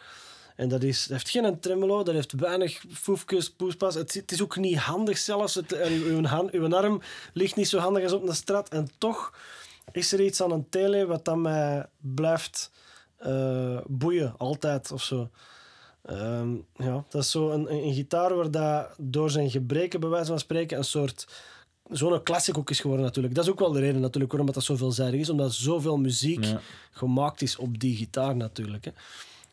En 0.55 0.69
dat, 0.69 0.83
is, 0.83 1.01
dat 1.01 1.09
heeft 1.09 1.29
geen 1.29 1.59
tremolo, 1.59 2.03
dat 2.03 2.13
heeft 2.13 2.31
weinig 2.31 2.83
foefjes, 2.91 3.51
poespas. 3.51 3.95
Het, 3.95 4.13
het 4.13 4.31
is 4.31 4.41
ook 4.41 4.57
niet 4.57 4.77
handig 4.77 5.17
zelfs. 5.17 5.55
Het, 5.55 5.71
en 5.71 5.91
uw, 5.91 6.23
hand, 6.23 6.51
uw 6.51 6.75
arm 6.75 7.01
ligt 7.33 7.55
niet 7.55 7.67
zo 7.67 7.77
handig 7.77 8.03
als 8.03 8.11
op 8.11 8.27
een 8.27 8.35
strat. 8.35 8.69
En 8.69 8.89
toch 8.97 9.33
is 9.91 10.11
er 10.13 10.21
iets 10.21 10.41
aan 10.41 10.51
een 10.51 10.69
tele 10.69 11.05
wat 11.05 11.25
dan 11.25 11.41
mij 11.41 11.85
blijft 11.97 12.71
eh, 13.17 13.77
boeien, 13.87 14.33
altijd 14.37 14.91
of 14.91 15.03
zo. 15.03 15.29
Ehm, 16.05 16.55
ja, 16.75 17.03
dat 17.09 17.23
is 17.23 17.31
zo 17.31 17.49
een, 17.49 17.71
een, 17.73 17.83
een 17.83 17.93
gitaar 17.93 18.35
waar 18.35 18.51
dat 18.51 18.95
door 18.97 19.29
zijn 19.29 19.49
gebreken, 19.49 19.99
bij 19.99 20.09
wijze 20.09 20.27
van 20.27 20.39
spreken, 20.39 20.77
een 20.77 20.83
soort 20.83 21.27
zo'n 21.91 22.23
classic 22.23 22.57
ook 22.57 22.69
is 22.69 22.79
geworden 22.79 23.05
natuurlijk. 23.05 23.35
Dat 23.35 23.43
is 23.43 23.51
ook 23.51 23.59
wel 23.59 23.71
de 23.71 23.79
reden 23.79 24.01
natuurlijk 24.01 24.31
waarom 24.33 24.53
dat 24.53 24.63
zo 24.63 24.75
veelzijdig 24.75 25.19
is, 25.19 25.29
omdat 25.29 25.53
zoveel 25.53 25.97
muziek 25.97 26.43
Ja. 26.43 26.59
gemaakt 26.91 27.41
is 27.41 27.57
op 27.57 27.79
die 27.79 27.95
gitaar 27.95 28.35
natuurlijk. 28.35 28.85
Hè. 28.85 28.91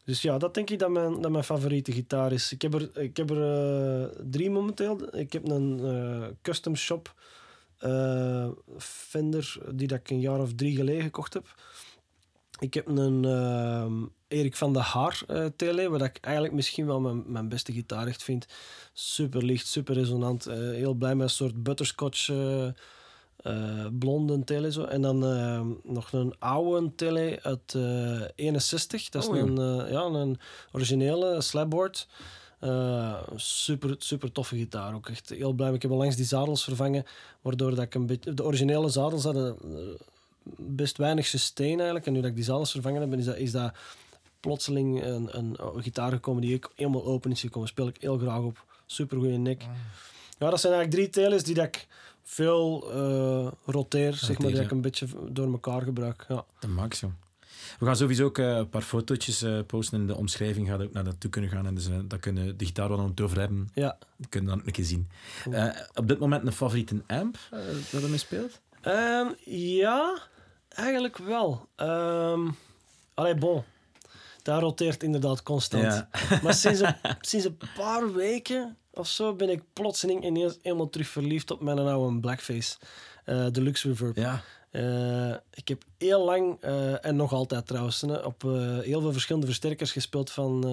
Dus 0.05 0.23
ja, 0.23 0.39
dat 0.39 0.55
denk 0.55 0.71
ik 0.71 0.79
dat 0.79 0.91
mijn, 0.91 1.21
dat 1.21 1.31
mijn 1.31 1.45
favoriete 1.45 1.93
gitaar 1.93 2.33
is. 2.33 2.53
Ik 2.53 2.63
heb 2.63 2.75
er, 2.75 2.91
ik 3.03 3.17
heb 3.17 3.31
er 3.31 4.03
eh, 4.03 4.09
drie 4.31 4.51
momenteel. 4.51 5.17
Ik 5.17 5.33
heb 5.33 5.49
een 5.49 5.81
eh, 5.85 6.29
custom 6.43 6.77
shop 6.77 7.15
eh, 7.79 8.49
Fender 8.79 9.57
die 9.71 9.87
dat 9.87 9.99
ik 9.99 10.11
een 10.11 10.21
jaar 10.21 10.41
of 10.41 10.55
drie 10.55 10.77
geleden 10.77 11.03
gekocht 11.03 11.35
heb. 11.35 11.55
Ik 12.59 12.75
heb 12.75 12.87
een 12.87 13.25
ehm, 13.25 14.03
Erik 14.33 14.57
van 14.57 14.73
der 14.73 14.83
Haar 14.83 15.23
eh 15.27 15.45
tele, 15.57 15.89
wat 15.91 16.03
ik 16.03 16.19
eigenlijk 16.21 16.55
misschien 16.55 16.87
wel 16.87 17.01
mijn, 17.01 17.23
mijn 17.27 17.49
beste 17.49 17.73
gitaar 17.73 18.07
echt 18.07 18.23
vind. 18.23 18.47
Super 18.93 19.45
licht, 19.45 19.67
super 19.67 19.95
resonant. 19.95 20.47
eh, 20.47 20.57
heel 20.57 20.95
blij 20.95 21.15
met 21.15 21.25
een 21.29 21.35
soort 21.35 21.63
butterscotch 21.63 22.29
eh, 22.29 22.67
eh, 22.67 23.87
blonde 23.99 24.45
tele. 24.45 24.73
Zo. 24.73 24.85
En 24.85 25.03
dan 25.03 25.19
nog 25.83 26.13
een 26.13 26.35
oude 26.39 26.95
tele 26.95 27.39
uit 27.43 27.75
eh 27.75 28.21
61. 28.35 29.09
Dat 29.09 29.23
is 29.23 29.29
Oh, 29.29 29.37
een, 29.37 29.57
ja, 29.91 30.03
een 30.03 30.39
originele 30.73 31.41
slabboard. 31.41 32.09
Super, 33.37 33.95
super 33.99 34.33
toffe 34.33 34.57
gitaar. 34.57 34.95
Ook 34.95 35.09
echt 35.09 35.29
heel 35.29 35.53
blij. 35.53 35.73
Ik 35.73 35.83
heb 35.83 35.91
onlangs 35.91 36.17
die 36.17 36.25
zadels 36.25 36.65
vervangen, 36.65 37.05
waardoor 37.41 37.71
dat 37.75 37.85
ik 37.85 37.95
een 37.95 38.07
beetje... 38.07 38.35
De 38.35 38.45
originele 38.45 38.89
zadels 38.89 39.25
hadden 39.25 39.57
best 40.57 40.97
weinig 40.97 41.27
sustain 41.27 41.77
eigenlijk. 41.77 42.07
En 42.07 42.13
nu 42.13 42.21
dat 42.21 42.31
ik 42.31 42.37
die 42.37 42.45
zadels 42.45 42.71
vervangen 42.71 43.01
heb, 43.01 43.19
is 43.19 43.25
dat, 43.25 43.37
is 43.37 43.53
dat 43.53 43.73
plotseling 44.43 45.05
een, 45.05 45.39
een, 45.39 45.57
gitaar 45.77 46.13
gekomen 46.13 46.43
die 46.43 46.55
ik 46.55 46.69
helemaal 46.75 47.05
open 47.05 47.31
is 47.31 47.41
gekomen. 47.41 47.69
Speel 47.69 47.89
ik 47.89 47.97
heel 48.01 48.19
graag 48.19 48.41
op. 48.41 48.65
Super 48.87 49.19
goede 49.19 49.37
nek. 49.37 49.63
Ja, 50.39 50.51
dat 50.51 50.61
zijn 50.61 50.73
eigenlijk 50.73 50.91
drie 50.91 51.23
telers 51.23 51.43
die 51.43 51.55
dat 51.55 51.65
ik 51.65 51.87
veel 52.23 52.93
uh, 52.95 53.53
roteer, 53.65 54.15
zeg 54.15 54.39
maar, 54.39 54.51
die 54.51 54.61
ik 54.61 54.71
een 54.71 54.81
beetje 54.81 55.07
door 55.29 55.53
elkaar 55.53 55.83
gebruik. 55.83 56.25
Ja. 56.29 56.45
De 56.59 56.69
max, 56.69 57.01
joh. 57.01 57.11
We 57.79 57.87
gaan 57.87 57.97
sowieso 57.97 58.25
ook 58.25 58.39
uh, 58.39 58.57
een 58.57 58.69
paar 58.69 58.83
fotootjes 58.83 59.43
uh, 59.43 59.61
posten 59.67 60.01
in 60.01 60.07
de 60.07 60.17
omschrijving. 60.17 60.69
Gaat 60.69 60.83
ook 60.83 60.93
naar 60.93 61.05
dat 61.05 61.21
toe 61.21 61.31
kunnen 61.31 61.51
gaan. 61.51 61.67
En 61.67 61.75
dus 61.75 61.89
dat 62.05 62.21
kunnen 62.21 62.57
de 62.57 62.65
gitaar 62.65 62.89
wel 62.89 63.05
het 63.05 63.21
over 63.21 63.39
hebben. 63.39 63.69
Ja. 63.75 63.99
Dat 64.17 64.29
kunnen 64.29 64.51
dan 64.51 64.61
ook 64.61 64.67
een 64.67 64.73
keer 64.73 64.85
zien. 64.85 65.09
op 65.95 66.09
dit 66.09 66.19
moment 66.19 66.47
een 66.47 66.53
favoriete 66.53 67.03
amp 67.07 67.39
dat 67.91 68.03
ermee 68.03 68.19
speelt? 68.19 68.61
Um, 68.87 69.35
ja, 69.45 70.19
eigenlijk 70.69 71.17
wel. 71.17 71.69
Um, 71.77 72.57
allee, 73.15 73.35
bon. 73.35 73.65
Daar 74.43 74.61
roteert 74.61 75.03
inderdaad 75.03 75.43
constant. 75.43 75.83
Ja. 75.83 76.09
Maar 76.43 76.55
sinds 76.55 76.81
een, 76.81 76.95
sinds 77.21 77.47
een 77.47 77.59
paar 77.77 78.13
weken 78.13 78.77
of 78.95 79.07
zo 79.07 79.35
ben 79.35 79.51
ik 79.51 79.63
plotseling 79.73 80.25
ineens 80.25 80.59
helemaal 80.63 80.91
terug 80.91 81.09
verliefd 81.09 81.51
op 81.51 81.61
mijn 81.61 81.79
oude 81.79 82.21
Blackface. 82.21 82.77
Uh, 83.27 83.47
Deluxe 83.53 83.89
Reverb. 83.89 84.17
Ja. 84.17 84.43
Uh, 84.73 85.35
ik 85.55 85.69
heb 85.69 85.85
heel 85.99 86.25
lang, 86.25 86.65
uh, 86.65 87.05
en 87.05 87.17
nog 87.17 87.33
altijd 87.33 87.67
trouwens, 87.67 88.03
op 88.03 88.43
heel 88.83 89.01
veel 89.01 89.13
verschillende 89.13 89.47
versterkers 89.47 89.93
gespeeld 89.93 90.31
van 90.31 90.65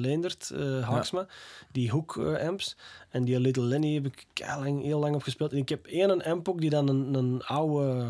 Leendert, 0.00 0.52
Haaksma. 0.82 1.20
Ja. 1.20 1.26
Die 1.72 1.90
hoek 1.90 2.18
amps. 2.18 2.76
En 3.10 3.24
die 3.24 3.40
Little 3.40 3.62
Lenny 3.62 3.94
heb 3.94 4.06
ik 4.06 4.26
heel 4.34 4.62
lang, 4.62 4.82
heel 4.82 4.98
lang 4.98 5.14
op 5.14 5.22
gespeeld. 5.22 5.52
En 5.52 5.58
ik 5.58 5.68
heb 5.68 5.86
één 5.86 6.24
amp 6.24 6.48
ook 6.48 6.60
die 6.60 6.70
dan 6.70 6.88
een, 6.88 7.14
een 7.14 7.42
oude, 7.44 8.06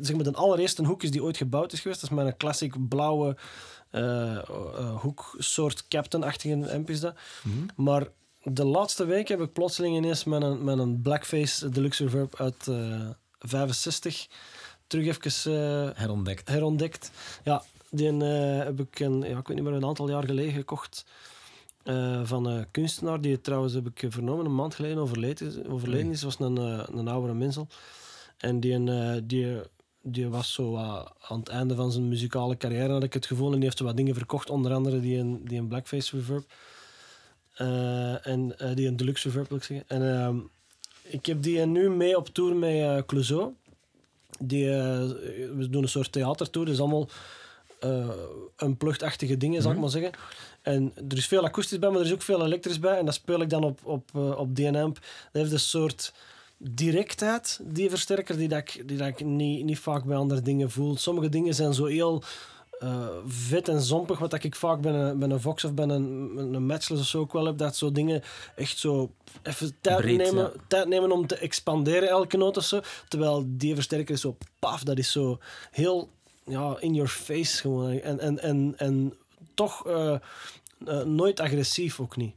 zeg 0.00 0.14
maar 0.14 0.24
de 0.24 0.32
allereerste 0.32 0.84
hoek 0.84 1.02
is 1.02 1.10
die 1.10 1.22
ooit 1.22 1.36
gebouwd 1.36 1.72
is 1.72 1.80
geweest. 1.80 2.00
Dat 2.00 2.10
is 2.10 2.16
mijn 2.16 2.36
classic 2.36 2.88
blauwe 2.88 3.36
hoeksoort 5.00 5.88
Captain-achtige 5.88 6.72
amp 6.72 6.90
is 6.90 7.00
dat. 7.00 7.14
Mm 7.42 7.52
-hmm. 7.52 7.84
Maar 7.84 8.06
de 8.42 8.64
laatste 8.64 9.04
week 9.04 9.28
heb 9.28 9.40
ik 9.40 9.52
plotseling 9.52 9.96
ineens 9.96 10.24
met 10.24 10.42
een, 10.42 10.64
met 10.64 10.78
een 10.78 11.00
Blackface 11.02 11.68
Deluxe 11.68 12.04
Reverb 12.04 12.40
uit 12.40 12.68
65 13.38 14.28
terug 14.88 15.18
even 15.24 15.52
uh, 15.52 15.90
herontdekt. 15.94 16.48
herontdekt. 16.48 17.10
Ja, 17.44 17.62
die 17.90 18.12
uh, 18.12 18.58
heb 18.58 18.80
ik 18.80 19.00
een, 19.00 19.20
ja, 19.20 19.38
ik 19.38 19.46
weet 19.46 19.56
niet 19.56 19.62
meer, 19.62 19.72
een 19.72 19.84
aantal 19.84 20.10
jaar 20.10 20.24
geleden 20.24 20.52
gekocht. 20.52 21.04
Uh, 21.84 22.20
van 22.24 22.46
een 22.46 22.70
kunstenaar 22.70 23.20
die 23.20 23.40
trouwens 23.40 23.74
heb 23.74 23.86
ik 23.86 24.12
vernomen 24.12 24.44
een 24.44 24.54
maand 24.54 24.74
geleden 24.74 24.98
overleden, 24.98 25.66
overleden 25.70 26.10
is. 26.10 26.22
was 26.22 26.38
een, 26.38 26.56
een 26.98 27.08
oudere 27.08 27.34
mensel. 27.34 27.68
En 28.36 28.60
die, 28.60 29.26
die, 29.26 29.60
die 30.12 30.28
was 30.28 30.52
zo 30.52 30.76
aan 31.20 31.38
het 31.38 31.48
einde 31.48 31.74
van 31.74 31.92
zijn 31.92 32.08
muzikale 32.08 32.56
carrière, 32.56 32.92
had 32.92 33.02
ik 33.02 33.12
het 33.12 33.26
gevoel. 33.26 33.48
En 33.48 33.54
die 33.54 33.64
heeft 33.64 33.78
zo 33.78 33.84
wat 33.84 33.96
dingen 33.96 34.14
verkocht, 34.14 34.50
onder 34.50 34.72
andere 34.72 35.00
die 35.00 35.18
een, 35.18 35.40
die 35.44 35.58
een 35.58 35.68
Blackface 35.68 36.16
reverb. 36.16 36.44
en 38.24 38.54
die 38.74 38.86
een 38.86 38.96
deluxe 38.96 39.28
reverb, 39.28 39.48
wil 39.48 39.56
ik 39.56 39.64
zeggen. 39.64 39.88
En 39.88 40.20
ehm, 40.20 40.36
ik 41.02 41.26
heb 41.26 41.42
die 41.42 41.66
nu 41.66 41.90
mee 41.90 42.16
op 42.16 42.28
tour 42.28 42.56
met 42.56 42.74
uh, 42.74 42.98
Clouseau. 43.06 43.52
Die, 44.38 44.66
we 44.66 45.66
doen 45.70 45.82
een 45.82 45.88
soort 45.88 46.12
theatertour, 46.12 46.66
dus 46.66 46.80
allemaal 46.80 47.08
een 48.56 48.76
pluchtachtige 48.76 49.36
dingen, 49.36 49.62
zal 49.62 49.72
ik 49.72 49.78
maar 49.78 49.90
zeggen. 49.90 50.12
En 50.62 50.92
er 51.08 51.16
is 51.16 51.26
veel 51.26 51.44
akoestisch 51.44 51.78
bij, 51.78 51.90
maar 51.90 52.00
er 52.00 52.06
is 52.06 52.12
ook 52.12 52.22
veel 52.22 52.44
elektrisch 52.44 52.78
bij. 52.78 52.98
En 52.98 53.04
dat 53.04 53.14
speel 53.14 53.40
ik 53.40 53.50
dan 53.50 53.64
op, 53.64 53.80
op, 53.82 54.14
op 54.14 54.56
DNAMP. 54.56 54.94
Dat 54.94 55.42
heeft 55.42 55.52
een 55.52 55.58
soort 55.58 56.12
directheid, 56.58 57.60
die 57.62 57.90
versterker, 57.90 58.36
die, 58.36 58.48
dat 58.48 58.58
ik, 58.58 58.88
die 58.88 58.96
dat 58.96 59.06
ik 59.06 59.24
niet, 59.24 59.64
niet 59.64 59.78
vaak 59.78 60.04
bij 60.04 60.16
andere 60.16 60.42
dingen 60.42 60.70
voel. 60.70 60.96
Sommige 60.96 61.28
dingen 61.28 61.54
zijn 61.54 61.74
zo 61.74 61.84
heel 61.84 62.22
uh, 62.82 63.08
vet 63.26 63.68
en 63.68 63.80
zompig, 63.80 64.18
wat 64.18 64.44
ik 64.44 64.56
vaak 64.56 64.80
bij 64.80 64.92
een, 64.92 65.18
bij 65.18 65.28
een 65.28 65.40
Vox 65.40 65.64
of 65.64 65.74
bij 65.74 65.84
een, 65.84 66.32
een 66.36 66.66
Matchless 66.66 67.02
of 67.02 67.08
zo 67.08 67.18
ook 67.18 67.32
wel 67.32 67.46
heb, 67.46 67.58
dat 67.58 67.76
zo 67.76 67.92
dingen 67.92 68.22
echt 68.56 68.78
zo 68.78 69.10
even 69.42 69.76
tijd, 69.80 70.00
Breed, 70.00 70.16
nemen, 70.16 70.42
ja. 70.42 70.52
tijd 70.66 70.88
nemen 70.88 71.12
om 71.12 71.26
te 71.26 71.36
expanderen 71.36 72.08
elke 72.08 72.36
noot 72.36 72.56
of 72.56 72.64
zo. 72.64 72.80
Terwijl 73.08 73.44
die 73.46 73.74
versterker 73.74 74.14
is 74.14 74.20
zo 74.20 74.36
paf, 74.58 74.82
dat 74.82 74.98
is 74.98 75.12
zo 75.12 75.38
heel 75.70 76.08
ja, 76.44 76.76
in 76.80 76.94
your 76.94 77.08
face 77.08 77.60
gewoon. 77.60 78.00
En, 78.00 78.20
en, 78.20 78.42
en, 78.42 78.74
en 78.76 79.14
toch 79.54 79.86
uh, 79.86 80.16
uh, 80.86 81.02
nooit 81.02 81.40
agressief 81.40 82.00
ook 82.00 82.16
niet. 82.16 82.34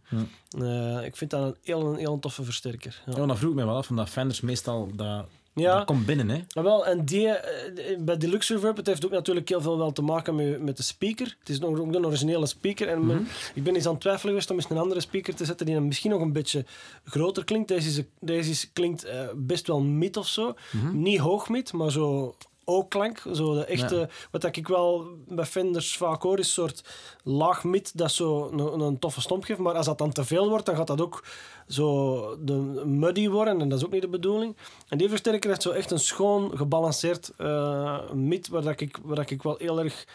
Ja. 0.59 1.01
ik 1.01 1.15
vind 1.15 1.31
dat 1.31 1.41
een 1.47 1.55
heel, 1.63 1.85
een 1.85 1.95
heel 1.99 2.19
toffe 2.19 2.43
versterker. 2.43 3.01
Ja. 3.05 3.13
Ja, 3.17 3.25
dan 3.25 3.37
vroeg 3.37 3.49
ik 3.51 3.57
me 3.57 3.65
wel 3.65 3.75
af, 3.75 3.89
omdat 3.89 4.09
Fenders 4.09 4.41
meestal 4.41 4.89
dat, 4.95 5.25
Ja. 5.53 5.75
dat 5.77 5.85
komt 5.85 6.05
binnen, 6.05 6.29
hè? 6.29 6.41
Maar 6.55 6.63
wel, 6.63 6.85
en 6.85 7.05
die, 7.05 7.27
eh, 7.27 7.97
bij 7.99 8.17
Deluxe 8.17 8.53
Reverb, 8.53 8.77
het 8.77 8.87
heeft 8.87 9.05
ook 9.05 9.11
natuurlijk 9.11 9.49
heel 9.49 9.61
veel 9.61 9.77
wel 9.77 9.91
te 9.91 10.01
maken 10.01 10.35
met, 10.35 10.61
met 10.61 10.77
de 10.77 10.83
speaker. 10.83 11.35
Het 11.39 11.49
is 11.49 11.59
nog 11.59 11.79
ook 11.79 11.93
een 11.95 12.05
originele 12.05 12.45
speaker. 12.45 12.87
En 12.87 13.05
men- 13.05 13.27
ik 13.53 13.63
ben 13.63 13.75
eens 13.75 13.85
aan 13.85 13.91
het 13.91 14.01
twijfelen 14.01 14.29
geweest 14.29 14.49
om 14.49 14.55
eens 14.55 14.69
een 14.69 14.77
andere 14.77 14.99
speaker 15.01 15.35
te 15.35 15.45
zetten 15.45 15.65
die 15.65 15.75
dan 15.75 15.87
misschien 15.87 16.11
nog 16.11 16.21
een 16.21 16.33
beetje 16.33 16.65
groter 17.03 17.43
klinkt. 17.43 17.67
Deze, 17.67 17.87
is, 17.99 18.05
deze 18.19 18.49
is, 18.49 18.69
klinkt 18.73 19.03
eh, 19.03 19.27
best 19.35 19.67
wel 19.67 19.81
mid 19.81 20.17
of 20.17 20.27
zo. 20.27 20.53
Niet 20.93 21.19
hoog 21.19 21.49
mid, 21.49 21.73
maar 21.73 21.91
zo 21.91 22.35
O-klank. 22.63 23.23
Zo 23.33 23.53
de 23.53 23.65
echte, 23.65 23.95
Ja. 23.95 24.07
Wat 24.31 24.55
ik 24.55 24.67
wel 24.67 25.05
bij 25.27 25.45
Fenders 25.45 25.97
vaak 25.97 26.21
hoor, 26.21 26.39
is 26.39 26.45
een 26.45 26.51
soort 26.51 26.83
laag 27.23 27.63
mid 27.63 27.97
dat 27.97 28.11
zo 28.11 28.49
een, 28.51 28.79
een 28.79 28.99
toffe 28.99 29.21
stomp 29.21 29.43
geeft. 29.43 29.59
Maar 29.59 29.75
als 29.75 29.85
dat 29.85 29.97
dan 29.97 30.11
te 30.11 30.25
veel 30.25 30.49
wordt, 30.49 30.65
dan 30.65 30.75
gaat 30.75 30.87
dat 30.87 31.01
ook 31.01 31.23
zo 31.67 32.37
de 32.39 32.53
muddy 32.85 33.29
worden. 33.29 33.61
En 33.61 33.69
dat 33.69 33.79
is 33.79 33.85
ook 33.85 33.91
niet 33.91 34.01
de 34.01 34.07
bedoeling. 34.07 34.57
En 34.87 34.97
die 34.97 35.09
versterker 35.09 35.49
heeft 35.49 35.61
zo 35.61 35.71
echt 35.71 35.91
een 35.91 35.99
schoon, 35.99 36.57
gebalanceerd 36.57 37.31
eh 37.37 38.11
mid, 38.11 38.47
waar, 38.47 38.61
dat 38.61 38.79
ik, 38.79 38.97
waar 39.03 39.15
dat 39.15 39.29
ik 39.29 39.41
wel 39.41 39.55
heel 39.57 39.79
erg, 39.79 40.05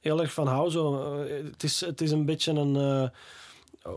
heel 0.00 0.20
erg 0.20 0.32
van 0.32 0.46
hou. 0.46 0.70
Zo, 0.70 1.14
eh, 1.22 1.44
het, 1.44 1.62
is, 1.62 1.80
het 1.80 2.00
is 2.00 2.10
een 2.10 2.24
beetje 2.24 2.52
een, 2.52 2.76
eh, 2.76 3.08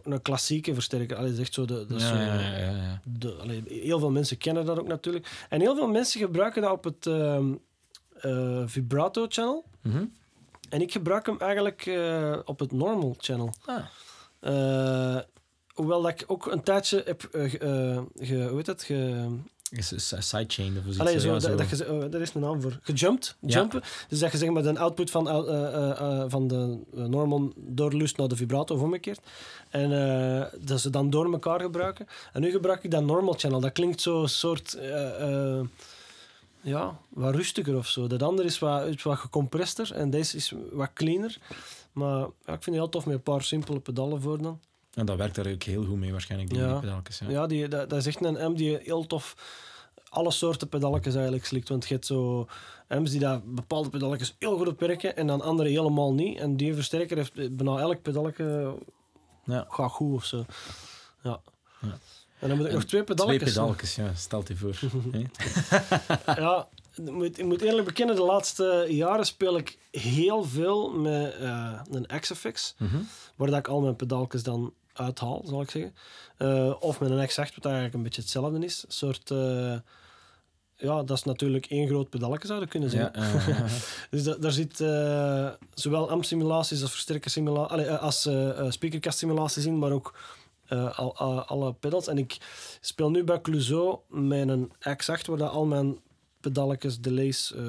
een 0.03 0.21
klassieke 0.21 0.73
versterker. 0.73 1.17
Allee, 1.17 1.39
echt 1.39 1.53
zo 1.53 1.65
de, 1.65 1.86
de, 1.86 1.99
zo, 1.99 2.15
ja, 2.15 2.39
ja, 2.39 2.58
ja. 2.58 3.01
de, 3.03 3.34
allee, 3.41 3.63
heel 3.67 3.99
veel 3.99 4.12
mensen 4.12 4.38
kennen 4.38 4.65
dat 4.65 4.79
ook 4.79 4.88
natuurlijk. 4.88 5.45
En 5.49 5.60
heel 5.60 5.75
veel 5.75 5.88
mensen 5.88 6.19
gebruiken 6.19 6.62
dat 6.62 6.71
op 6.71 6.84
het 6.84 7.05
ehm, 7.05 7.53
eh, 8.19 8.62
vibrato 8.65 9.25
channel. 9.30 9.65
Mhm. 9.82 10.04
En 10.69 10.82
ik 10.82 10.91
gebruik 10.91 11.25
hem 11.25 11.39
eigenlijk 11.39 11.86
eh, 11.86 12.38
op 12.45 12.60
het 12.60 12.71
normal 12.71 13.15
channel. 13.17 13.54
Ah. 13.65 13.78
Eh, 14.39 15.21
hoewel 15.73 16.01
dat 16.01 16.12
ik 16.12 16.23
ook 16.28 16.51
een 16.51 16.63
tijdje 16.63 17.01
heb 17.06 17.28
ge- 17.32 18.08
hoe 18.49 18.56
heet 18.56 18.65
dat, 18.65 18.84
ge, 18.84 19.28
sidechain 20.19 20.84
of. 20.88 20.99
Allee, 20.99 21.19
zo, 21.19 21.28
ja, 21.28 21.34
dat, 21.34 21.41
zo. 21.43 21.56
dat 21.56 21.69
je, 21.69 21.91
oh, 21.91 22.12
daar 22.12 22.21
is 22.21 22.34
een 22.34 22.41
naam 22.41 22.62
voor. 22.62 22.80
Gejumpt. 22.82 23.36
Ja. 23.39 23.60
Jumpen. 23.60 23.82
Dus 24.10 24.19
dat 24.19 24.32
je 24.32 24.38
zeg 24.38 24.49
maar 24.49 24.63
de 24.63 24.80
output 24.80 25.12
van, 25.12 25.25
van 26.30 26.47
de 26.47 26.80
normal 26.93 27.51
doorlust 27.56 28.17
naar 28.17 28.28
de 28.28 28.36
vibrato 28.36 28.75
of 28.75 28.82
omgekeerd. 28.82 29.19
En 29.69 29.89
dat 30.60 30.82
ze 30.82 30.89
dan 30.89 31.10
door 31.10 31.32
elkaar 31.32 31.62
gebruiken. 31.62 32.08
En 32.34 32.41
nu 32.41 32.51
gebruik 32.51 32.84
ik 32.84 32.91
dat 32.91 33.04
normal 33.04 33.34
channel. 33.34 33.60
Dat 33.60 33.71
klinkt 33.71 34.01
zo 34.01 34.25
soort... 34.25 34.78
ja, 36.65 36.99
wat 37.10 37.36
rustiger 37.36 37.75
of 37.78 37.88
zo. 37.88 38.08
Dat 38.08 38.23
andere 38.23 38.47
is 38.47 38.60
wat, 38.60 38.88
is 38.88 39.04
wat 39.04 39.17
gecompresster 39.17 39.91
en 39.91 40.10
deze 40.10 40.38
is 40.38 40.54
wat 40.71 40.93
cleaner. 40.93 41.38
Maar 41.91 42.19
ja, 42.19 42.54
ik 42.54 42.63
vind 42.63 42.65
het 42.65 42.75
heel 42.75 42.89
tof 42.89 43.06
met 43.06 43.15
een 43.15 43.21
paar 43.21 43.43
simpele 43.43 43.80
pedalen 43.80 44.21
voor 44.21 44.41
dan. 44.41 44.60
En 44.93 45.06
dat 45.06 45.17
werkt 45.17 45.36
daar 45.36 45.47
ook 45.51 45.63
heel 45.63 45.86
goed 45.86 45.97
mee, 45.97 46.12
waarschijnlijk, 46.12 46.49
die 46.51 46.60
Ja. 46.60 46.82
Ja. 46.84 47.01
Ja, 47.30 47.47
die, 47.47 47.67
dat, 47.67 47.89
dat 47.89 47.99
is 47.99 48.06
echt 48.08 48.25
een 48.25 48.51
M 48.51 48.56
die 48.56 48.78
heel 48.84 49.08
tof 49.08 49.36
alle 50.10 50.32
soorten 50.32 50.69
pedalletjes 50.69 51.13
eigenlijk 51.13 51.45
slikt. 51.45 51.69
Want 51.69 51.88
je 51.88 51.93
hebt 51.93 52.06
zo 52.06 52.47
M's 52.88 53.12
die 53.12 53.19
daar 53.19 53.41
bepaalde 53.45 53.89
pedalletjes 53.89 54.36
heel 54.39 54.58
goed 54.58 54.67
op 54.67 54.80
werken 54.80 55.15
en 55.15 55.28
dan 55.28 55.41
andere 55.41 55.69
helemaal 55.69 56.13
niet. 56.13 56.39
En 56.39 56.58
die 56.58 56.73
versterker 56.73 57.17
heeft 57.17 57.56
bijna 57.56 57.80
elk 57.80 58.01
pedalletje 58.01 58.75
Ja. 59.43 59.65
gaat 59.69 59.91
goed 59.91 60.13
of 60.13 60.25
zo. 60.25 60.45
Ja. 61.23 61.41
Ja. 61.82 61.97
En 62.39 62.48
dan 62.48 62.58
moet 62.58 62.67
ik 62.67 62.74
nog 62.74 62.84
twee 62.84 63.04
Twee 63.04 63.39
pedalletjes. 63.39 63.95
ja. 63.95 64.13
Stelt 64.15 64.48
je 64.48 64.56
voor. 64.56 64.76
hè? 65.12 65.19
ja, 66.41 66.67
ik 66.95 67.12
moet, 67.12 67.38
ik 67.39 67.45
moet 67.45 67.62
eerlijk 67.62 67.88
bekennen, 67.88 68.15
de 68.15 68.21
laatste 68.24 68.86
jaren 68.89 69.26
speel 69.26 69.58
ik 69.58 69.78
heel 69.91 70.43
veel 70.43 70.91
met 70.91 71.36
eh, 71.36 71.80
een 71.91 72.19
X-Effects. 72.19 72.76
Mhm. 72.78 72.98
waar 73.36 73.50
dat 73.50 73.60
ik 73.60 73.67
al 73.67 73.82
mijn 73.82 73.95
pedaaltjes 73.95 74.43
dan 74.43 74.74
uithaal, 74.93 75.41
zal 75.45 75.62
ik 75.62 75.69
zeggen. 75.71 75.95
Eh, 76.38 76.74
of 76.80 77.00
met 77.00 77.10
een 77.10 77.30
X8, 77.30 77.36
wat 77.56 77.65
eigenlijk 77.65 77.93
een 77.93 78.04
beetje 78.04 78.21
hetzelfde 78.21 78.65
is. 78.65 78.84
Een 78.88 78.91
soort... 78.93 79.32
eh, 79.32 79.76
ja, 80.78 81.04
dat 81.04 81.17
is 81.17 81.24
natuurlijk 81.24 81.65
één 81.65 81.88
groot 81.88 82.10
pedaletje 82.10 82.48
zouden 82.48 82.69
kunnen 82.69 82.89
zijn. 82.89 83.12
Ja. 83.13 83.65
Dus 84.10 84.24
da- 84.24 84.36
daar 84.36 84.52
zit 84.52 84.80
eh, 84.82 85.50
zowel 85.74 86.10
amp-simulaties 86.10 86.82
als 86.82 86.91
versterkersimulaties, 86.91 87.88
als 87.88 88.30
speakerkastsimulaties 88.69 89.65
in, 89.65 89.80
maar 89.80 89.91
ook 89.91 90.13
eh, 90.67 90.99
al, 90.99 91.15
al- 91.17 91.43
alle 91.45 91.73
pedals. 91.73 92.08
En 92.08 92.17
ik 92.17 92.38
speel 92.82 93.10
nu 93.10 93.23
bij 93.23 93.41
Clouseau 93.41 93.97
met 94.10 94.47
een 94.49 94.71
X8, 94.71 95.25
waar 95.25 95.38
dat 95.38 95.49
al 95.51 95.65
mijn 95.65 95.97
pedalletjes, 96.39 96.99
delays, 96.99 97.54
eh, 97.54 97.63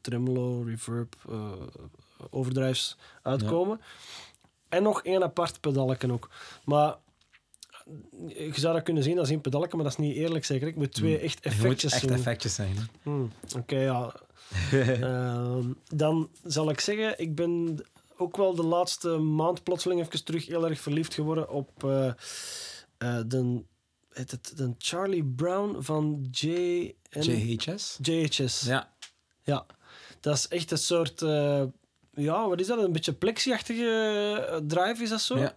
tremolo, 0.00 0.62
reverb, 0.62 1.14
eh, 1.28 1.52
overdrives 2.30 2.96
uitkomen. 3.22 3.80
En 4.68 4.82
nog 4.82 5.02
één 5.02 5.22
apart 5.22 5.60
pedaletje 5.60 6.12
ook. 6.12 6.30
Maar 6.64 6.96
je 8.28 8.50
zou 8.54 8.74
dat 8.74 8.82
kunnen 8.82 9.02
zien 9.02 9.18
als 9.18 9.28
één 9.30 9.40
pedalken, 9.40 9.76
maar 9.76 9.86
dat 9.88 9.98
is 9.98 10.04
niet 10.06 10.16
eerlijk 10.16 10.44
zeker. 10.44 10.68
Ik 10.68 10.76
moet 10.76 10.92
twee 10.92 11.18
echt 11.18 11.44
Het 11.44 11.52
moet 11.52 11.62
effectjes 11.62 11.92
echt 11.92 12.02
doen. 12.08 12.16
effectjes 12.16 12.54
zijn. 12.54 12.76
Hmm, 13.02 13.32
Oké, 13.56 13.76
ja. 13.76 14.14
Ehm, 14.72 15.72
dan 15.94 16.28
zal 16.44 16.70
ik 16.70 16.80
zeggen, 16.80 17.18
ik 17.20 17.34
ben 17.34 17.78
ook 18.16 18.36
wel 18.36 18.54
de 18.54 18.62
laatste 18.62 19.08
maand 19.08 19.62
plotseling 19.62 20.00
even 20.00 20.24
terug 20.24 20.46
heel 20.46 20.68
erg 20.68 20.80
verliefd 20.80 21.14
geworden 21.14 21.50
op 21.50 21.84
eh, 21.84 22.06
eh, 22.06 23.20
de, 23.26 23.62
heet 24.12 24.30
het, 24.30 24.52
de 24.56 24.74
Charlie 24.78 25.24
Brown 25.24 25.80
van 25.80 26.28
J 26.30 26.48
JHS? 27.10 27.98
JHS. 28.02 28.60
Ja. 28.60 28.92
Ja, 29.42 29.66
dat 30.20 30.36
is 30.36 30.48
echt 30.48 30.70
een 30.70 30.78
soort, 30.78 31.22
eh, 31.22 31.64
ja, 32.10 32.48
wat 32.48 32.60
is 32.60 32.66
dat? 32.66 32.78
Een 32.78 32.92
beetje 32.92 33.12
plexi-achtige 33.12 34.62
drive 34.66 35.02
is 35.02 35.08
dat 35.08 35.20
zo? 35.20 35.38
Ja. 35.38 35.54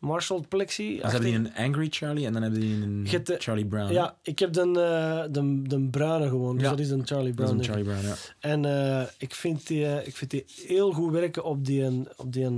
Marshall 0.00 0.44
plexi. 0.48 1.00
Dus 1.02 1.12
hebben 1.12 1.30
die 1.30 1.38
een 1.38 1.54
Angry 1.54 1.86
Charlie 1.90 2.26
en 2.26 2.32
dan 2.32 2.42
hebben 2.42 2.60
die 2.60 2.82
een 2.82 3.04
de- 3.24 3.36
Charlie 3.38 3.66
Brown. 3.66 3.92
Ja, 3.92 4.16
ik 4.22 4.38
heb 4.38 4.52
de, 4.52 4.60
eh, 4.60 5.32
de, 5.32 5.62
de 5.62 5.88
bruine 5.90 6.28
gewoon, 6.28 6.54
dus 6.54 6.62
Ja. 6.64 6.70
dat 6.70 6.78
is 6.78 6.90
een 6.90 7.06
Charlie 7.06 7.34
Dat 7.34 7.44
is 7.44 7.50
Brown. 7.50 7.58
een. 7.58 7.64
Charlie 7.64 7.84
Brown, 7.84 8.06
ja. 8.06 8.14
En 8.40 8.64
eh, 8.64 9.06
ik, 9.18 9.34
vind 9.34 9.66
die, 9.66 9.86
eh, 9.86 10.06
ik 10.06 10.16
vind 10.16 10.30
die 10.30 10.44
heel 10.66 10.92
goed 10.92 11.12
werken 11.12 11.44
op 11.44 11.64
die, 11.64 11.86
op 12.16 12.32
die 12.32 12.50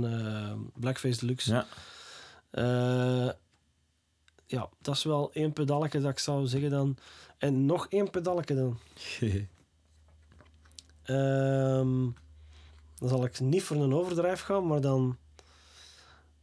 Blackface 0.73 1.19
Deluxe. 1.19 1.51
Ja. 2.51 3.35
Ja, 4.47 4.69
dat 4.81 4.95
is 4.95 5.03
wel 5.03 5.31
één 5.33 5.53
pedaletje 5.53 5.99
dat 5.99 6.11
ik 6.11 6.19
zou 6.19 6.47
zeggen 6.47 6.69
dan. 6.69 6.97
En 7.37 7.65
nog 7.65 7.87
één 7.89 8.09
pedaletje 8.09 8.55
dan. 8.55 8.77
Ehm, 11.03 12.09
dan 12.97 13.09
zal 13.09 13.25
ik 13.25 13.39
niet 13.39 13.63
voor 13.63 13.77
een 13.77 13.93
overdrijf 13.93 14.41
gaan, 14.41 14.67
maar 14.67 14.81
dan... 14.81 15.17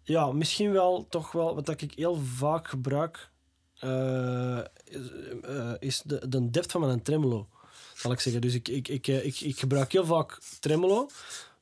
Ja, 0.02 0.32
misschien 0.32 0.72
wel 0.72 1.06
toch 1.08 1.32
wel 1.32 1.54
wat 1.54 1.66
dat 1.66 1.80
ik 1.80 1.92
heel 1.94 2.16
vaak 2.36 2.68
gebruik, 2.68 3.30
eh, 3.78 4.58
is, 4.84 5.00
eh, 5.42 5.72
is 5.78 6.02
de, 6.04 6.28
de 6.28 6.50
depth 6.50 6.70
van 6.72 6.80
mijn 6.80 7.02
tremolo. 7.02 7.48
Zal 7.94 8.12
ik 8.12 8.20
zeggen. 8.20 8.40
Dus 8.40 8.54
ik, 8.54 8.68
ik, 8.68 8.88
ik, 8.88 9.08
eh, 9.08 9.24
ik, 9.26 9.40
ik 9.40 9.58
gebruik 9.58 9.92
heel 9.92 10.04
vaak 10.04 10.38
tremolo, 10.60 11.06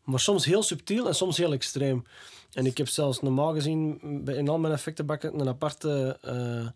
maar 0.04 0.20
soms 0.20 0.44
heel 0.44 0.62
subtiel 0.62 1.06
en 1.08 1.14
soms 1.14 1.36
heel 1.36 1.52
extreem. 1.52 2.04
En 2.52 2.66
ik 2.66 2.78
heb 2.78 2.88
zelfs 2.88 3.20
normaal 3.20 3.52
gezien 3.52 4.00
bij- 4.24 4.34
in 4.36 4.48
al 4.48 4.58
mijn 4.58 4.72
effectenbakken 4.72 5.40
een 5.40 5.48
aparte 5.48 6.18
eh, 6.22 6.60
eh, 6.60 6.70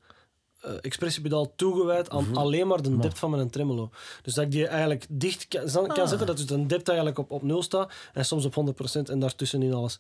expressiepedaal 0.81 1.55
toegewijd 1.55 2.11
aan 2.11 2.37
alleen 2.37 2.67
maar 2.67 2.83
de 2.83 2.99
depth 2.99 3.19
van 3.19 3.31
mijn 3.31 3.51
tremolo. 3.51 3.91
Dus 4.23 4.35
dat 4.35 4.45
ik 4.45 4.51
die 4.51 4.67
eigenlijk 4.67 5.07
dicht 5.09 5.49
kan, 5.49 5.65
kan 5.73 5.89
Ah. 5.91 6.09
zetten, 6.09 6.27
dat 6.27 6.37
dus 6.37 6.47
de 6.47 6.67
depth 6.67 6.89
eigenlijk 6.89 7.19
op, 7.19 7.31
op 7.31 7.43
0 7.43 7.63
staat 7.63 7.93
en 8.13 8.25
soms 8.25 8.45
op 8.45 8.55
100% 8.55 9.09
en 9.11 9.19
daartussenin 9.19 9.73
alles. 9.75 9.99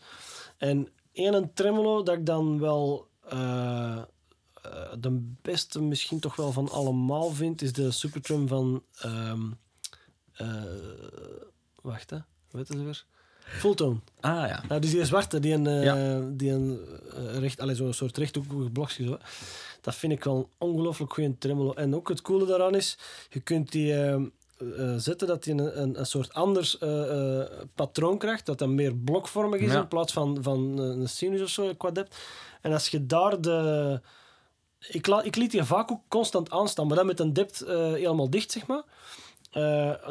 En 0.59 0.89
één 1.13 1.51
tremolo 1.55 2.03
dat 2.03 2.15
ik 2.15 2.27
dan 2.27 2.61
wel 2.61 3.09
eh, 3.29 4.03
de 4.99 5.33
beste 5.43 5.83
misschien 5.83 6.21
toch 6.21 6.37
wel 6.37 6.53
van 6.53 6.71
allemaal 6.71 7.31
vind, 7.31 7.63
is 7.63 7.73
de 7.73 7.91
Supertrum 7.91 8.49
van... 8.49 8.83
ehm 8.99 9.41
eh, 10.33 10.63
wacht, 11.83 12.11
hè. 12.11 12.17
Hoe 12.51 12.61
heet 12.61 12.67
ze 12.67 12.85
weer? 12.85 13.05
Fulltone. 13.41 13.97
Ah 14.21 14.49
ja. 14.49 14.65
Nou, 14.69 14.81
dus 14.81 14.91
die 14.91 15.05
zwarte, 15.05 15.41
die 15.41 15.55
een, 15.55 15.65
Ja. 15.65 16.21
die 16.33 16.51
een 16.51 16.81
recht, 17.39 17.61
allez, 17.61 17.79
zo'n 17.79 17.93
soort 17.93 18.17
rechthoekig 18.17 18.73
blokje 18.73 19.05
zo. 19.05 19.19
Dat 19.81 19.95
vind 19.95 20.13
ik 20.13 20.25
wel 20.25 20.37
een 20.37 20.47
ongelooflijk 20.59 21.13
goede 21.13 21.39
tremolo. 21.39 21.73
En 21.73 21.95
ook 21.95 22.09
het 22.09 22.23
coole 22.23 22.47
daaraan 22.47 22.75
is, 22.75 22.99
je 23.31 23.41
kunt 23.41 23.73
die 23.73 23.95
eh, 24.79 24.95
zetten 24.97 25.27
dat 25.29 25.45
die 25.45 25.53
een, 25.55 25.81
een, 25.83 25.99
een 25.99 26.07
soort 26.07 26.33
anders 26.33 26.79
eh, 26.79 27.41
patroon 27.75 28.19
krijgt, 28.19 28.47
dat 28.47 28.59
dat 28.59 28.69
meer 28.69 28.95
blokvormig 28.97 29.61
is 29.61 29.73
Ja. 29.73 29.81
in 29.81 29.89
plaats 29.89 30.13
van, 30.13 30.39
van 30.43 30.79
een 30.79 31.09
sinus 31.09 31.43
of 31.43 31.49
zo 31.49 31.75
qua 31.75 31.91
depth. 31.91 32.17
En 32.61 32.73
als 32.73 32.89
je 32.89 33.07
daar 33.07 33.41
de... 33.41 34.01
Ik, 34.89 35.07
la, 35.07 35.23
ik 35.23 35.37
liet 35.37 35.51
die 35.51 35.65
vaak 35.65 35.91
ook 35.91 36.01
constant 36.09 36.51
aanstaan, 36.51 36.87
maar 36.87 36.97
dan 36.97 37.07
met 37.07 37.21
een 37.21 37.33
depth 37.33 37.65
helemaal 37.67 38.31
dicht, 38.31 38.51
zeg 38.53 38.67
maar. 38.67 38.83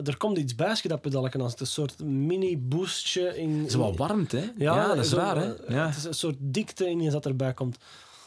Er 0.04 0.18
komt 0.18 0.38
iets 0.38 0.56
bij 0.56 0.70
als 0.70 0.82
je 0.82 0.88
dat 0.88 1.02
pedalken 1.02 1.42
als 1.42 1.52
het 1.52 1.60
een 1.60 1.68
soort 1.68 2.00
mini 2.04 2.58
boostje 2.58 3.38
in. 3.38 3.58
Het 3.60 3.68
is 3.68 3.76
wel 3.76 3.96
warmte, 3.96 4.38
hè? 4.38 4.50
Ja, 4.58 4.88
dat 4.88 4.98
is 4.98 5.10
zo, 5.10 5.16
waar, 5.16 5.36
hè? 5.38 5.54
Ja. 5.68 5.86
Het 5.88 5.98
is 5.98 6.04
een 6.04 6.14
soort 6.14 6.36
dikte 6.40 6.90
in 6.90 7.02
je 7.02 7.10
dat 7.12 7.26
erbij 7.26 7.54
komt. 7.54 7.78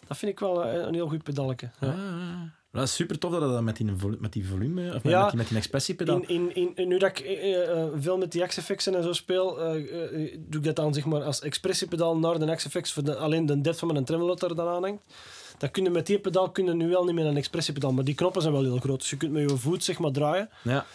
Dat 0.06 0.16
vind 0.16 0.32
ik 0.32 0.38
wel 0.38 0.64
een 0.66 0.94
heel 0.94 1.08
goed 1.08 1.22
pedalken. 1.22 1.72
Ja. 1.80 1.88
Ah, 1.88 2.40
dat 2.80 2.88
is 2.88 2.94
super 2.94 3.18
tof 3.18 3.30
dat 3.30 3.40
dat 3.40 3.62
met 3.62 3.76
die, 3.76 3.86
met 4.18 4.32
die 4.32 4.46
volume, 4.46 4.94
of 4.94 5.02
met, 5.02 5.12
Ja. 5.12 5.20
met 5.20 5.28
die, 5.30 5.38
met 5.38 5.48
die 5.48 5.56
expressiepedaal. 5.56 6.20
In, 6.26 6.54
in, 6.54 6.72
in, 6.74 6.88
nu 6.88 6.98
dat 6.98 7.10
ik 7.10 7.18
eh, 7.20 7.80
eh, 7.80 7.88
veel 7.96 8.18
met 8.18 8.32
die 8.32 8.46
X-effects 8.46 8.86
en 8.86 9.02
zo 9.02 9.12
speel, 9.12 9.60
eh, 9.60 9.72
doe 10.38 10.60
ik 10.60 10.64
dat 10.64 10.76
dan 10.76 10.94
zeg 10.94 11.04
maar 11.04 11.22
als 11.22 11.40
expressiepedaal 11.40 12.18
naar 12.18 12.38
de 12.38 12.54
X-effects 12.54 12.92
voor 12.92 13.04
de, 13.04 13.16
alleen 13.16 13.46
de 13.46 13.60
depth 13.60 13.78
van 13.78 13.92
mijn 13.92 14.04
tremolo 14.04 14.34
dat 14.34 14.50
er 14.50 14.56
dan 14.56 14.68
aanhangt. 14.68 15.02
Dan 15.58 15.70
kun 15.70 15.84
je 15.84 15.90
met 15.90 16.06
die 16.06 16.18
pedaal 16.18 16.50
kun 16.50 16.64
je 16.64 16.74
nu 16.74 16.88
wel 16.88 17.04
niet 17.04 17.14
meer 17.14 17.26
een 17.26 17.36
expressiepedaal, 17.36 17.92
maar 17.92 18.04
die 18.04 18.14
knoppen 18.14 18.42
zijn 18.42 18.54
wel 18.54 18.62
heel 18.62 18.78
groot. 18.78 18.98
Dus 18.98 19.10
je 19.10 19.16
kunt 19.16 19.32
met 19.32 19.50
je 19.50 19.56
voet 19.56 19.84
zeg 19.84 19.98
maar 19.98 20.10
draaien. 20.10 20.50
Ja. 20.62 20.86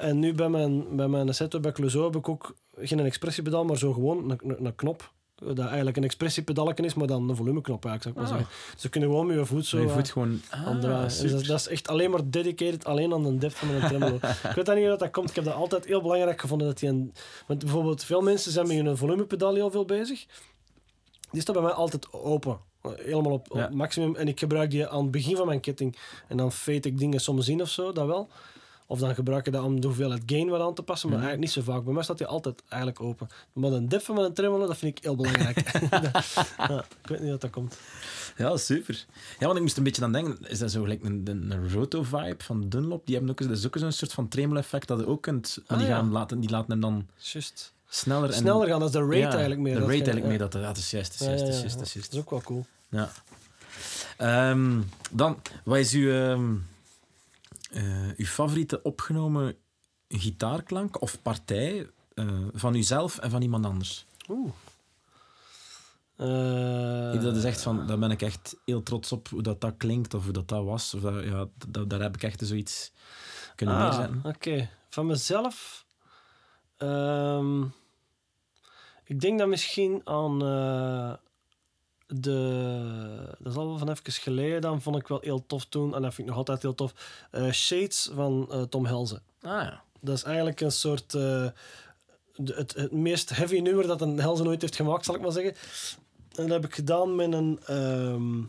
En 0.00 0.18
nu 0.18 0.34
bij 0.34 0.48
mijn, 0.48 0.96
bij 0.96 1.08
mijn 1.08 1.34
setup 1.34 1.62
bij 1.62 1.72
Clouseau 1.72 2.04
heb 2.06 2.16
ik 2.16 2.28
ook 2.28 2.54
geen 2.76 3.00
expressiepedaal, 3.00 3.64
maar 3.64 3.78
zo 3.78 3.92
gewoon 3.92 4.30
een, 4.30 4.40
een, 4.44 4.64
een 4.64 4.74
knop. 4.74 5.12
Dat 5.44 5.58
eigenlijk 5.66 5.96
een 5.96 6.04
expressiepedalken 6.04 6.84
is, 6.84 6.94
maar 6.94 7.06
dan 7.06 7.28
een 7.28 7.36
volumeknop 7.36 7.84
eigenlijk, 7.84 8.02
zou 8.02 8.14
ik 8.14 8.20
maar 8.20 8.40
Ah. 8.40 8.46
zeggen. 8.48 8.72
Dus 8.74 8.82
je 8.82 8.88
kunt 8.88 9.04
gewoon 9.04 9.26
met 9.26 9.36
je 9.36 9.44
voet 9.46 9.66
zo 9.66 9.78
je 9.80 9.86
eh, 9.86 9.94
voet 9.94 10.10
gewoon... 10.10 10.40
Ah. 10.50 11.02
Dus 11.02 11.46
dat, 11.46 11.58
is 11.60 11.68
echt 11.68 11.88
alleen 11.88 12.10
maar 12.10 12.20
dedicated, 12.30 12.84
alleen 12.84 13.12
aan 13.12 13.22
de 13.22 13.38
depth 13.38 13.54
van 13.54 13.68
mijn 13.68 13.80
tremolo. 13.88 14.14
ik 14.48 14.54
weet 14.54 14.66
dan 14.66 14.74
niet 14.74 14.84
hoe 14.84 14.92
dat, 14.92 14.98
dat 14.98 15.10
komt. 15.10 15.28
Ik 15.28 15.34
heb 15.34 15.44
dat 15.44 15.54
altijd 15.54 15.84
heel 15.86 16.02
belangrijk 16.02 16.40
gevonden. 16.40 16.66
Dat 16.66 16.78
die 16.78 16.88
een, 16.88 17.12
want 17.46 17.58
bijvoorbeeld, 17.64 18.04
veel 18.04 18.20
mensen 18.20 18.52
zijn 18.52 18.66
met 18.66 18.76
hun 18.76 18.96
volumepedaal 18.96 19.54
heel 19.54 19.70
veel 19.70 19.84
bezig. 19.84 20.26
Die 21.30 21.40
staat 21.40 21.54
bij 21.54 21.64
mij 21.64 21.72
altijd 21.72 22.12
open. 22.12 22.58
Helemaal 22.96 23.32
op, 23.32 23.50
op 23.50 23.56
Ja. 23.56 23.68
maximum. 23.72 24.16
En 24.16 24.28
ik 24.28 24.38
gebruik 24.38 24.70
die 24.70 24.88
aan 24.88 25.02
het 25.02 25.10
begin 25.10 25.36
van 25.36 25.46
mijn 25.46 25.60
ketting. 25.60 25.96
En 26.28 26.36
dan 26.36 26.52
fade 26.52 26.88
ik 26.88 26.98
dingen 26.98 27.20
soms 27.20 27.48
in 27.48 27.60
of 27.62 27.68
zo, 27.68 27.92
dat 27.92 28.06
wel. 28.06 28.28
Of 28.90 28.98
dan 28.98 29.14
gebruik 29.14 29.46
ik 29.46 29.52
dat 29.52 29.62
om 29.64 29.80
de 29.80 29.86
hoeveelheid 29.86 30.22
gain 30.26 30.48
wat 30.48 30.60
aan 30.60 30.74
te 30.74 30.82
passen. 30.82 31.08
Maar 31.08 31.18
Mhm. 31.18 31.26
eigenlijk 31.28 31.56
niet 31.56 31.64
zo 31.64 31.72
vaak. 31.72 31.84
Bij 31.84 31.92
mij 31.94 32.02
staat 32.02 32.18
die 32.18 32.26
altijd 32.26 32.62
eigenlijk 32.68 33.00
open. 33.02 33.28
Maar 33.52 33.70
de 33.70 33.86
depth 33.86 34.04
van 34.04 34.14
mijn 34.14 34.32
tremolo, 34.32 34.66
dat 34.66 34.76
vind 34.76 34.98
ik 34.98 35.04
heel 35.04 35.16
belangrijk. 35.16 35.70
ja, 36.68 36.84
ik 37.02 37.08
weet 37.08 37.20
niet 37.20 37.30
dat 37.30 37.40
dat 37.40 37.50
komt. 37.50 37.78
Ja, 38.36 38.56
super. 38.56 39.06
Ja, 39.38 39.44
want 39.46 39.56
ik 39.56 39.62
moest 39.62 39.76
een 39.76 39.82
beetje 39.82 40.02
aan 40.04 40.12
denken, 40.12 40.38
is 40.48 40.58
dat 40.58 40.70
zo 40.70 40.82
gelijk 40.82 41.04
een, 41.04 41.22
een, 41.24 41.50
een 41.50 41.70
roto-vibe 41.72 42.44
van 42.44 42.68
Dunlop? 42.68 43.06
Die 43.06 43.14
hebben 43.16 43.32
ook, 43.32 43.42
dat 43.48 43.58
is 43.58 43.66
ook 43.66 43.76
zo'n 43.78 43.92
soort 43.92 44.12
van 44.12 44.28
tremolo-effect 44.28 44.88
dat 44.88 44.98
je 44.98 45.06
ook 45.06 45.22
kunt... 45.22 45.58
Maar 45.66 45.76
Ah, 45.76 45.78
die, 45.82 45.92
ja. 45.92 45.96
gaan 45.98 46.10
laten, 46.10 46.40
die 46.40 46.50
laten 46.50 46.70
hem 46.70 46.80
dan 46.80 47.06
Just. 47.16 47.72
sneller... 47.88 48.28
En, 48.30 48.34
Sneller 48.36 48.66
gaan, 48.68 48.78
dat 48.80 48.88
is 48.88 48.94
de 48.94 49.00
rate 49.04 49.16
Ja, 49.16 49.30
eigenlijk 49.30 49.60
meer. 49.60 49.74
De 49.74 49.80
rate 49.80 49.92
je- 49.96 50.02
eigenlijk 50.02 50.24
ja. 50.24 50.28
mee. 50.30 50.38
Dat, 50.38 50.52
dat 50.52 50.76
is 50.76 50.90
juist, 50.90 51.18
dat 51.18 51.20
is 51.20 51.26
juist, 51.26 51.44
dat 51.46 51.54
is 51.54 51.60
juist, 51.92 52.10
dat 52.10 52.12
is 52.12 52.18
ook 52.18 52.30
wel 52.30 52.42
cool. 52.42 52.66
Ja. 52.88 53.10
Ehm, 54.16 54.80
dan, 55.10 55.38
wat 55.64 55.76
is 55.78 55.92
uw, 55.92 56.10
ehm, 56.10 56.54
eh, 57.70 58.08
uw 58.16 58.26
favoriete 58.26 58.82
opgenomen 58.82 59.56
gitaarklank 60.08 61.00
of 61.00 61.22
partij 61.22 61.90
eh, 62.14 62.26
van 62.52 62.74
uzelf 62.74 63.18
en 63.18 63.30
van 63.30 63.42
iemand 63.42 63.66
anders? 63.66 64.06
Oeh. 64.28 64.52
Eh, 66.16 67.22
dat 67.22 67.36
is 67.36 67.44
echt 67.44 67.62
van, 67.62 67.86
daar 67.86 67.98
ben 67.98 68.10
ik 68.10 68.22
echt 68.22 68.56
heel 68.64 68.82
trots 68.82 69.12
op 69.12 69.28
hoe 69.28 69.42
dat, 69.42 69.60
dat 69.60 69.74
klinkt 69.76 70.14
of 70.14 70.24
hoe 70.24 70.32
dat, 70.32 70.48
dat 70.48 70.64
was. 70.64 70.94
Of 70.94 71.00
dat, 71.00 71.24
ja, 71.24 71.46
dat, 71.68 71.90
daar 71.90 72.00
heb 72.00 72.14
ik 72.14 72.22
echt 72.22 72.46
zoiets 72.46 72.92
kunnen 73.54 73.74
ah, 73.76 73.82
neerzetten. 73.82 74.20
Oké. 74.24 74.68
Van 74.88 75.06
mezelf. 75.06 75.86
ehm, 76.76 77.62
ik 79.04 79.20
denk 79.20 79.38
dat 79.38 79.48
misschien 79.48 80.00
aan 80.04 80.42
eh, 80.42 81.12
de. 82.08 83.34
Dat 83.38 83.52
is 83.52 83.58
al 83.58 83.66
wel 83.66 83.78
van 83.78 83.90
even 83.90 84.12
geleden. 84.12 84.60
Dan 84.60 84.82
vond 84.82 84.96
ik 84.96 85.08
wel 85.08 85.20
heel 85.20 85.44
tof 85.46 85.64
toen. 85.64 85.94
En 85.94 86.02
dat 86.02 86.14
vind 86.14 86.18
ik 86.28 86.34
nog 86.34 86.36
altijd 86.36 86.62
heel 86.62 86.74
tof. 86.74 86.92
eh, 87.30 87.50
Shades 87.50 88.10
van 88.14 88.46
eh, 88.50 88.62
Tom 88.62 88.86
Helze. 88.86 89.14
Ah 89.42 89.62
ja. 89.62 89.82
Dat 90.00 90.16
is 90.16 90.22
eigenlijk 90.22 90.60
een 90.60 90.72
soort. 90.72 91.14
eh, 91.14 91.46
de- 92.36 92.54
het, 92.54 92.74
het 92.74 92.92
meest 92.92 93.30
heavy 93.30 93.58
nummer 93.60 93.86
dat 93.86 94.00
een 94.00 94.20
Helze 94.20 94.44
ooit 94.46 94.60
heeft 94.60 94.76
gemaakt, 94.76 95.04
zal 95.04 95.14
ik 95.14 95.20
maar 95.20 95.32
zeggen. 95.32 95.54
En 96.34 96.42
dat 96.46 96.48
heb 96.50 96.64
ik 96.64 96.74
gedaan 96.74 97.14
met 97.16 97.32
een 97.32 97.60
ehm 97.66 98.40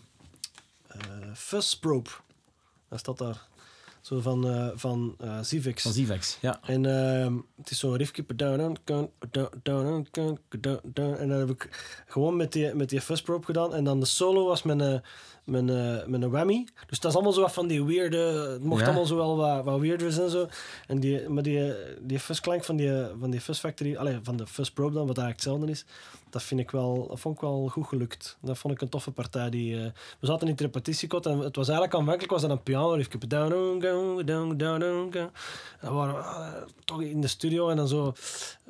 eh, 0.88 1.34
fuzz 1.36 1.74
probe. 1.74 2.10
Dat 2.90 3.00
staat 3.00 3.18
daar. 3.18 3.48
Zo 4.02 4.20
van, 4.20 4.48
eh 4.48 4.68
van 4.74 5.16
eh 5.20 5.40
Zivix. 5.42 5.84
Van 5.84 5.92
Zivex, 5.92 6.38
ja. 6.42 6.60
En 6.64 6.86
ehm, 6.86 7.34
het 7.58 7.72
is 7.72 7.80
zo'n 7.80 7.96
riffje. 7.96 8.26
En 11.18 11.30
dat 11.30 11.40
heb 11.40 11.50
ik 11.50 11.70
gewoon 12.08 12.36
met 12.36 12.52
die, 12.52 12.76
met 12.76 12.90
die 12.90 13.02
fuzz 13.02 13.22
probe 13.22 13.46
gedaan. 13.46 13.74
En 13.74 13.84
dan 13.84 14.00
de 14.00 14.06
solo 14.06 14.46
was 14.46 14.64
met 14.64 14.80
een, 14.80 15.02
met 15.50 15.70
een, 15.70 16.12
met 16.12 16.22
een 16.22 16.30
whammy. 16.30 16.68
Dus 16.88 17.00
dat 17.00 17.10
is 17.10 17.16
allemaal 17.16 17.34
zo 17.34 17.42
wat 17.42 17.54
van 17.54 17.68
die 17.68 17.84
weirde... 17.84 18.18
Het 18.52 18.64
mocht 18.64 18.82
Ja. 18.82 18.86
allemaal 18.86 19.06
zo 19.06 19.16
wel 19.16 19.38
wat, 19.38 19.64
wat 19.64 19.80
weirder 19.80 20.12
zijn 20.12 20.26
en 20.26 20.32
zo. 20.32 20.48
En 20.88 21.00
die, 21.00 21.30
maar 21.30 21.44
die, 21.44 21.74
die 22.02 22.20
fuzzklank 22.20 22.64
van 22.64 22.76
die, 22.76 22.92
van 23.20 23.30
die 23.30 23.42
fuzz 23.42 23.60
factory... 23.60 23.96
Allee, 23.96 24.20
van 24.24 24.38
de 24.38 24.48
fuzz 24.48 24.70
probe 24.70 24.94
dan, 24.94 25.08
wat 25.08 25.18
eigenlijk 25.18 25.36
hetzelfde 25.36 25.72
is. 25.72 25.86
Dat, 26.30 26.44
vind 26.44 26.60
ik 26.60 26.72
wel, 26.72 27.08
dat 27.08 27.20
vond 27.20 27.36
ik 27.36 27.42
wel 27.42 27.68
goed 27.68 27.88
gelukt. 27.88 28.38
Dat 28.42 28.58
vond 28.58 28.74
ik 28.74 28.82
een 28.82 28.90
toffe 28.90 29.12
partij. 29.12 29.50
Die, 29.50 29.76
eh, 29.78 29.92
we 30.20 30.28
zaten 30.28 30.46
in 30.46 30.52
het 30.52 30.62
repetitiekot 30.62 31.26
en 31.26 31.40
het 31.40 31.56
was 31.56 31.68
eigenlijk 31.68 31.98
aanvankelijk 31.98 32.32
was 32.32 32.42
dat 32.42 32.52
een 32.52 32.64
piano 32.64 32.94
riffje. 32.94 33.18
down, 33.28 33.80
down, 33.80 34.26
down, 34.26 34.58
down, 34.58 34.80
down. 34.80 35.18
En 35.18 35.32
dan 35.82 35.96
waren 35.96 36.16
we 36.16 36.22
ah, 36.22 36.54
toch 36.86 37.02
in 37.02 37.22
de 37.22 37.28
studio 37.28 37.70
en 37.70 37.76
dan 37.76 37.88
zo 37.88 38.14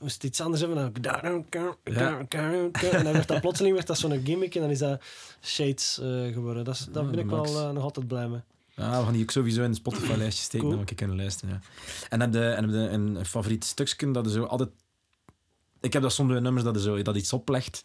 moest 0.01 0.13
het 0.13 0.23
iets 0.23 0.41
anders 0.41 0.61
hebben. 0.61 0.91
Dan, 1.01 1.45
down. 1.49 2.69
En 2.91 3.03
dan 3.03 3.13
werd 3.13 3.27
dat 3.27 3.41
plotseling 3.41 3.75
werd 3.75 3.87
dat 3.87 3.97
zo'n 3.97 4.21
gimmick 4.25 4.55
en 4.55 4.61
dan 4.61 4.69
is 4.69 4.79
dat 4.79 5.01
Shades 5.41 5.99
eh, 5.99 6.33
geworden. 6.33 6.63
Dat 6.63 6.75
is, 6.75 6.87
daar 6.91 7.03
Ja, 7.03 7.09
ben 7.09 7.19
ik 7.19 7.25
wel 7.29 7.45
eh, 7.45 7.69
nog 7.71 7.83
altijd 7.83 8.07
blij 8.07 8.27
mee. 8.27 8.41
Ja, 8.75 8.97
we 8.99 9.03
gaan 9.03 9.13
die 9.13 9.21
ook 9.21 9.31
sowieso 9.31 9.63
in 9.63 9.69
de 9.71 9.77
Spotify-lijstje 9.77 10.43
steken, 10.43 10.67
Cool. 10.67 10.77
dan 10.79 10.87
ik 10.89 10.95
kunnen 10.95 11.15
luisteren. 11.15 11.53
Ja. 11.53 11.61
En 12.09 12.19
heb 12.21 12.33
je, 12.33 12.49
en 12.49 12.63
heb 12.63 12.71
je 12.71 12.77
een 12.89 13.25
favoriet 13.25 13.63
stukje 13.65 14.11
dat 14.11 14.25
je 14.25 14.31
zo 14.31 14.43
altijd... 14.43 14.69
Ik 15.79 15.93
heb 15.93 16.01
dat 16.01 16.13
soms 16.13 16.31
bij 16.31 16.39
nummers 16.39 16.65
dat 16.65 16.75
je 16.75 16.81
zo, 16.81 17.01
dat 17.01 17.15
iets 17.15 17.33
oplegt 17.33 17.83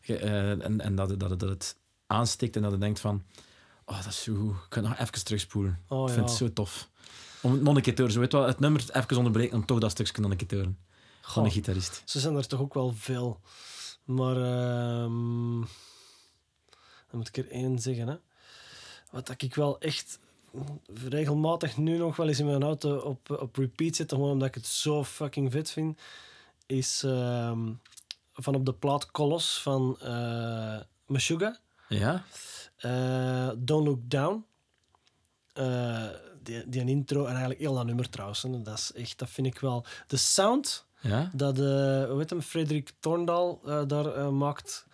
eh, 0.00 0.50
en, 0.50 0.80
en 0.80 0.94
dat, 0.94 1.10
het- 1.10 1.20
dat, 1.20 1.40
dat 1.40 1.48
het 1.48 1.76
aansteekt 2.06 2.56
en 2.56 2.62
dat 2.62 2.72
je 2.72 2.78
denkt 2.78 3.00
van... 3.00 3.22
Oh, 3.84 3.96
dat 3.96 4.06
is 4.06 4.22
zo 4.22 4.34
goed. 4.34 4.50
Ik 4.54 4.66
kan 4.68 4.82
nog 4.82 4.98
even 4.98 5.24
terugspoelen. 5.24 5.80
Oh, 5.88 6.08
ik 6.08 6.14
vind 6.14 6.24
ja. 6.26 6.30
het 6.30 6.38
zo 6.40 6.52
tof. 6.52 6.88
Om 7.40 7.52
het 7.52 7.62
nog 7.62 7.76
een 7.76 7.82
keer 7.82 7.94
te 7.94 8.00
horen. 8.00 8.14
Zo, 8.14 8.20
weet 8.20 8.32
wel, 8.32 8.46
het 8.46 8.60
nummer 8.60 8.84
even 8.92 9.16
onderbreken 9.16 9.56
en 9.56 9.64
toch 9.64 9.78
dat 9.78 9.90
stukje 9.90 10.22
nog 10.22 10.30
een 10.30 10.36
keer 10.36 10.46
te 10.48 10.54
horen. 10.56 10.78
Van 11.32 11.44
een 11.44 11.50
gitarist. 11.50 12.02
Ze 12.04 12.20
zijn 12.20 12.36
er 12.36 12.46
toch 12.46 12.60
ook 12.60 12.74
wel 12.74 12.92
veel. 12.96 13.40
Maar 14.04 14.36
ehm, 14.36 15.60
dan 17.08 17.18
moet 17.18 17.28
ik 17.28 17.36
er 17.36 17.50
één 17.50 17.78
zeggen. 17.78 18.08
Hè. 18.08 18.16
Wat 19.10 19.26
dat 19.26 19.42
ik 19.42 19.54
wel 19.54 19.78
echt 19.78 20.18
regelmatig 20.94 21.76
nu 21.76 21.98
nog 21.98 22.16
wel 22.16 22.28
eens 22.28 22.38
in 22.38 22.46
mijn 22.46 22.62
auto 22.62 22.96
op, 22.96 23.30
op 23.30 23.56
repeat 23.56 23.96
zet, 23.96 24.12
gewoon 24.12 24.30
omdat 24.30 24.48
ik 24.48 24.54
het 24.54 24.66
zo 24.66 25.04
fucking 25.04 25.52
vet 25.52 25.70
vind, 25.70 26.00
is 26.66 27.02
ehm, 27.02 27.72
van 28.32 28.54
op 28.54 28.66
de 28.66 28.74
plaat 28.74 29.10
Colos 29.10 29.62
van 29.62 29.98
eh 30.00 30.80
Meshuggah. 31.06 31.54
Ja? 31.88 32.24
Eh, 32.76 33.50
Don't 33.58 33.86
Look 33.86 34.00
Down. 34.02 34.44
Eh, 35.52 36.08
die, 36.42 36.68
die 36.68 36.84
intro 36.84 37.20
en 37.20 37.30
eigenlijk 37.30 37.60
heel 37.60 37.74
dat 37.74 37.86
nummer 37.86 38.10
trouwens. 38.10 38.42
hè. 38.42 38.62
Dat 38.62 38.78
is 38.78 38.92
echt, 38.92 39.18
dat 39.18 39.30
vind 39.30 39.46
ik 39.46 39.58
wel. 39.58 39.84
De 40.06 40.16
sound 40.16 40.85
Ja? 41.00 41.30
dat 41.34 41.58
eh 41.58 41.64
hoe 42.08 42.14
heet 42.18 42.30
hem, 42.30 42.42
Frederik 42.42 42.90
Thorndal 43.00 43.60
eh, 43.66 43.82
daar 43.86 44.06
eh, 44.06 44.28
maakt, 44.28 44.86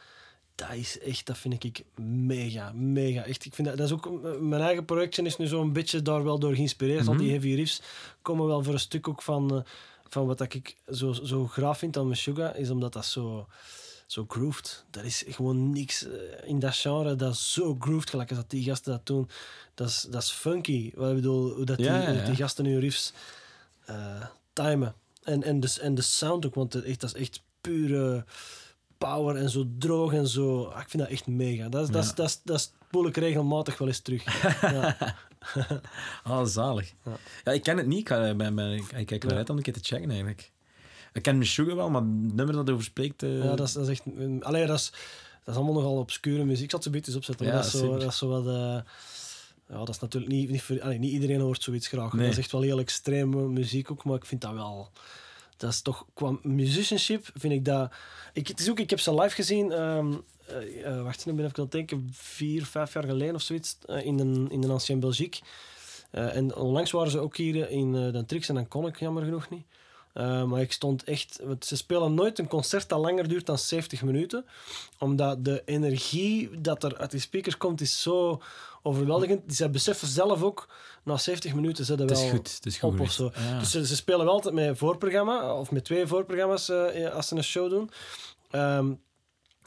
dat 0.54 0.72
is 0.72 0.98
echt, 0.98 1.26
dat 1.26 1.38
vind 1.38 1.64
ik 1.64 1.84
mega, 2.00 2.72
mega. 2.74 3.24
Echt, 3.24 3.44
ik 3.44 3.54
vind 3.54 3.68
dat, 3.68 3.76
dat 3.76 3.86
is 3.86 3.92
ook, 3.92 4.10
mijn 4.40 4.62
eigen 4.62 4.84
projectje 4.84 5.22
is 5.22 5.36
nu 5.36 5.46
zo'n 5.46 5.72
beetje 5.72 6.02
daar 6.02 6.24
wel 6.24 6.38
door 6.38 6.54
geïnspireerd. 6.54 7.06
Al 7.08 7.12
die 7.16 7.22
Mhm. 7.22 7.30
heavy 7.32 7.54
riffs 7.54 7.82
komen 8.22 8.46
wel 8.46 8.62
voor 8.62 8.72
een 8.72 8.78
stuk 8.80 9.08
ook 9.08 9.22
van, 9.22 9.64
van 10.08 10.26
wat 10.26 10.40
ik 10.40 10.76
zo, 10.92 11.12
zo 11.12 11.46
graaf 11.46 11.78
vind 11.78 11.96
aan 11.96 12.08
Meshuggah, 12.08 12.56
is 12.56 12.70
omdat 12.70 12.92
dat 12.92 13.06
zo, 13.06 13.46
zo 14.06 14.24
grooved. 14.28 14.84
Dat 14.90 15.04
is 15.04 15.24
gewoon 15.28 15.72
niks 15.72 16.06
in 16.44 16.58
dat 16.58 16.74
genre 16.76 17.16
dat 17.16 17.36
zo 17.36 17.76
grooved, 17.78 18.10
gelijk 18.10 18.28
als 18.28 18.38
dat 18.38 18.50
die 18.50 18.62
gasten 18.64 18.92
dat 18.92 19.06
doen. 19.06 19.28
Dat 19.74 19.88
is, 19.88 20.06
dat 20.10 20.22
is 20.22 20.30
funky. 20.30 20.92
Wat 20.94 21.08
ik 21.08 21.14
bedoel, 21.14 21.50
hoe 21.54 21.64
dat 21.64 21.76
die, 21.76 21.86
Ja, 21.86 22.10
ja, 22.10 22.24
die 22.24 22.34
gasten 22.36 22.64
hun 22.64 22.80
riffs 22.80 23.12
eh, 23.84 24.24
timen. 24.52 24.94
En, 25.24 25.42
en, 25.42 25.60
de, 25.60 25.76
en 25.80 25.94
de 25.94 26.02
sound 26.02 26.46
ook, 26.46 26.54
want 26.54 26.74
echt, 26.82 27.00
dat 27.00 27.14
is 27.14 27.20
echt 27.20 27.42
pure 27.60 28.24
power 28.98 29.36
en 29.36 29.50
zo 29.50 29.66
droog 29.78 30.12
en 30.12 30.26
zo. 30.28 30.64
Ah, 30.64 30.80
ik 30.80 30.88
vind 30.88 31.02
dat 31.02 31.12
echt 31.12 31.26
mega. 31.26 31.68
Dat, 31.68 31.82
is 31.82 31.90
dat, 31.90 32.02
is 32.02 32.08
Ja. 32.08 32.14
dat, 32.14 32.28
is 32.28 32.40
dat 32.44 32.60
spoel 32.60 33.06
ik 33.06 33.16
regelmatig 33.16 33.78
wel 33.78 33.88
eens 33.88 34.00
terug. 34.00 34.24
ja. 34.60 34.96
Ah, 36.22 36.46
zalig. 36.46 36.92
Ja. 37.04 37.12
Ja. 37.44 37.52
ik 37.52 37.62
ken 37.62 37.76
het 37.76 37.86
niet. 37.86 37.98
Ik, 37.98 38.08
ga, 38.08 38.34
bij, 38.34 38.54
bij, 38.54 38.74
ik 38.94 39.06
kijk 39.06 39.22
Ja. 39.22 39.30
eruit 39.30 39.50
om 39.50 39.56
een 39.56 39.62
keer 39.62 39.72
te 39.72 39.80
checken 39.82 40.08
eigenlijk. 40.10 40.50
Ik 41.12 41.22
ken 41.22 41.38
Meshuggah 41.38 41.76
wel, 41.76 41.90
maar 41.90 42.00
het 42.02 42.34
nummer 42.34 42.54
dat 42.54 42.70
over 42.70 42.84
spreekt... 42.84 43.22
eh, 43.22 43.44
ja, 43.44 43.54
dat 43.54 43.66
is, 43.66 43.72
dat 43.72 43.88
is 43.88 44.00
echt... 44.00 44.02
Allee, 44.40 44.66
dat 44.66 44.78
is, 44.78 44.90
dat 45.44 45.54
is 45.54 45.54
allemaal 45.54 45.74
nogal 45.74 45.96
obscure 45.96 46.44
muziek. 46.44 46.64
Ik 46.64 46.70
zal 46.70 46.78
het 46.80 46.88
zo 46.88 46.94
eens 47.06 47.16
opzetten. 47.16 47.46
Ja, 47.46 47.52
dat, 47.52 47.64
is 47.64 47.70
zo, 47.70 47.98
dat 47.98 48.10
is 48.12 48.18
zo 48.18 48.28
wat... 48.28 48.46
eh, 48.46 48.80
ja, 49.68 49.78
dat 49.78 49.88
is 49.88 49.98
natuurlijk 49.98 50.32
niet... 50.32 50.50
Niet, 50.50 50.62
voor, 50.62 50.82
allee, 50.82 50.98
niet 50.98 51.12
iedereen 51.12 51.40
hoort 51.40 51.62
zoiets 51.62 51.88
graag. 51.88 52.12
Nee. 52.12 52.22
Dat 52.22 52.32
is 52.32 52.38
echt 52.38 52.52
wel 52.52 52.60
heel 52.60 52.78
extreme 52.78 53.48
muziek 53.48 53.90
ook, 53.90 54.04
maar 54.04 54.16
ik 54.16 54.26
vind 54.26 54.40
dat 54.40 54.52
wel... 54.52 54.90
Dat 55.56 55.70
is 55.70 55.80
toch... 55.80 56.06
Qua 56.14 56.38
musicianship 56.42 57.30
vind 57.34 57.52
ik 57.52 57.64
dat... 57.64 57.92
Ik, 58.32 58.48
het 58.48 58.60
is 58.60 58.70
ook, 58.70 58.78
ik 58.78 58.90
heb 58.90 59.00
ze 59.00 59.14
live 59.14 59.34
gezien... 59.34 59.72
eh, 59.72 60.86
eh, 60.86 61.02
wacht, 61.02 61.26
nu 61.26 61.32
ben 61.32 61.44
ik 61.46 61.58
aan 61.58 61.62
het 61.64 61.72
denken. 61.72 62.10
Vier, 62.12 62.66
vijf 62.66 62.92
jaar 62.92 63.04
geleden 63.04 63.34
of 63.34 63.42
zoiets. 63.42 63.78
eh, 63.86 64.04
in, 64.04 64.16
de, 64.16 64.46
in 64.48 64.60
de 64.60 64.68
Ancien 64.68 65.00
Belgique. 65.00 65.40
En 66.10 66.54
onlangs 66.56 66.90
waren 66.90 67.10
ze 67.10 67.18
ook 67.18 67.36
hier 67.36 67.70
in 67.70 67.92
de 67.92 68.24
Trix 68.26 68.48
en 68.48 68.54
dan 68.54 68.68
kon 68.68 68.86
ik 68.86 68.98
jammer 68.98 69.24
genoeg 69.24 69.50
niet. 69.50 69.64
Eh, 70.12 70.44
maar 70.44 70.60
ik 70.60 70.72
stond 70.72 71.04
echt... 71.04 71.40
Want 71.42 71.64
ze 71.64 71.76
spelen 71.76 72.14
nooit 72.14 72.38
een 72.38 72.48
concert 72.48 72.88
dat 72.88 73.00
langer 73.00 73.28
duurt 73.28 73.46
dan 73.46 73.58
70 73.58 74.02
minuten. 74.02 74.44
Omdat 74.98 75.44
de 75.44 75.62
energie 75.64 76.60
dat 76.60 76.84
er 76.84 76.96
uit 76.98 77.10
die 77.10 77.20
speakers 77.20 77.56
komt, 77.56 77.80
is 77.80 78.02
zo 78.02 78.42
overweldigend. 78.82 79.40
Die 79.46 79.56
zij 79.56 79.70
beseffen 79.70 80.08
zelf 80.08 80.42
ook, 80.42 80.68
na 81.04 81.16
70 81.16 81.54
minuten 81.54 81.84
zitten 81.84 82.06
Het 82.08 82.16
wel 82.16 82.26
is 82.26 82.32
goed. 82.32 82.54
Het 82.54 82.66
is 82.66 82.78
goed 82.78 82.92
op 82.92 83.00
of 83.00 83.12
zo. 83.12 83.30
Ja. 83.34 83.58
Dus 83.58 83.70
ze, 83.70 83.86
ze 83.86 83.96
spelen 83.96 84.24
wel 84.24 84.34
altijd 84.34 84.54
met 84.54 84.66
een 84.68 84.76
voorprogramma, 84.76 85.54
of 85.54 85.70
met 85.70 85.84
twee 85.84 86.06
voorprogramma's 86.06 86.68
eh, 86.68 87.14
als 87.14 87.28
ze 87.28 87.36
een 87.36 87.44
show 87.44 87.70
doen. 87.70 87.90
Ehm, 88.50 88.92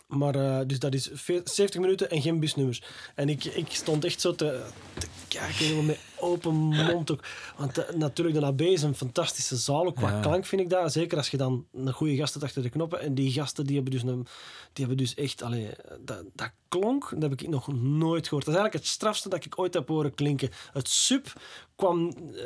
maar 0.08 0.36
eh, 0.36 0.60
dus 0.68 0.80
dat 0.80 0.94
is 0.94 1.10
ve- 1.14 1.42
70 1.44 1.82
minuten 1.82 2.10
en 2.10 2.22
geen 2.22 2.40
busnummers. 2.40 2.82
En 3.16 3.30
ik, 3.30 3.44
ik 3.46 3.68
stond 3.72 4.06
echt 4.06 4.22
zo 4.22 4.36
te, 4.36 4.64
te 4.98 5.08
kijken, 5.28 5.86
met 5.86 6.00
open 6.26 6.54
mond 6.56 7.12
ook. 7.12 7.24
Want 7.58 7.78
eh, 7.78 7.96
natuurlijk, 7.96 8.40
de 8.40 8.46
AB 8.46 8.62
is 8.62 8.82
een 8.82 8.96
fantastische 8.96 9.56
zaal. 9.56 9.86
Ook 9.86 9.96
qua 9.96 10.10
Ja. 10.10 10.20
klank 10.20 10.46
vind 10.46 10.62
ik 10.62 10.70
dat. 10.70 10.92
Zeker 10.92 11.18
als 11.18 11.30
je 11.30 11.38
dan 11.38 11.66
een 11.74 11.94
goede 11.94 12.16
gast 12.16 12.34
hebt 12.34 12.46
achter 12.46 12.62
de 12.62 12.70
knoppen. 12.70 13.02
En 13.02 13.14
die 13.16 13.32
gasten 13.32 13.66
die 13.66 13.76
hebben 13.76 13.94
dus, 13.94 14.04
een, 14.04 14.28
die 14.74 14.86
hebben 14.86 14.98
dus 14.98 15.14
echt... 15.14 15.42
Allee, 15.42 15.70
dat, 16.00 16.24
dat 16.34 16.52
klonk, 16.68 17.10
dat 17.10 17.22
heb 17.22 17.42
ik 17.42 17.48
nog 17.50 17.68
nooit 17.82 18.28
gehoord. 18.28 18.46
Dat 18.46 18.54
is 18.54 18.60
eigenlijk 18.60 18.74
het 18.74 18.86
strafste 18.88 19.30
dat 19.30 19.46
ik 19.46 19.60
ooit 19.60 19.74
heb 19.74 19.88
horen 19.88 20.14
klinken. 20.14 20.50
Het 20.74 20.90
sub 20.90 21.34
kwam 21.76 22.14
eh, 22.36 22.44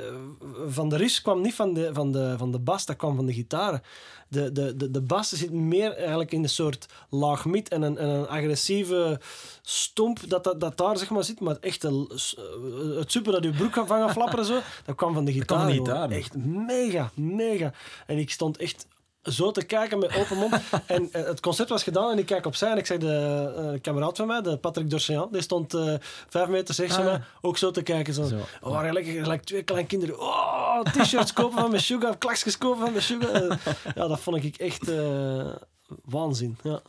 van 0.67 0.89
de 0.89 0.95
riff 0.95 1.21
kwam 1.21 1.41
niet 1.41 1.53
van 1.53 1.73
de, 1.73 1.89
van, 1.93 2.11
de, 2.11 2.36
van 2.38 2.51
de 2.51 2.59
bas, 2.59 2.86
dat 2.86 2.95
kwam 2.95 3.15
van 3.15 3.25
de 3.25 3.34
gitaren. 3.34 3.82
De, 4.27 4.51
de, 4.51 4.75
de, 4.75 4.91
de 4.91 5.01
bas 5.01 5.30
zit 5.30 5.51
meer 5.51 5.93
eigenlijk 5.93 6.32
in 6.32 6.43
een 6.43 6.49
soort 6.49 6.86
laag 7.09 7.45
mid 7.45 7.69
en 7.69 7.82
een, 7.82 7.97
en 7.97 8.07
een 8.09 8.27
agressieve 8.27 9.19
stomp 9.61 10.19
dat, 10.27 10.43
dat, 10.43 10.59
dat 10.59 10.77
daar 10.77 10.97
zeg 10.97 11.09
maar 11.09 11.23
zit. 11.23 11.39
Maar 11.39 11.57
echt 11.59 11.84
een, 11.84 12.09
eh, 12.09 12.97
het 12.97 13.11
super 13.11 13.32
dat 13.32 13.43
je 13.43 13.51
broek 13.51 13.68
van 13.74 13.88
gaat 13.88 14.11
flapperen 14.11 14.45
zo, 14.45 14.59
dat 14.86 14.95
kwam 14.95 15.13
van 15.13 15.26
de 15.26 15.32
gitaar. 15.32 16.09
Echt 16.09 16.36
mega, 16.38 17.11
mega. 17.15 17.72
En 18.07 18.17
ik 18.17 18.32
stond 18.32 18.57
echt 18.57 18.88
zo 19.24 19.51
te 19.51 19.65
kijken 19.65 19.99
met 19.99 20.15
open 20.15 20.38
mond. 20.38 20.53
en 20.86 21.09
eh, 21.11 21.26
het 21.26 21.39
concert 21.39 21.70
was 21.70 21.84
gedaan 21.84 22.11
en 22.11 22.17
ik 22.17 22.26
kijk 22.26 22.45
opzij 22.45 22.72
en 22.72 22.78
ik 22.78 22.86
zeg 22.86 22.97
de 22.97 23.53
eh, 23.74 23.82
kameraad 23.82 24.17
van 24.17 24.28
mij, 24.28 24.41
de 24.41 24.57
Patrick 24.57 24.89
Dorsean, 24.89 25.28
die 25.32 25.41
stond 25.41 25.74
eh, 25.74 25.93
vijf 26.30 26.47
meter 26.47 26.76
rechts 26.76 26.95
van 26.95 27.05
Ah. 27.05 27.11
mij, 27.11 27.22
ook 27.41 27.57
zo 27.57 27.72
te 27.72 27.82
kijken. 27.82 28.13
Zo. 28.13 28.24
Zo. 28.28 28.36
We 28.36 28.70
waren 28.70 28.88
gelijk, 28.88 29.05
gelijk 29.07 29.43
twee 29.43 29.63
kleine 29.63 29.88
kinderen. 29.88 30.20
Oh, 30.20 30.82
t-shirts 30.82 31.34
kopen 31.34 31.59
van 31.59 31.72
Meshuggah, 31.72 32.13
klaksjes 32.17 32.57
kopen 32.57 32.80
van 32.80 32.93
Meshuggah. 32.93 33.36
Eh, 33.36 33.57
ja, 33.95 34.07
dat 34.07 34.20
vond 34.20 34.43
ik 34.43 34.57
echt 34.57 34.91
waanzin. 36.05 36.57
Ja. 36.63 36.80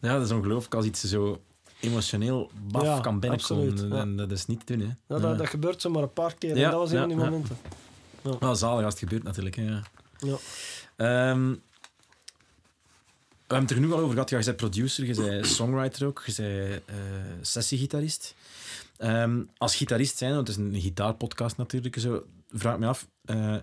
Ja, 0.00 0.12
dat 0.12 0.24
is 0.26 0.30
ongelooflijk 0.32 0.74
als 0.74 0.84
iets 0.84 1.04
zo 1.04 1.40
emotioneel 1.84 2.50
baf 2.70 2.82
Ja, 2.82 3.00
kan 3.00 3.20
binnenkomen. 3.20 3.68
absoluut, 3.68 3.92
ja. 3.92 3.98
En 3.98 4.16
dat 4.16 4.30
is 4.30 4.46
niet 4.46 4.66
te 4.66 4.76
doen, 4.76 4.88
hè. 4.88 4.94
Dat, 5.06 5.22
dat, 5.22 5.38
dat 5.38 5.46
gebeurt 5.48 5.80
zo 5.80 5.90
maar 5.90 6.02
een 6.02 6.12
paar 6.12 6.34
keer. 6.34 6.56
Ja, 6.56 6.64
en 6.64 6.70
dat 6.70 6.80
was 6.80 6.90
een 6.90 6.96
ja, 6.96 7.00
van 7.00 7.08
die 7.08 7.18
ja. 7.18 7.24
momenten. 7.24 7.56
Wel 8.40 8.56
zalig 8.56 8.84
als 8.84 8.94
het 8.94 9.02
gebeurt, 9.02 9.22
natuurlijk. 9.22 9.56
Hè. 9.56 9.62
Ja. 9.62 9.82
Ja. 10.18 10.36
Ehm, 10.96 11.54
we 13.46 13.54
hebben 13.54 13.68
het 13.68 13.70
er 13.70 13.80
nu 13.80 13.92
al 13.92 13.98
over 13.98 14.12
gehad. 14.12 14.30
Ja, 14.30 14.38
je 14.38 14.44
bent 14.44 14.56
producer, 14.56 15.06
je 15.06 15.14
bent 15.14 15.46
songwriter 15.46 16.06
ook, 16.06 16.22
je 16.26 16.34
bent 16.36 16.82
eh, 16.86 16.96
sessiegitarist. 17.40 18.34
Ehm, 18.96 19.42
als 19.58 19.76
gitarist 19.76 20.16
zijn, 20.16 20.34
want 20.34 20.48
het 20.48 20.56
is 20.56 20.64
een 20.64 20.80
gitaarpodcast 20.80 21.56
natuurlijk, 21.56 21.98
zo, 21.98 22.24
vraag 22.50 22.74
ik 22.74 22.80
me 22.80 22.86
af, 22.86 23.06
eh 23.24 23.56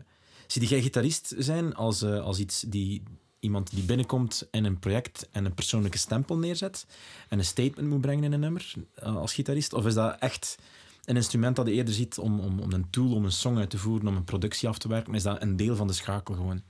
zie 0.48 0.68
jij 0.68 0.82
gitarist 0.82 1.34
zijn 1.38 1.76
als, 1.76 2.02
eh, 2.02 2.24
als 2.24 2.40
iets 2.40 2.64
die 2.68 3.04
iemand 3.42 3.70
die 3.76 3.84
binnenkomt 3.84 4.48
in 4.52 4.66
een 4.66 4.80
project 4.80 5.30
en 5.32 5.46
een 5.46 5.54
persoonlijke 5.54 5.98
stempel 5.98 6.38
neerzet 6.38 6.86
en 7.30 7.38
een 7.38 7.46
statement 7.46 7.90
moet 7.90 8.02
brengen 8.02 8.24
in 8.24 8.32
een 8.32 8.40
nummer 8.40 8.74
eh, 8.96 9.16
als 9.16 9.34
gitarist? 9.34 9.74
Of 9.74 9.86
is 9.86 9.94
dat 9.94 10.16
echt 10.20 10.58
een 11.06 11.16
instrument 11.16 11.56
dat 11.56 11.68
je 11.68 11.74
eerder 11.74 11.94
ziet 11.94 12.18
om, 12.18 12.40
om, 12.40 12.60
om 12.60 12.72
een 12.72 12.90
tool 12.90 13.14
om 13.14 13.26
een 13.26 13.32
song 13.32 13.58
uit 13.58 13.70
te 13.70 13.78
voeren, 13.78 14.08
om 14.08 14.16
een 14.16 14.24
productie 14.24 14.70
af 14.70 14.78
te 14.78 14.88
werken? 14.88 15.14
Is 15.14 15.24
dat 15.24 15.42
een 15.42 15.56
deel 15.56 15.76
van 15.76 15.88
de 15.88 15.94
schakel 15.94 16.36
gewoon? 16.36 16.62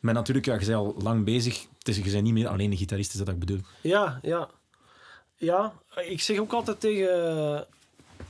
Maar 0.00 0.14
natuurlijk, 0.14 0.46
ja, 0.46 0.52
je 0.52 0.58
bent 0.58 0.74
al 0.74 0.94
lang 0.98 1.24
bezig. 1.24 1.66
Het 1.82 1.96
je 1.96 2.02
bent 2.02 2.22
niet 2.22 2.32
meer 2.32 2.48
alleen 2.48 2.70
een 2.70 2.76
gitarist, 2.76 3.10
is 3.10 3.16
dat 3.16 3.26
wat 3.26 3.34
ik 3.34 3.40
bedoel. 3.40 3.60
Ja, 3.80 4.18
ja. 4.22 4.50
Ja, 5.36 5.72
ik 5.94 6.20
zeg 6.20 6.38
ook 6.38 6.52
altijd 6.52 6.80
tegen... 6.80 7.66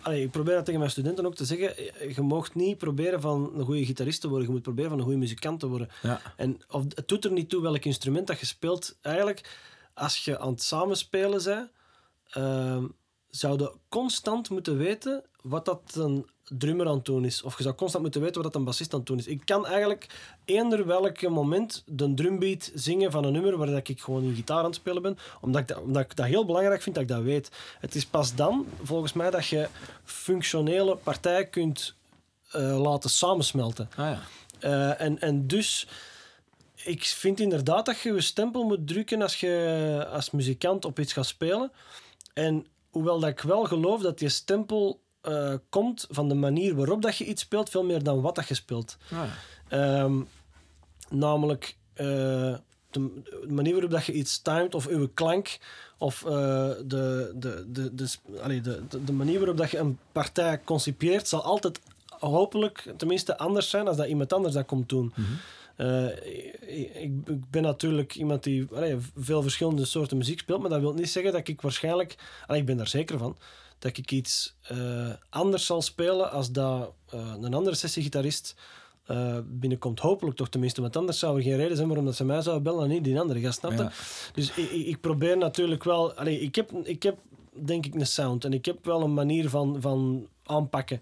Allee, 0.05 0.23
ik 0.23 0.31
probeer 0.31 0.55
dat 0.55 0.65
tegen 0.65 0.81
mijn 0.81 0.93
studenten 0.93 1.27
ook 1.27 1.35
te 1.35 1.45
zeggen. 1.45 1.75
Je 2.15 2.23
mag 2.23 2.55
niet 2.55 2.79
proberen 2.79 3.21
van 3.21 3.51
een 3.55 3.65
goede 3.65 3.85
gitarist 3.85 4.21
te 4.21 4.29
worden. 4.29 4.47
Je 4.47 4.53
moet 4.53 4.63
proberen 4.63 4.91
van 4.91 4.99
een 4.99 5.05
goede 5.05 5.19
muzikant 5.19 5.61
te 5.61 5.67
worden. 5.67 5.89
Ja. 6.03 6.21
En 6.37 6.61
of, 6.71 6.83
het 6.89 7.09
doet 7.09 7.25
er 7.25 7.33
niet 7.33 7.49
toe 7.49 7.63
welk 7.63 7.85
instrument 7.85 8.27
dat 8.27 8.41
je 8.41 8.47
speelt. 8.47 8.99
Eigenlijk, 9.01 9.59
als 9.95 10.25
je 10.25 10.39
aan 10.39 10.51
het 10.51 10.63
samenspelen 10.63 11.45
bent, 11.45 11.71
ehm, 12.31 12.87
zou 13.31 13.59
je 13.59 13.73
constant 13.89 14.51
moeten 14.51 14.77
weten 14.77 15.25
wat 15.41 15.65
dat 15.65 15.95
een 15.95 16.27
drummer 16.49 16.87
aan 16.87 16.95
het 16.95 17.05
doen 17.05 17.25
is. 17.25 17.43
Of 17.43 17.57
je 17.57 17.63
zou 17.63 17.75
constant 17.75 18.03
moeten 18.03 18.21
weten 18.21 18.43
wat 18.43 18.53
dat 18.53 18.61
een 18.61 18.67
bassist 18.67 18.93
aan 18.93 18.99
het 18.99 19.09
doen 19.09 19.19
is. 19.19 19.27
Ik 19.27 19.43
kan 19.45 19.67
eigenlijk 19.67 20.07
eender 20.45 20.87
welk 20.87 21.23
moment 21.29 21.83
de 21.87 22.15
drumbeat 22.15 22.71
zingen 22.75 23.11
van 23.11 23.25
een 23.25 23.33
nummer 23.33 23.57
waar 23.57 23.67
dat 23.67 23.89
ik 23.89 24.01
gewoon 24.01 24.23
in 24.23 24.35
gitaar 24.35 24.59
aan 24.59 24.65
het 24.65 24.75
spelen 24.75 25.03
ben, 25.03 25.19
omdat 25.41 25.61
ik, 25.61 25.69
dat, 25.69 25.79
omdat 25.81 26.03
ik 26.03 26.17
dat 26.17 26.27
heel 26.27 26.45
belangrijk 26.45 26.83
vind 26.83 26.95
dat 26.95 27.05
ik 27.05 27.11
dat 27.11 27.23
weet. 27.23 27.51
Het 27.81 27.95
is 27.95 28.07
pas 28.07 28.35
dan, 28.35 28.67
volgens 28.83 29.13
mij, 29.13 29.31
dat 29.31 29.47
je 29.47 29.69
functionele 30.05 30.97
partijen 30.97 31.51
kunt 31.51 31.95
eh, 32.51 32.81
laten 32.83 33.11
samensmelten. 33.11 33.89
Ah 33.97 34.11
ja. 34.11 34.21
Eh, 34.61 35.01
en, 35.01 35.21
en 35.21 35.47
dus, 35.47 35.87
ik 36.75 37.05
vind 37.05 37.41
inderdaad 37.41 37.87
dat 37.87 38.01
je 38.01 38.13
je 38.13 38.21
stempel 38.21 38.65
moet 38.65 38.89
drukken 38.89 39.23
als 39.23 39.41
je 39.41 40.07
als 40.13 40.31
muzikant 40.31 40.85
op 40.85 40.99
iets 40.99 41.13
gaat 41.13 41.27
spelen. 41.27 41.73
En 42.35 42.67
hoewel 42.91 43.21
dat 43.21 43.31
ik 43.31 43.41
wel 43.41 43.65
geloof 43.65 44.03
dat 44.03 44.21
je 44.21 44.29
stempel 44.29 45.03
eh, 45.25 45.55
komt 45.68 46.07
van 46.11 46.29
de 46.29 46.35
manier 46.35 46.75
waarop 46.75 47.03
dat 47.03 47.16
je 47.16 47.25
iets 47.25 47.43
speelt, 47.43 47.70
veel 47.70 47.85
meer 47.85 48.03
dan 48.03 48.20
wat 48.20 48.35
dat 48.35 48.49
je 48.49 48.55
speelt. 48.55 48.97
Ah 49.12 49.18
ja. 49.18 49.29
Ehm, 49.68 50.20
namelijk 51.11 51.77
eh, 51.95 52.07
de, 52.91 53.20
de 53.47 53.53
manier 53.53 53.72
waarop 53.72 53.91
dat 53.91 54.05
je 54.05 54.12
iets 54.12 54.39
timed 54.43 54.75
of 54.75 54.87
uw 54.87 55.09
klank 55.14 55.59
of 55.99 56.25
eh, 56.25 56.31
de, 56.85 57.33
de, 57.35 57.64
de, 57.68 57.95
de, 57.95 58.09
allee, 58.43 58.61
de, 58.61 58.83
de, 59.05 59.12
manier 59.12 59.39
waarop 59.39 59.57
dat 59.57 59.70
je 59.70 59.79
een 59.79 59.99
partij 60.12 60.61
concipieert 60.64 61.29
zal 61.29 61.43
altijd 61.43 61.81
hopelijk 62.18 62.93
tenminste 62.97 63.39
anders 63.39 63.70
zijn 63.70 63.89
als 63.89 63.97
dat 63.97 64.07
iemand 64.07 64.33
anders 64.33 64.55
dat 64.55 64.66
komt 64.66 64.89
doen. 64.89 65.12
Eh, 65.77 66.07
ik, 66.07 66.95
ik- 66.95 67.29
ik 67.29 67.51
ben 67.51 67.62
natuurlijk 67.62 68.14
iemand 68.14 68.43
die 68.43 68.66
allee, 68.75 68.97
veel 69.16 69.43
verschillende 69.43 69.85
soorten 69.85 70.16
muziek 70.16 70.39
speelt, 70.39 70.61
maar 70.61 70.70
dat 70.70 70.81
wil 70.81 70.93
niet 70.95 71.11
zeggen 71.11 71.33
dat 71.33 71.49
ik 71.49 71.61
waarschijnlijk, 71.61 72.16
allee, 72.47 72.61
ik 72.61 72.66
ben 72.66 72.77
daar 72.77 72.89
zeker 72.89 73.18
van, 73.18 73.37
dat 73.85 73.97
ik 73.97 74.11
iets 74.11 74.57
eh, 74.62 75.11
anders 75.30 75.66
zal 75.66 75.82
spelen 75.82 76.30
als 76.30 76.51
dat 76.51 76.93
eh, 77.11 77.35
een 77.41 77.55
andere 77.55 77.76
sessiegitarist 77.76 78.55
eh, 79.07 79.39
binnenkomt. 79.45 80.01
Hopelijk 80.01 80.37
toch 80.37 80.49
tenminste, 80.49 80.80
want 80.80 80.97
anders 80.97 81.18
zou 81.18 81.37
er 81.37 81.43
geen 81.43 81.57
reden 81.57 81.76
zijn 81.76 81.89
waarom 81.89 82.07
dat 82.07 82.16
ze 82.16 82.24
mij 82.24 82.43
zouden 82.43 82.64
bellen 82.64 82.82
en 82.82 82.89
niet 82.89 83.05
die 83.05 83.20
andere 83.20 83.41
gast. 83.41 83.59
Snap 83.59 83.70
je? 83.70 83.76
Ja. 83.76 83.93
Dus 84.35 84.55
ik, 84.55 84.70
ik, 84.70 85.01
probeer 85.01 85.37
natuurlijk 85.37 85.85
wel... 85.85 86.14
Allee, 86.14 86.41
ik, 86.41 86.55
heb, 86.55 86.72
ik 86.72 87.03
heb 87.03 87.18
denk 87.53 87.87
ik 87.87 87.95
een 87.95 88.07
sound 88.07 88.45
en 88.45 88.53
ik 88.53 88.64
heb 88.64 88.85
wel 88.85 89.03
een 89.03 89.14
manier 89.14 89.49
van, 89.49 89.80
van 89.80 90.28
aanpakken. 90.45 91.01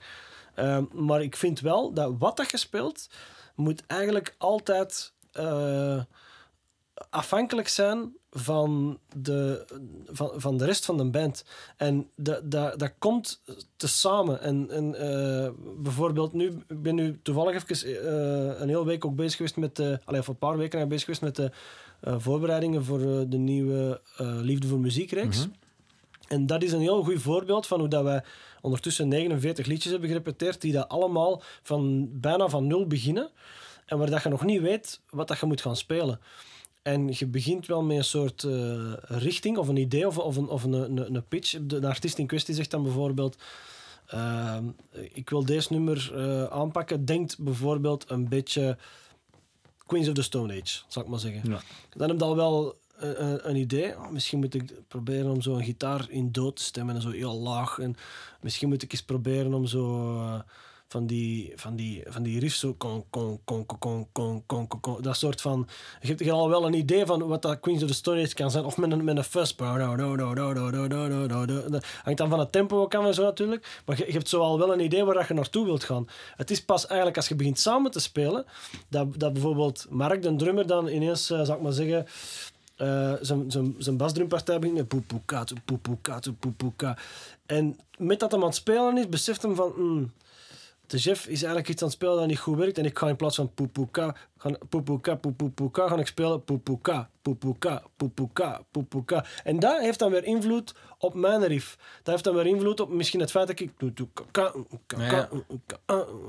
Ehm, 0.54 0.84
maar 0.92 1.22
ik 1.22 1.36
vind 1.36 1.60
wel 1.60 1.92
dat 1.92 2.14
wat 2.18 2.36
dat 2.36 2.50
je 2.50 2.56
speelt, 2.56 3.08
moet 3.54 3.86
eigenlijk 3.86 4.34
altijd 4.38 5.12
afhankelijk 7.10 7.68
zijn 7.68 8.16
van 8.32 8.98
de, 9.16 9.66
van, 10.06 10.30
van 10.36 10.56
de 10.56 10.64
rest 10.64 10.84
van 10.84 10.96
de 10.96 11.04
band. 11.04 11.44
En 11.76 12.08
dat, 12.16 12.50
dat, 12.50 12.78
dat 12.78 12.92
komt 12.98 13.42
te 13.76 13.88
samen. 13.88 14.40
En, 14.40 14.70
en 14.70 14.94
eh, 14.94 15.50
bijvoorbeeld 15.78 16.32
nu, 16.32 16.46
ik 16.68 16.82
ben 16.82 16.94
nu 16.94 17.20
toevallig 17.22 17.54
even 17.54 18.04
eh, 18.04 18.60
een 18.60 18.68
hele 18.68 18.84
week 18.84 19.04
ook 19.04 19.16
bezig 19.16 19.36
geweest 19.36 19.56
met, 19.56 19.76
de, 19.76 20.00
allee, 20.04 20.20
of 20.20 20.28
een 20.28 20.38
paar 20.38 20.56
weken 20.56 20.70
ben 20.70 20.82
ik 20.82 20.88
bezig 20.88 21.04
geweest 21.04 21.22
met 21.22 21.36
de 21.36 21.50
eh, 22.02 22.14
voorbereidingen 22.18 22.84
voor 22.84 23.00
eh, 23.00 23.20
de 23.26 23.36
nieuwe 23.36 24.00
eh, 24.16 24.26
Liefde 24.40 24.66
voor 24.66 24.78
Muziekreeks. 24.78 25.38
Mhm. 25.38 25.48
En 26.28 26.46
dat 26.46 26.62
is 26.62 26.72
een 26.72 26.80
heel 26.80 27.04
goed 27.04 27.22
voorbeeld 27.22 27.66
van 27.66 27.78
hoe 27.78 27.88
dat 27.88 28.02
wij 28.02 28.22
ondertussen 28.60 29.08
49 29.08 29.66
liedjes 29.66 29.92
hebben 29.92 30.08
gerepeteerd, 30.08 30.60
die 30.60 30.72
dat 30.72 30.88
allemaal 30.88 31.42
van, 31.62 32.08
bijna 32.20 32.48
van 32.48 32.66
nul 32.66 32.86
beginnen. 32.86 33.30
En 33.86 33.98
waar 33.98 34.10
dat 34.10 34.22
je 34.22 34.28
nog 34.28 34.44
niet 34.44 34.60
weet 34.60 35.00
wat 35.10 35.28
dat 35.28 35.38
je 35.38 35.46
moet 35.46 35.60
gaan 35.60 35.76
spelen. 35.76 36.20
En 36.82 37.08
je 37.12 37.26
begint 37.26 37.66
wel 37.66 37.82
met 37.82 37.96
een 37.96 38.04
soort 38.04 38.44
eh, 38.44 38.92
richting 39.02 39.56
of 39.58 39.68
een 39.68 39.76
idee 39.76 40.06
of, 40.06 40.18
of, 40.18 40.36
een, 40.36 40.48
of 40.48 40.62
een, 40.64 40.72
een, 40.72 41.14
een 41.14 41.24
pitch. 41.28 41.50
De, 41.62 41.78
de 41.78 41.86
artiest 41.86 42.18
in 42.18 42.26
kwestie 42.26 42.54
zegt 42.54 42.70
dan 42.70 42.82
bijvoorbeeld... 42.82 43.36
ehm, 44.06 44.64
ik 45.12 45.30
wil 45.30 45.44
deze 45.44 45.72
nummer 45.72 46.12
eh, 46.14 46.44
aanpakken. 46.44 47.04
Denkt 47.04 47.38
bijvoorbeeld 47.38 48.04
een 48.10 48.28
beetje 48.28 48.76
Queens 49.86 50.08
of 50.08 50.14
the 50.14 50.22
Stone 50.22 50.52
Age, 50.62 50.82
zal 50.88 51.02
ik 51.02 51.08
maar 51.08 51.18
zeggen. 51.18 51.50
Ja. 51.50 51.60
Dan 51.96 52.08
heb 52.08 52.18
je 52.18 52.24
al 52.24 52.36
wel 52.36 52.78
een, 52.96 53.48
een- 53.48 53.56
idee. 53.56 53.96
Oh, 53.96 54.08
misschien 54.10 54.38
moet 54.38 54.54
ik 54.54 54.72
proberen 54.88 55.30
om 55.30 55.40
zo 55.42 55.54
een 55.54 55.64
gitaar 55.64 56.06
in 56.10 56.32
dood 56.32 56.56
te 56.56 56.62
stemmen 56.62 56.94
en 56.94 57.02
zo 57.02 57.10
heel 57.10 57.38
laag. 57.38 57.78
En 57.78 57.96
misschien 58.40 58.68
moet 58.68 58.82
ik 58.82 58.92
eens 58.92 59.02
proberen 59.02 59.54
om 59.54 59.66
zo 59.66 60.14
eh, 60.16 60.40
van 60.92 61.06
die, 61.06 61.52
van 61.56 61.76
die, 61.76 62.02
van 62.06 62.22
die 62.22 62.40
riffs, 62.40 62.58
zo 62.58 62.74
kon, 62.74 63.04
kon, 63.10 63.40
kon, 63.44 63.66
kon, 63.66 63.78
kon, 64.12 64.42
kon, 64.46 64.68
kon, 64.68 64.80
kon 64.80 65.02
dat 65.02 65.16
soort 65.16 65.40
van... 65.40 65.68
Je 66.00 66.08
hebt 66.08 66.30
al 66.30 66.48
wel 66.48 66.66
een 66.66 66.74
idee 66.74 67.06
van 67.06 67.26
wat 67.26 67.42
dat 67.42 67.60
Queens 67.60 67.82
of 67.82 67.88
the 67.88 67.94
Stone 67.94 68.34
kan 68.34 68.50
zijn, 68.50 68.64
of 68.64 68.76
met 68.76 68.92
een, 68.92 69.04
met 69.04 69.16
een 69.16 69.24
fuzz. 69.24 69.54
Hangt 72.02 72.18
dan 72.18 72.28
van 72.28 72.38
het 72.38 72.52
tempo 72.52 72.86
kan 72.86 73.04
aan 73.04 73.14
zo 73.14 73.22
natuurlijk, 73.22 73.82
maar 73.86 73.98
je, 73.98 74.12
hebt 74.12 74.28
zo 74.28 74.40
al 74.40 74.58
wel 74.58 74.72
een 74.72 74.80
idee 74.80 75.04
waar 75.04 75.24
je 75.28 75.34
naartoe 75.34 75.64
wilt 75.64 75.84
gaan. 75.84 76.08
Het 76.36 76.50
is 76.50 76.64
pas 76.64 76.86
eigenlijk 76.86 77.16
als 77.16 77.28
je 77.28 77.34
begint 77.34 77.58
samen 77.58 77.90
te 77.90 78.00
spelen, 78.00 78.44
dat, 78.88 79.18
dat 79.18 79.32
bijvoorbeeld 79.32 79.86
Mark, 79.90 80.22
de 80.22 80.36
drummer, 80.36 80.66
dan 80.66 80.86
ineens, 80.88 81.30
eh, 81.30 81.38
uh, 81.38 81.44
zou 81.44 81.56
ik 81.56 81.64
maar 81.64 81.72
zeggen... 81.72 82.06
Uh, 82.76 83.12
zijn 83.78 83.96
basdrumpartij 83.96 84.58
begint 84.58 84.78
met 84.78 84.88
poepoeka, 84.88 85.44
poepoeka, 85.64 86.18
poepoeka. 86.38 86.98
En 87.46 87.78
met 87.98 88.20
dat 88.20 88.32
iemand 88.32 88.52
aan 88.52 88.58
spelen 88.58 88.98
is, 88.98 89.08
beseft 89.08 89.42
hem 89.42 89.54
van... 89.54 89.72
Mm, 89.76 90.12
de 90.92 90.98
chef 90.98 91.26
is 91.26 91.42
eigenlijk 91.42 91.68
iets 91.68 91.82
aan 91.82 91.88
het 91.88 91.96
spelen 91.96 92.16
dat 92.16 92.26
niet 92.26 92.38
goed 92.38 92.56
werkt. 92.56 92.78
En 92.78 92.84
ik 92.84 92.98
ga 92.98 93.08
in 93.08 93.16
plaats 93.16 93.36
van 93.36 93.54
poepoeka, 93.54 94.16
gaan 94.42 94.58
poepoeka, 94.68 95.14
poepoeka, 95.14 95.88
ga 95.88 95.96
ik 95.96 96.06
spelen 96.06 96.44
poepoeka, 96.44 97.10
poepoeka, 97.22 97.82
poepoeka, 97.96 98.60
poepoeka. 98.70 99.24
En 99.44 99.58
dat 99.58 99.80
heeft 99.80 99.98
dan 99.98 100.10
weer 100.10 100.24
invloed 100.24 100.74
op 100.98 101.14
mijn 101.14 101.46
riff. 101.46 101.78
Dat 102.02 102.12
heeft 102.14 102.24
dan 102.24 102.34
weer 102.34 102.46
invloed 102.46 102.80
op 102.80 102.88
misschien 102.88 103.20
het 103.20 103.30
feit 103.30 103.46
dat 103.46 103.60
ik... 103.60 103.70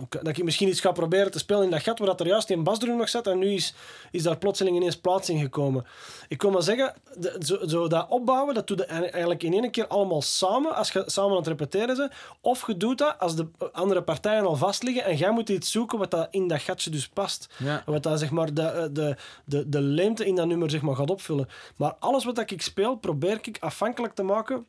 Dat 0.10 0.38
ik 0.38 0.44
misschien 0.44 0.68
iets 0.68 0.80
ga 0.80 0.92
proberen 0.92 1.32
te 1.32 1.40
spelen 1.40 1.64
in 1.64 1.70
dat 1.70 1.82
gat 1.82 2.00
waar 2.00 2.08
dat 2.08 2.20
er 2.20 2.28
juist 2.28 2.50
een 2.50 2.64
basdrum 2.64 2.98
nog 2.98 3.10
zat. 3.10 3.28
En 3.28 3.40
nu 3.40 3.54
is, 3.54 3.74
is 4.12 4.24
daar 4.24 4.38
plotseling 4.38 4.76
ineens 4.76 4.98
plaats 4.98 5.30
in 5.30 5.40
gekomen. 5.40 5.86
Ik 6.28 6.38
kon 6.38 6.52
maar 6.52 6.62
zeggen, 6.62 6.94
zo, 7.40 7.68
zo 7.68 7.88
dat 7.88 8.10
opbouwen, 8.10 8.54
dat 8.54 8.68
doe 8.68 8.78
je 8.78 8.86
eigenlijk 8.86 9.44
in 9.44 9.54
één 9.54 9.72
keer 9.72 9.88
allemaal 9.88 10.22
samen. 10.22 10.76
Als 10.76 10.92
je 10.92 11.04
samen 11.06 11.32
aan 11.32 11.38
het 11.38 11.48
repeteren 11.48 11.98
bent. 11.98 12.12
Of 12.42 12.68
je 12.68 12.78
doet 12.78 12.98
dat 12.98 13.20
als 13.20 13.36
de 13.36 13.48
andere 13.72 14.04
partijen 14.04 14.46
al 14.46 14.56
vast 14.56 14.84
liggen. 14.84 15.04
En 15.04 15.18
jij 15.18 15.32
moet 15.32 15.50
iets 15.50 15.72
zoeken 15.72 16.00
wat 16.00 16.12
dat 16.12 16.28
in 16.32 16.48
dat 16.48 16.62
gatje 16.62 16.90
dus 16.90 17.08
past. 17.08 17.48
Ja. 17.58 17.84
Dat 18.04 18.20
zeg 18.20 18.32
maar 18.32 18.54
de, 18.54 18.90
de, 18.92 19.16
de, 19.46 19.70
de 19.70 19.82
leemte 19.82 20.26
in 20.26 20.36
dat 20.36 20.48
nummer 20.48 20.70
zeg 20.70 20.82
maar, 20.82 20.96
gaat 20.96 21.10
opvullen. 21.10 21.48
Maar 21.76 21.96
alles 22.00 22.24
wat 22.26 22.52
ik 22.52 22.62
speel, 22.62 22.96
probeer 22.96 23.40
ik 23.42 23.58
afhankelijk 23.60 24.14
te 24.14 24.24
maken 24.24 24.66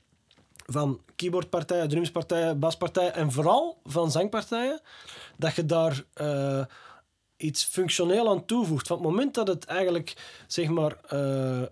van 0.67 1.01
keyboardpartijen, 1.17 1.89
drumspartijen, 1.89 2.59
baspartijen 2.59 3.15
en 3.15 3.33
vooral 3.33 3.81
van 3.85 4.11
zangpartijen. 4.11 4.81
Dat 5.37 5.55
je 5.55 5.67
daar 5.67 6.05
eh, 6.15 6.65
iets 7.37 7.65
functioneel 7.65 8.29
aan 8.29 8.45
toevoegt. 8.45 8.87
Van 8.87 8.97
het 8.97 9.07
moment 9.07 9.35
dat 9.35 9.49
het 9.49 9.65
eigenlijk 9.65 10.43
zeg 10.47 10.69
maar 10.69 10.97
eh, 11.09 11.63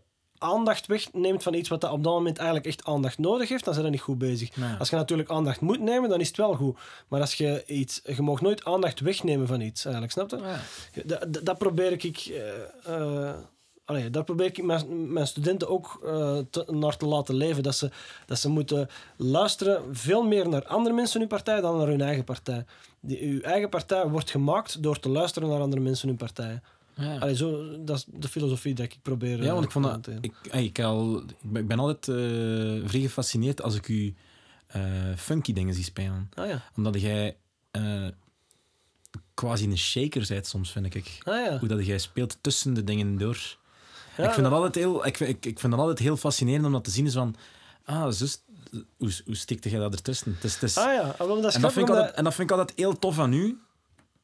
aandacht 0.42 0.86
wegneemt 0.86 1.42
van 1.42 1.54
iets 1.54 1.68
wat 1.68 1.80
dat 1.80 1.90
op 1.92 2.04
dat 2.04 2.12
moment 2.12 2.36
eigenlijk 2.38 2.66
echt 2.66 2.84
aandacht 2.84 3.18
nodig 3.18 3.48
heeft, 3.48 3.64
dan 3.64 3.72
zijn 3.74 3.86
we 3.86 3.92
niet 3.92 4.00
goed 4.00 4.18
bezig. 4.18 4.50
Als 4.78 4.90
je 4.90 4.96
natuurlijk 4.96 5.30
aandacht 5.30 5.60
moet 5.60 5.80
nemen, 5.80 6.08
dan 6.08 6.20
is 6.20 6.28
het 6.28 6.36
wel 6.36 6.54
goed. 6.54 6.78
Maar 7.08 7.20
als 7.20 7.34
je 7.34 7.64
iets, 7.66 8.00
je 8.04 8.22
mag 8.22 8.40
nooit 8.40 8.64
aandacht 8.64 9.00
wegnemen 9.00 9.46
van 9.46 9.60
iets, 9.60 9.84
eigenlijk, 9.84 10.12
snap 10.12 10.30
je? 10.30 10.36
Ja. 10.36 10.60
Dat, 11.04 11.44
dat, 11.44 11.58
probeer 11.58 11.92
ik. 11.92 12.16
eh, 12.16 13.26
eh, 13.28 13.34
allee, 13.84 14.10
daar 14.10 14.24
probeer 14.24 14.46
ik 14.46 14.62
mijn, 14.62 15.12
mijn 15.12 15.26
studenten 15.26 15.68
ook 15.68 16.00
eh, 16.04 16.38
te- 16.50 16.64
naar 16.70 16.96
te 16.96 17.06
laten 17.06 17.34
leven. 17.34 17.62
Dat 17.62 17.74
ze, 17.74 17.90
dat 18.26 18.38
ze 18.38 18.48
moeten 18.48 18.88
luisteren 19.16 19.82
veel 19.96 20.22
meer 20.22 20.48
naar 20.48 20.66
andere 20.66 20.94
mensen 20.94 21.14
in 21.14 21.20
hun 21.20 21.36
partij 21.36 21.60
dan 21.60 21.76
naar 21.78 21.86
hun 21.86 22.00
eigen 22.00 22.24
partij. 22.24 22.64
Die, 23.00 23.20
uw 23.22 23.40
eigen 23.40 23.68
partij 23.68 24.06
wordt 24.08 24.30
gemaakt 24.30 24.82
door 24.82 24.98
te 24.98 25.08
luisteren 25.08 25.48
naar 25.48 25.60
andere 25.60 25.82
mensen 25.82 26.02
in 26.08 26.16
hun 26.18 26.26
partij. 26.26 26.60
Ja. 27.02 27.18
Allee, 27.18 27.36
zo, 27.36 27.76
dat 27.84 27.96
is 27.96 28.04
de 28.08 28.28
filosofie 28.28 28.74
die 28.74 28.84
ik 28.84 28.96
probeer 29.02 29.38
Ja, 29.38 29.46
eh, 29.46 29.52
want 29.52 29.64
ik 29.64 29.70
vond 29.70 30.02
te 30.02 30.14
dat. 30.14 30.24
Ik, 30.24 30.34
ik, 30.52 30.80
al, 30.80 31.18
ik, 31.18 31.34
ben, 31.42 31.62
ik 31.62 31.68
ben 31.68 31.78
altijd 31.78 32.08
eh, 32.08 32.88
vrij 32.88 33.00
gefascineerd 33.00 33.62
als 33.62 33.74
ik 33.74 33.88
u 33.88 34.14
eh, 34.66 34.82
funky 35.16 35.52
dingen 35.52 35.74
zie 35.74 35.84
spelen. 35.84 36.30
Ah 36.34 36.48
ja. 36.48 36.62
Omdat 36.76 37.00
jij 37.00 37.36
eh, 37.70 38.06
quasi 39.34 39.64
een 39.64 39.78
shaker 39.78 40.26
bent 40.28 40.46
soms, 40.46 40.70
vind 40.70 40.94
ik. 40.94 41.18
Ah 41.22 41.34
ja. 41.34 41.58
Hoe 41.58 41.68
dat 41.68 41.86
jij 41.86 41.98
speelt 41.98 42.38
tussen 42.40 42.74
de 42.74 42.84
dingen 42.84 43.18
door. 43.18 43.56
Ja, 44.16 44.24
ik, 44.24 44.32
vind 44.32 44.46
dat 44.46 44.52
altijd 44.52 44.74
heel, 44.74 45.06
ik, 45.06 45.20
ik, 45.20 45.46
ik 45.46 45.58
vind 45.60 45.72
dat 45.72 45.80
altijd 45.80 45.98
heel 45.98 46.16
fascinerend 46.16 46.64
om 46.64 46.72
dat 46.72 46.84
te 46.84 46.90
zien. 46.90 47.06
Is 47.06 47.12
van, 47.12 47.36
ah, 47.84 48.10
zus, 48.10 48.42
hoe, 48.96 49.10
hoe 49.24 49.36
stikte 49.36 49.70
jij 49.70 49.78
dat 49.78 49.94
ertussen? 49.94 50.34
Het 50.34 50.44
is, 50.44 50.54
het 50.54 50.62
is, 50.62 50.76
Ah 50.76 50.92
ja, 50.92 51.14
wel, 51.18 51.40
dat 51.40 51.44
is 51.44 51.54
en, 51.54 51.60
dat 51.60 51.72
vind 51.72 51.88
ik 51.88 51.94
altijd, 51.94 52.14
en 52.14 52.24
dat 52.24 52.34
vind 52.34 52.50
ik 52.50 52.58
altijd 52.58 52.78
heel 52.78 52.98
tof 52.98 53.18
aan 53.18 53.32
u. 53.32 53.60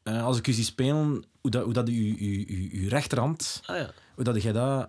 Eh, 0.08 0.24
als 0.24 0.38
ik 0.38 0.46
u 0.46 0.52
zie 0.52 0.64
spelen, 0.64 1.24
hoe 1.40 1.50
dat, 1.50 1.64
hoe 1.64 1.72
dat 1.72 1.88
u, 1.88 2.16
u, 2.18 2.44
u, 2.48 2.70
uw 2.82 2.88
rechterhand, 2.88 3.60
ah 3.66 3.76
ja. 3.76 3.90
hoe 4.14 4.24
dat 4.24 4.42
jij 4.42 4.52
dat... 4.52 4.88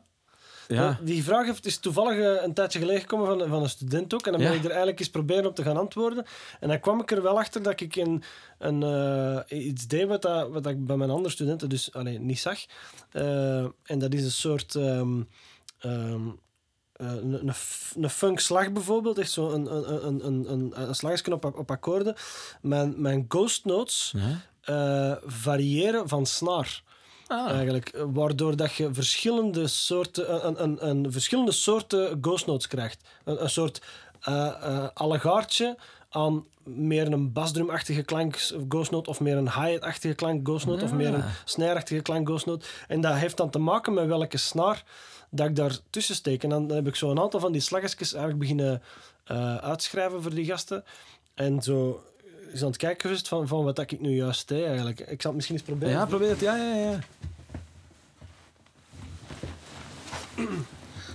Ja, 0.68 1.00
Die 1.02 1.24
vraag 1.24 1.46
heeft, 1.46 1.66
is 1.66 1.78
toevallig 1.78 2.18
eh, 2.18 2.44
een 2.44 2.54
tijdje 2.54 2.80
geleden 2.80 3.02
gekomen 3.02 3.28
van, 3.28 3.48
van 3.48 3.64
een 3.64 3.70
student 3.70 4.14
ook. 4.14 4.26
En 4.26 4.32
dan 4.32 4.42
ben 4.42 4.54
ik 4.54 4.64
er 4.64 4.70
eigenlijk 4.70 5.00
eens 5.00 5.10
proberen 5.10 5.46
op 5.46 5.56
te 5.56 5.64
gaan 5.64 5.78
antwoorden. 5.78 6.26
En 6.60 6.68
dan 6.68 6.80
kwam 6.80 7.00
ik 7.02 7.12
er 7.12 7.22
wel 7.22 7.38
achter 7.38 7.64
dat 7.64 7.82
ik 7.82 7.96
een, 7.96 8.24
een, 8.58 8.84
eh, 8.84 9.68
iets 9.68 9.88
deed 9.88 10.08
wat, 10.08 10.22
dat, 10.22 10.50
wat 10.50 10.66
ik 10.66 10.86
bij 10.86 10.98
mijn 10.98 11.10
andere 11.10 11.30
studenten 11.30 11.70
dus 11.70 11.94
alleen 11.94 12.26
niet 12.26 12.40
zag. 12.40 12.60
En 13.84 14.00
dat 14.00 14.14
is 14.14 14.24
een 14.24 14.32
soort... 14.32 14.76
ehm, 14.76 15.22
ehm, 15.80 16.28
eh, 17.00 17.08
een, 17.08 17.34
een, 17.34 17.54
een 18.04 18.10
funk 18.10 18.40
slag 18.40 18.72
bijvoorbeeld, 18.72 19.18
echt 19.18 19.32
zo 19.32 19.50
een, 19.50 19.76
een, 19.76 20.26
een, 20.26 20.52
een, 20.52 20.74
een, 20.82 21.34
op, 21.34 21.46
op 21.46 21.72
akkoorden. 21.72 22.16
Mijn, 22.62 23.02
mijn 23.02 23.26
ghost 23.28 23.66
notes 23.66 24.14
ja. 24.18 24.42
Eh, 24.62 25.14
variëren 25.26 26.08
van 26.08 26.26
snaar. 26.26 26.84
Ah. 27.28 27.50
Eigenlijk, 27.52 28.04
waardoor 28.14 28.56
dat 28.56 28.74
je 28.74 28.94
verschillende 28.94 29.68
soorten, 29.68 30.48
een, 30.48 30.64
een, 30.64 30.88
een, 30.90 31.12
verschillende 31.12 31.52
soorten 31.52 32.18
ghost 32.22 32.46
notes 32.46 32.68
krijgt. 32.68 33.04
Een, 33.24 33.44
een 33.44 33.50
soort 33.50 33.82
eh 34.20 34.48
eh 34.62 34.88
allegaartje 34.94 35.78
aan 36.10 36.46
meer 36.64 37.12
een 37.12 37.32
basdrumachtige 37.34 38.02
klank 38.02 38.36
ghost 38.70 38.92
note 38.92 39.10
of 39.10 39.20
meer 39.20 39.38
een 39.38 39.52
hi-hat-achtige 39.52 40.14
klank 40.14 40.48
ghost 40.48 40.66
note 40.66 40.84
of 40.84 40.94
meer 40.94 41.14
een 41.14 41.22
Ah. 41.24 41.30
snare-achtige 41.46 42.02
klank 42.02 42.28
ghost 42.28 42.46
note. 42.46 42.66
En 42.88 43.02
dat 43.02 43.14
heeft 43.14 43.38
dan 43.38 43.50
te 43.50 43.60
maken 43.60 43.94
met 43.94 44.08
welke 44.08 44.38
snaar 44.38 44.84
dat 45.30 45.48
ik 45.48 45.56
daar 45.56 45.78
tussen 45.90 46.16
steek. 46.16 46.44
En 46.44 46.50
dan, 46.50 46.72
heb 46.72 46.88
ik 46.88 46.96
zo 46.96 47.12
een 47.12 47.20
aantal 47.20 47.40
van 47.40 47.52
die 47.52 47.62
slaggetjes 47.62 48.14
eigenlijk 48.14 48.40
beginnen 48.42 48.82
uitschrijven 49.62 50.22
voor 50.22 50.34
die 50.34 50.46
gasten. 50.46 50.84
En 51.34 51.62
zo 51.62 52.04
is 52.52 52.62
aan 52.62 52.68
het 52.68 52.78
kijken 52.78 53.02
geweest 53.02 53.28
van, 53.28 53.48
van 53.48 53.64
wat 53.64 53.76
dat 53.76 53.92
ik 53.92 54.00
nu 54.00 54.16
juist 54.16 54.48
deed 54.48 54.66
eigenlijk. 54.66 55.00
Ik 55.00 55.22
zal 55.22 55.32
het 55.32 55.34
misschien 55.34 55.56
eens 55.56 55.66
proberen. 55.66 55.94
Ja, 55.94 56.06
probeer 56.06 56.30
het. 56.30 56.40
Ja, 56.40 56.56
ja, 56.56 56.76
ja. 56.76 57.00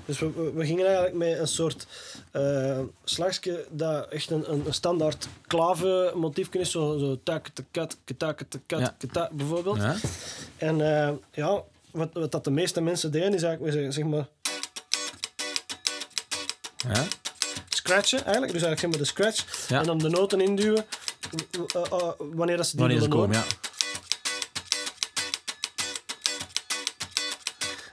Dus 0.04 0.18
we, 0.18 0.52
gingen 0.64 0.86
eigenlijk 0.86 1.16
met 1.16 1.38
een 1.38 1.48
soort 1.48 1.86
eh 2.30 2.80
slagje 3.04 3.66
dat 3.70 4.08
echt 4.08 4.30
een, 4.30 4.52
een, 4.52 4.66
een 4.66 4.74
standaard 4.74 5.28
klaven 5.46 6.18
motiefje 6.18 6.58
is. 6.58 6.70
Zo, 6.70 6.98
zo 6.98 7.20
tak, 7.22 7.48
kat, 7.70 7.96
tak, 8.16 8.42
kat, 8.66 8.92
Ja. 9.12 9.28
bijvoorbeeld. 9.32 9.76
ja. 9.76 9.96
En 10.56 10.80
eh, 10.80 11.12
ja, 11.32 11.62
wat, 11.90 12.08
wat 12.12 12.32
dat 12.32 12.44
de 12.44 12.50
meeste 12.50 12.80
mensen 12.80 13.12
deden 13.12 13.34
is 13.34 13.42
eigenlijk 13.42 13.92
zeg, 13.92 14.04
maar 14.04 14.26
ja. 16.76 17.04
scratchen 17.68 18.24
eigenlijk. 18.24 18.52
Dus 18.52 18.62
eigenlijk 18.62 18.80
zeg 18.80 18.90
maar 18.90 18.98
de 18.98 19.04
scratch. 19.04 19.68
Ja. 19.68 19.80
En 19.80 19.86
dan 19.86 19.98
de 19.98 20.08
noten 20.08 20.40
induwen 20.40 20.84
wanneer 22.18 22.56
dat 22.56 22.66
ze 22.66 22.76
die 22.76 22.80
Wanneer 22.86 23.00
ze 23.00 23.08
willen 23.08 23.08
komen, 23.08 23.36
ja. 23.36 23.44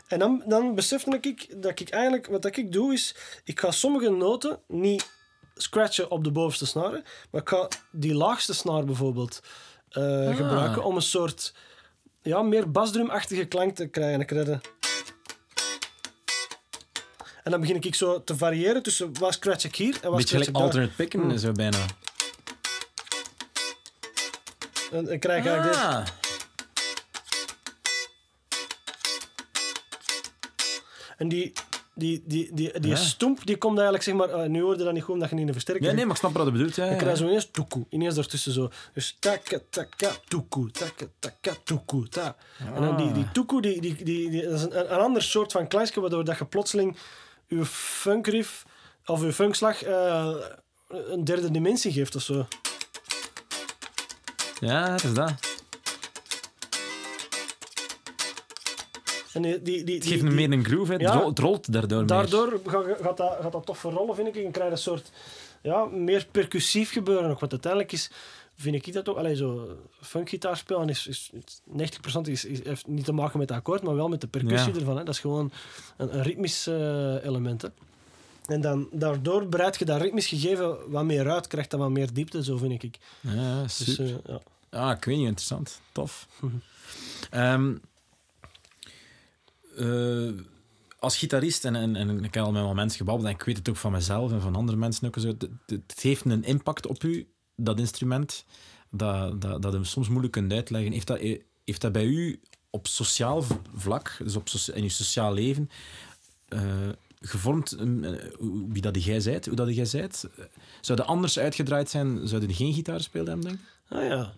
En 0.07 0.19
dan, 0.19 0.43
dan 0.47 0.75
besefte 0.75 1.17
ik 1.21 1.61
dat 1.61 1.79
ik 1.79 1.89
eigenlijk, 1.89 2.27
wat 2.27 2.41
dat 2.41 2.57
ik 2.57 2.71
doe 2.71 2.93
is, 2.93 3.15
ik 3.43 3.59
ga 3.59 3.71
sommige 3.71 4.09
noten 4.09 4.59
niet 4.67 5.09
scratchen 5.55 6.11
op 6.11 6.23
de 6.23 6.31
bovenste 6.31 6.65
snaren, 6.65 7.03
maar 7.31 7.41
ik 7.41 7.49
ga 7.49 7.67
die 7.91 8.13
laagste 8.13 8.53
snaar 8.53 8.83
bijvoorbeeld 8.85 9.41
eh, 9.89 10.27
Ah. 10.27 10.35
gebruiken 10.35 10.83
om 10.83 10.95
een 10.95 11.01
soort 11.01 11.53
ja, 12.21 12.41
meer 12.41 12.71
basdrumachtige 12.71 13.45
klank 13.45 13.75
te 13.75 13.87
krijgen. 13.87 14.19
Ik 14.21 14.27
krijg 14.27 14.45
de- 14.45 14.59
En 17.43 17.51
dan 17.51 17.59
begin 17.59 17.75
ik 17.83 17.95
zo 17.95 18.23
te 18.23 18.37
variëren 18.37 18.83
tussen 18.83 19.19
wat 19.19 19.33
scratch 19.33 19.63
ik 19.65 19.75
hier 19.75 19.97
en 20.01 20.09
wat 20.09 20.11
Beetje 20.19 20.27
scratch 20.27 20.47
ik 20.47 20.53
daar. 20.53 20.63
alternate 20.63 20.93
picken, 20.95 21.19
Hmm. 21.19 21.37
zo 21.37 21.51
bijna. 21.51 21.77
En 24.91 25.05
dan 25.05 25.19
krijg 25.19 25.39
ik 25.45 25.49
eigenlijk 25.51 25.63
deze. 25.63 25.85
Ah. 25.87 26.05
En 31.17 31.27
die, 31.29 31.51
die, 31.93 32.23
die, 32.25 32.49
die, 32.53 32.79
die 32.79 32.89
Ja. 32.89 32.95
stomp 32.95 33.45
die 33.45 33.57
komt 33.57 33.73
eigenlijk, 33.75 34.03
zeg 34.03 34.15
maar, 34.15 34.29
eh, 34.29 34.49
nu 34.49 34.61
hoorde 34.61 34.83
dat 34.83 34.93
niet 34.93 35.03
goed 35.03 35.13
omdat 35.13 35.29
je 35.29 35.33
niet 35.35 35.41
in 35.43 35.47
de 35.47 35.53
versterker 35.53 35.85
Ja, 35.85 35.91
nee, 35.93 36.03
maar 36.05 36.13
ik 36.13 36.19
snap 36.19 36.33
wat 36.33 36.45
je 36.45 36.51
bedoelt. 36.51 36.75
Ja, 36.75 36.83
Dan 36.83 36.93
ja. 36.93 36.97
krijg 36.99 37.17
je 37.17 37.23
zo 37.23 37.29
ineens 37.29 37.49
toekoe. 37.51 37.85
Ineens 37.89 38.15
daartussen 38.15 38.51
zo. 38.51 38.69
Dus 38.93 39.17
taka, 39.19 39.59
taka, 39.69 40.11
toekoe, 40.27 40.71
taka, 40.71 41.05
taka, 41.19 41.53
toekoe, 41.63 42.07
ta. 42.07 42.35
En 42.75 42.81
dan 42.81 42.97
die, 42.97 43.11
die 43.11 43.31
toekoe, 43.31 43.61
die, 43.61 43.81
die, 43.81 43.95
die, 44.03 44.29
die, 44.29 44.43
dat 44.43 44.53
is 44.53 44.61
een, 44.63 44.79
een 44.93 44.99
ander 44.99 45.21
soort 45.23 45.51
van 45.51 45.67
klankje, 45.67 46.01
waardoor 46.01 46.23
dat 46.25 46.37
je 46.37 46.45
plotseling 46.45 46.97
je 47.47 47.65
funkriff 47.65 48.65
of 49.05 49.21
je 49.23 49.33
funkslag 49.33 49.83
eh, 49.83 50.29
een 50.87 51.23
derde 51.23 51.51
dimensie 51.51 51.91
geeft 51.91 52.15
of 52.15 52.21
zo. 52.21 52.47
Ja, 54.61 54.91
het 54.91 55.03
is 55.03 55.13
dat. 55.13 55.33
En 59.33 59.41
die, 59.41 59.61
die, 59.61 59.83
die, 59.83 59.95
Het 59.95 60.05
geeft 60.05 60.23
een 60.23 60.35
meer 60.35 60.51
een 60.51 60.65
groove, 60.65 60.91
het, 60.91 61.01
Ja. 61.01 61.31
rolt 61.35 61.71
daardoor. 61.73 62.05
Daardoor 62.05 62.59
gaat, 62.65 62.85
gaat, 63.01 63.17
dat, 63.17 63.37
gaat 63.41 63.51
dat 63.51 63.65
toch 63.65 63.77
verrollen, 63.77 64.15
vind 64.15 64.27
ik. 64.27 64.35
En 64.35 64.51
krijg 64.51 64.67
je 64.67 64.71
een 64.75 64.81
soort 64.81 65.11
ja, 65.61 65.85
meer 65.85 66.27
percussief 66.31 66.91
gebeuren 66.91 67.29
nog. 67.29 67.39
Want 67.39 67.51
uiteindelijk 67.51 67.91
is, 67.91 68.11
vind 68.55 68.75
ik 68.75 68.93
dat 68.93 69.09
ook... 69.09 69.17
Allee, 69.17 69.35
zo 69.35 69.77
funkgitaar 70.01 70.57
spelen 70.57 70.89
is, 70.89 71.07
is, 71.07 71.29
is 71.33 71.61
90% 72.17 72.21
is, 72.21 72.45
is, 72.45 72.63
heeft 72.63 72.87
niet 72.87 73.05
te 73.05 73.11
maken 73.13 73.39
met 73.39 73.49
het 73.49 73.57
akkoord, 73.57 73.81
maar 73.83 73.95
wel 73.95 74.07
met 74.09 74.21
de 74.21 74.27
percussie 74.27 74.73
Ja. 74.73 74.79
ervan. 74.79 74.97
Hè. 74.97 75.03
Dat 75.03 75.13
is 75.13 75.19
gewoon 75.19 75.51
een, 75.97 76.15
een 76.17 76.23
ritmisch 76.23 76.67
eh, 76.67 77.25
element. 77.25 77.61
Hè. 77.61 77.67
En 78.45 78.61
dan, 78.61 78.87
daardoor 78.91 79.47
bereid 79.47 79.79
je 79.79 79.85
dat 79.85 80.01
ritmisch 80.01 80.27
gegeven 80.27 80.91
wat 80.91 81.03
meer 81.03 81.29
uit, 81.31 81.47
krijgt 81.47 81.71
dat 81.71 81.79
wat 81.79 81.89
meer 81.89 82.13
diepte, 82.13 82.43
zo 82.43 82.57
vind 82.57 82.83
ik. 82.83 82.97
Ja, 83.19 83.61
Dus, 83.61 83.75
super. 83.95 84.05
eh, 84.05 84.11
ja. 84.25 84.39
Ah, 84.71 84.97
ik 84.97 85.03
weet 85.05 85.17
niet, 85.17 85.25
interessant. 85.27 85.81
Tof. 85.91 86.27
Mhm. 86.41 86.55
Ehm, 87.29 87.75
eh, 89.77 90.31
als 90.99 91.17
gitarist, 91.17 91.65
en, 91.65 91.75
en, 91.75 91.95
en 91.95 92.23
ik 92.23 92.33
heb 92.33 92.43
al 92.43 92.51
met 92.51 92.61
wel 92.61 92.73
mensen 92.73 92.97
gebabbeld, 92.97 93.27
en 93.27 93.33
ik 93.35 93.41
weet 93.43 93.57
het 93.57 93.69
ook 93.69 93.75
van 93.77 93.91
mezelf 93.91 94.31
en 94.31 94.41
van 94.41 94.55
andere 94.55 94.77
mensen 94.77 95.07
ook, 95.07 95.17
zo, 95.19 95.27
het, 95.65 96.01
heeft 96.01 96.25
een 96.25 96.43
impact 96.43 96.87
op 96.87 97.03
u, 97.03 97.27
dat 97.55 97.79
instrument, 97.79 98.45
dat, 98.89 99.41
dat, 99.41 99.61
dat 99.61 99.73
je 99.73 99.83
soms 99.83 100.07
moeilijk 100.09 100.33
kunt 100.33 100.53
uitleggen. 100.53 100.91
Heeft 100.91 101.07
dat, 101.07 101.19
heeft 101.65 101.81
dat 101.81 101.91
bij 101.91 102.05
u 102.05 102.41
op 102.69 102.87
sociaal 102.87 103.43
vlak, 103.75 104.17
dus 104.23 104.35
op 104.35 104.49
socia- 104.49 104.73
in 104.73 104.83
uw 104.83 104.89
sociaal 104.89 105.33
leven, 105.33 105.69
eh, 106.47 106.61
gevormd 107.19 107.71
eh, 107.71 107.85
hoe- 108.37 108.65
wie 108.71 108.81
dat 108.81 109.03
jij 109.03 109.19
zijt, 109.19 109.45
hoe 109.45 109.55
dat 109.55 109.75
jij 109.75 109.85
zijt? 109.85 110.29
Zou 110.81 110.97
dat 110.97 111.07
anders 111.07 111.39
uitgedraaid 111.39 111.89
zijn, 111.89 112.27
zou 112.27 112.47
je 112.47 112.53
geen 112.53 112.73
gitaar 112.73 113.01
spelen 113.01 113.27
hebben, 113.27 113.45
denk 113.47 113.59
ik? 113.59 113.65
Ah 113.97 114.03
ja. 114.05 114.33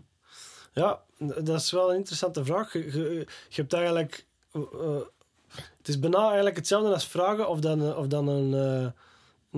Ja, 0.74 1.01
dat 1.17 1.59
is 1.59 1.71
wel 1.71 1.89
een 1.89 1.95
interessante 1.95 2.45
vraag. 2.45 2.74
Je, 2.74 2.80
je, 2.80 3.28
je 3.49 3.61
hebt 3.61 3.74
eigenlijk... 3.74 4.26
eh, 4.51 4.61
het 5.78 5.88
is 5.88 5.99
bijna 5.99 6.26
eigenlijk 6.26 6.55
hetzelfde 6.55 6.93
als 6.93 7.07
vragen 7.07 7.49
of 7.49 7.59
dan, 7.59 7.82
eh, 7.82 7.97
of 7.97 8.07
dan 8.07 8.28
een, 8.28 8.53
eh, 8.53 8.91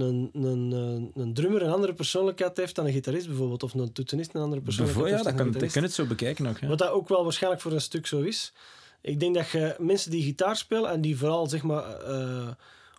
een, 0.04 0.30
een, 0.34 0.72
een, 0.72 1.12
een 1.16 1.34
drummer 1.34 1.62
een 1.62 1.72
andere 1.72 1.94
persoonlijkheid 1.94 2.58
heeft 2.58 2.76
dan 2.76 2.86
een 2.86 2.92
gitarist 2.92 3.28
bijvoorbeeld. 3.28 3.64
Of 3.64 3.74
een 3.74 3.92
toetsenist 3.92 4.34
een 4.34 4.42
andere 4.42 4.62
persoonlijkheid 4.62 5.06
Bijvoorbeeld, 5.06 5.26
ja, 5.26 5.30
heeft 5.32 5.38
dat 5.38 5.46
dan 5.46 5.62
kan, 5.62 5.62
een 5.62 5.68
ik 5.68 5.74
kan 5.74 5.84
het 5.84 5.94
zo 5.94 6.06
bekijken 6.06 6.48
ook. 6.48 6.60
Ja. 6.60 6.68
Wat 6.68 6.78
dat 6.78 6.90
ook 6.90 7.10
wel 7.10 7.24
waarschijnlijk 7.24 7.62
voor 7.62 7.72
een 7.72 7.82
stuk 7.82 8.08
zo 8.08 8.22
is. 8.22 8.54
Ik 9.02 9.20
denk 9.20 9.36
dat 9.36 9.50
je 9.50 9.76
mensen 9.80 10.12
die 10.12 10.24
gitaar 10.24 10.56
spelen 10.56 10.90
en 10.90 11.02
die 11.02 11.18
vooral 11.18 11.48
zeg 11.48 11.64
maar, 11.64 12.00
eh, 12.00 12.48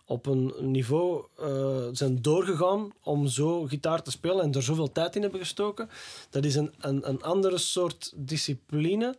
op 0.07 0.25
een 0.25 0.53
niveau 0.59 1.25
eh, 1.37 1.87
zijn 1.91 2.21
doorgegaan 2.21 2.91
om 3.03 3.27
zo 3.27 3.63
gitaar 3.63 4.03
te 4.03 4.11
spelen 4.11 4.43
en 4.43 4.53
er 4.53 4.63
zoveel 4.63 4.91
tijd 4.91 5.15
in 5.15 5.21
hebben 5.21 5.39
gestoken, 5.39 5.89
dat 6.29 6.45
is 6.45 6.55
een, 6.55 6.73
een, 6.79 7.09
een 7.09 7.23
andere 7.23 7.57
soort 7.57 8.13
discipline 8.15 9.15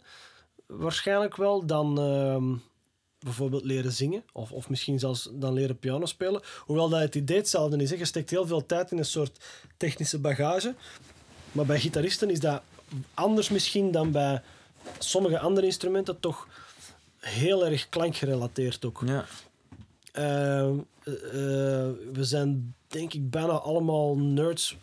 waarschijnlijk 0.66 1.36
wel 1.36 1.66
dan 1.66 1.98
ehm, 2.00 2.54
bijvoorbeeld 3.18 3.64
leren 3.64 3.92
zingen 3.92 4.22
of, 4.32 4.52
of 4.52 4.68
misschien 4.68 4.98
zelfs 4.98 5.28
dan 5.32 5.52
leren 5.52 5.78
piano 5.78 6.06
spelen. 6.06 6.42
Hoewel 6.58 6.88
dat 6.88 7.00
het 7.00 7.14
idee 7.14 7.36
hetzelfde 7.36 7.76
is. 7.76 7.90
hè. 7.90 7.96
Je 7.96 8.04
steekt 8.04 8.30
heel 8.30 8.46
veel 8.46 8.66
tijd 8.66 8.90
in 8.90 8.98
een 8.98 9.04
soort 9.04 9.44
technische 9.76 10.18
bagage. 10.18 10.74
Maar 11.52 11.66
bij 11.66 11.80
gitaristen 11.80 12.30
is 12.30 12.40
dat 12.40 12.62
anders 13.14 13.48
misschien 13.48 13.90
dan 13.90 14.10
bij 14.10 14.42
sommige 14.98 15.38
andere 15.38 15.66
instrumenten 15.66 16.20
toch 16.20 16.48
heel 17.18 17.66
erg 17.66 17.88
klankgerelateerd 17.88 18.84
ook. 18.84 19.02
Ja. 19.06 19.24
Ehm, 20.18 20.78
eh, 21.04 21.14
we 22.12 22.18
zijn 22.20 22.74
denk 22.86 23.14
ik 23.14 23.30
bijna 23.30 23.52
allemaal 23.52 24.16
nerds 24.16 24.76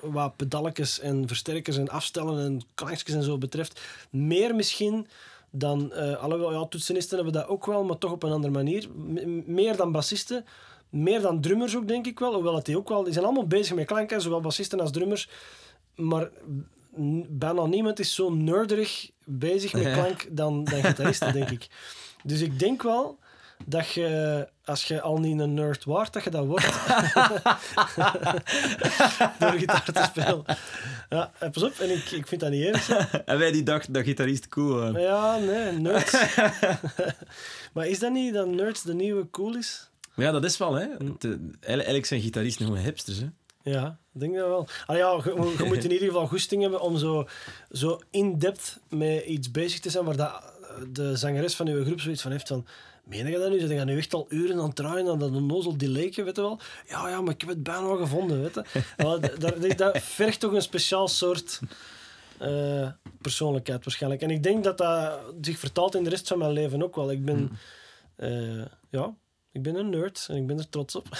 wat 0.00 0.36
pedalletjes 0.36 1.00
en 1.00 1.28
versterkers 1.28 1.76
en 1.76 1.88
afstellen 1.88 2.44
en 2.44 2.62
klankjes 2.74 3.14
en 3.14 3.22
zo 3.22 3.38
betreft. 3.38 3.80
Meer 4.10 4.54
misschien 4.54 5.06
dan, 5.50 5.92
eh 5.92 6.22
alhoewel 6.22 6.52
ja, 6.52 6.66
toetsenisten 6.66 7.16
hebben 7.16 7.34
dat 7.34 7.46
ook 7.46 7.66
wel, 7.66 7.84
maar 7.84 7.98
toch 7.98 8.12
op 8.12 8.22
een 8.22 8.32
andere 8.32 8.52
manier. 8.52 8.88
M- 8.94 9.42
meer 9.54 9.76
dan 9.76 9.92
bassisten, 9.92 10.44
meer 10.88 11.20
dan 11.20 11.40
drummers 11.40 11.76
ook 11.76 11.88
denk 11.88 12.06
ik 12.06 12.18
wel, 12.18 12.34
hoewel 12.34 12.54
het 12.54 12.64
die 12.64 12.76
ook 12.78 12.88
wel, 12.88 13.02
die 13.02 13.12
zijn 13.12 13.24
allemaal 13.24 13.46
bezig 13.46 13.74
met 13.74 13.86
klanken, 13.86 14.20
zowel 14.20 14.40
bassisten 14.40 14.80
als 14.80 14.90
drummers. 14.90 15.28
Maar 15.94 16.30
bijna 17.28 17.66
niemand 17.66 17.98
is 17.98 18.14
zo 18.14 18.30
nerderig 18.30 19.10
bezig 19.24 19.72
met 19.72 19.92
klank 19.92 20.26
dan, 20.30 20.64
dan 20.64 20.82
gitaristen, 20.84 21.32
denk 21.32 21.50
ik. 21.50 21.66
Dus 22.24 22.40
ik 22.40 22.58
denk 22.58 22.82
wel 22.82 23.18
dat 23.66 23.88
je, 23.90 24.48
als 24.64 24.84
je 24.84 25.00
al 25.00 25.18
niet 25.18 25.40
een 25.40 25.54
nerd 25.54 25.84
waart, 25.84 26.12
dat 26.12 26.24
je 26.24 26.30
dat 26.30 26.46
wordt. 26.46 26.64
Door 29.38 29.50
gitaar 29.52 29.84
te 29.84 30.02
spelen. 30.10 30.44
Ja, 31.08 31.32
eh, 31.38 31.50
pas 31.50 31.62
op, 31.62 31.72
en 31.78 31.90
ik, 31.90 32.10
ik 32.10 32.26
vind 32.26 32.40
dat 32.40 32.50
niet 32.50 32.64
erg. 32.64 32.88
En 33.24 33.38
wij 33.38 33.52
die 33.52 33.62
dachten 33.62 33.92
dat 33.92 34.04
gitarist 34.04 34.48
cool 34.48 34.74
waren. 34.74 35.00
Ja, 35.00 35.36
nee, 35.38 35.72
nerds. 35.72 36.12
maar 37.74 37.86
is 37.86 37.98
dat 37.98 38.12
niet 38.12 38.34
dat 38.34 38.46
nerds 38.48 38.82
de 38.82 38.94
nieuwe 38.94 39.30
cool 39.30 39.56
is? 39.56 39.90
Maar 40.14 40.26
ja, 40.26 40.32
dat 40.32 40.44
is 40.44 40.56
wel, 40.58 40.74
hè. 40.74 40.82
Eh, 40.84 40.90
eigenlijk- 40.98 41.56
Eigenlijk 41.60 42.06
zijn 42.06 42.20
gitaristen 42.20 42.66
gewoon 42.66 42.80
hipsters, 42.82 43.18
hè. 43.18 43.26
Ja, 43.64 43.98
ik 44.14 44.20
denk 44.20 44.34
dat 44.36 44.46
wel. 44.46 44.68
Ah, 44.86 44.96
ja, 44.96 45.20
je, 45.24 45.54
je 45.58 45.64
moet 45.64 45.84
in 45.84 45.92
ieder 45.92 46.06
geval 46.06 46.26
goesting 46.26 46.62
hebben 46.62 46.80
om 46.80 46.96
zo, 46.96 47.28
zo 47.70 48.00
in-depth 48.10 48.78
met 48.88 49.24
iets 49.24 49.50
bezig 49.50 49.80
te 49.80 49.90
zijn 49.90 50.04
waar 50.04 50.16
dat, 50.16 50.51
de 50.88 51.16
zangeres 51.16 51.54
van 51.54 51.68
uw 51.68 51.84
groep 51.84 52.00
zoiets 52.00 52.22
van 52.22 52.30
heeft 52.30 52.48
van... 52.48 52.66
Meen 53.04 53.26
je 53.26 53.38
dat 53.38 53.50
nu? 53.50 53.58
Ze 53.60 53.76
gaan 53.76 53.86
nu 53.86 53.98
echt 53.98 54.14
al 54.14 54.26
uren 54.28 54.58
aan 54.58 54.66
het 54.66 54.76
draaien 54.76 55.08
aan 55.08 55.18
dat 55.18 55.30
onnozel 55.30 55.76
delayke, 55.76 56.22
weet 56.22 56.36
je 56.36 56.42
wel? 56.42 56.60
Ja, 56.88 57.08
ja, 57.08 57.20
maar 57.20 57.32
ik 57.32 57.40
heb 57.40 57.50
het 57.50 57.62
bijna 57.62 57.86
wel 57.86 57.96
gevonden, 57.96 58.40
weet 58.42 58.54
je. 58.54 59.74
Dat, 59.76 59.98
vergt 59.98 60.40
toch 60.40 60.52
een 60.52 60.62
speciaal 60.62 61.08
soort 61.08 61.60
eh, 62.38 62.88
persoonlijkheid 63.20 63.84
waarschijnlijk. 63.84 64.22
En 64.22 64.30
ik 64.30 64.42
denk 64.42 64.64
dat 64.64 64.78
dat 64.78 65.18
zich 65.40 65.58
vertaalt 65.58 65.94
in 65.94 66.04
de 66.04 66.10
rest 66.10 66.28
van 66.28 66.38
mijn 66.38 66.52
leven 66.52 66.82
ook 66.82 66.96
wel. 66.96 67.10
Ik 67.10 67.24
ben... 67.24 67.58
eh, 68.16 68.62
ja, 68.90 69.14
Ik 69.52 69.62
ben 69.62 69.74
een 69.74 69.90
nerd 69.90 70.26
en 70.30 70.36
ik 70.36 70.46
ben 70.46 70.58
er 70.58 70.68
trots 70.68 70.94
op. 70.94 71.08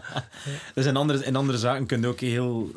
dus 0.74 0.86
in 0.86 0.96
andere, 0.96 1.24
in 1.24 1.36
andere 1.36 1.58
zaken 1.58 1.86
kun 1.86 2.00
je 2.00 2.06
ook 2.06 2.20
heel... 2.20 2.70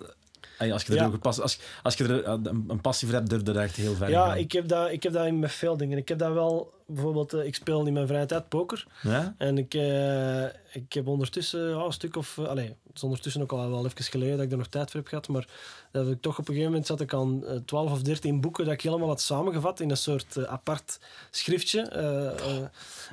Als 0.71 0.83
je 0.83 0.91
er, 0.91 0.97
Ja. 0.99 1.05
ook 1.05 1.13
een, 1.13 1.19
pas, 1.19 1.39
als, 1.41 1.59
als 1.83 1.95
je 1.95 2.03
er 2.03 2.27
een, 2.27 2.65
een 2.67 2.81
passie 2.81 3.07
voor 3.07 3.17
hebt, 3.17 3.29
durf 3.29 3.41
je 3.45 3.51
er 3.53 3.59
echt 3.59 3.75
heel 3.75 3.95
ver 3.95 4.05
in 4.05 4.11
Ja, 4.11 4.35
ik 4.35 4.51
heb, 4.51 4.67
dat, 4.67 4.91
ik 4.91 5.03
heb 5.03 5.13
dat 5.13 5.25
in 5.25 5.39
met 5.39 5.51
veel 5.51 5.77
dingen. 5.77 5.97
Ik 5.97 6.07
heb 6.07 6.17
dat 6.19 6.33
wel, 6.33 6.73
bijvoorbeeld, 6.87 7.33
eh, 7.33 7.45
ik 7.45 7.55
speel 7.55 7.85
in 7.85 7.93
mijn 7.93 8.07
vrije 8.07 8.25
tijd 8.25 8.49
poker. 8.49 8.85
Ja? 9.01 9.35
En 9.37 9.57
ik, 9.57 9.73
eh, 9.73 10.43
ik 10.71 10.93
heb 10.93 11.07
ondertussen 11.07 11.69
ja, 11.69 11.75
een 11.85 11.93
stuk 11.93 12.15
of... 12.15 12.37
Uh, 12.39 12.47
allee, 12.47 12.65
het 12.67 12.95
is 12.95 13.03
ondertussen 13.03 13.41
ook 13.41 13.51
al 13.51 13.69
wel 13.69 13.85
even 13.85 14.03
geleden 14.03 14.35
dat 14.35 14.45
ik 14.45 14.51
er 14.51 14.57
nog 14.57 14.67
tijd 14.67 14.91
voor 14.91 14.99
heb 14.99 15.09
gehad. 15.09 15.27
Maar 15.27 15.47
dat 15.91 16.07
ik 16.07 16.21
toch 16.21 16.33
op 16.33 16.39
een 16.39 16.45
gegeven 16.45 16.69
moment 16.69 16.87
zat 16.87 17.01
ik 17.01 17.13
aan 17.13 17.45
eh, 17.45 17.55
12 17.65 17.91
of 17.91 18.01
13 18.01 18.41
boeken 18.41 18.65
dat 18.65 18.73
ik 18.73 18.81
helemaal 18.81 19.07
had 19.07 19.21
samengevat 19.21 19.79
in 19.79 19.89
een 19.89 19.97
soort 19.97 20.37
eh, 20.37 20.43
apart 20.43 20.99
schriftje. 21.31 21.81
eh, 21.81 22.25
eh, 22.25 22.63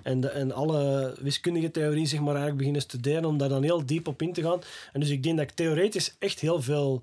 en, 0.03 0.20
de, 0.20 0.28
en 0.28 0.53
alle 0.53 1.14
wiskundige 1.20 1.70
theorieën 1.70 2.07
zeg 2.07 2.18
maar, 2.20 2.28
eigenlijk 2.28 2.57
beginnen 2.57 2.82
studeren 2.82 3.24
om 3.24 3.38
daar 3.38 3.48
dan 3.48 3.62
heel 3.62 3.86
diep 3.86 4.09
op 4.09 4.22
in 4.22 4.32
te 4.32 4.42
gaan. 4.42 4.61
En 4.92 5.01
dus 5.01 5.09
ik 5.09 5.22
denk 5.22 5.36
dat 5.38 5.51
ik 5.51 5.55
theoretisch 5.55 6.14
echt 6.18 6.40
heel 6.40 6.62
veel 6.62 7.03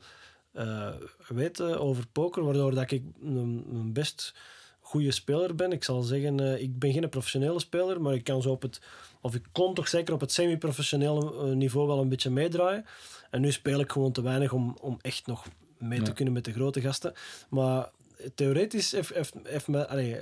eh, 0.57 0.89
weet 1.27 1.59
eh, 1.59 1.81
over 1.81 2.07
poker, 2.11 2.43
waardoor 2.43 2.73
dat 2.73 2.91
ik 2.91 3.03
een, 3.21 3.89
best 3.93 4.33
goede 4.87 5.11
speler 5.11 5.55
ben. 5.55 5.71
Ik 5.71 5.83
zal 5.83 6.01
zeggen, 6.01 6.39
eh, 6.39 6.61
ik 6.61 6.79
ben 6.79 6.91
geen 6.91 7.09
professionele 7.09 7.59
speler, 7.59 8.01
maar 8.01 8.13
ik 8.13 8.23
kan 8.23 8.41
zo 8.41 8.51
op 8.51 8.61
het, 8.61 8.81
of 9.21 9.35
ik 9.35 9.43
kon 9.51 9.73
toch 9.73 9.87
zeker 9.87 10.13
op 10.13 10.19
het 10.19 10.31
semi-professionele 10.31 11.33
eh, 11.33 11.55
niveau 11.55 11.87
wel 11.87 11.99
een 11.99 12.09
beetje 12.09 12.29
meedraaien. 12.29 12.85
En 13.29 13.41
nu 13.41 13.51
speel 13.51 13.79
ik 13.79 13.91
gewoon 13.91 14.11
te 14.11 14.21
weinig 14.21 14.51
om, 14.51 14.77
om 14.81 14.97
echt 15.01 15.27
nog 15.27 15.45
mee 15.77 16.01
te 16.01 16.13
kunnen 16.13 16.33
met 16.33 16.45
de 16.45 16.53
grote 16.53 16.81
gasten. 16.81 17.13
Maar 17.49 17.89
theoretisch 18.35 18.91
heeft, 18.91 19.13
heeft, 19.13 19.33
heeft 19.43 19.67
me, 19.67 19.87
allee, 19.87 20.19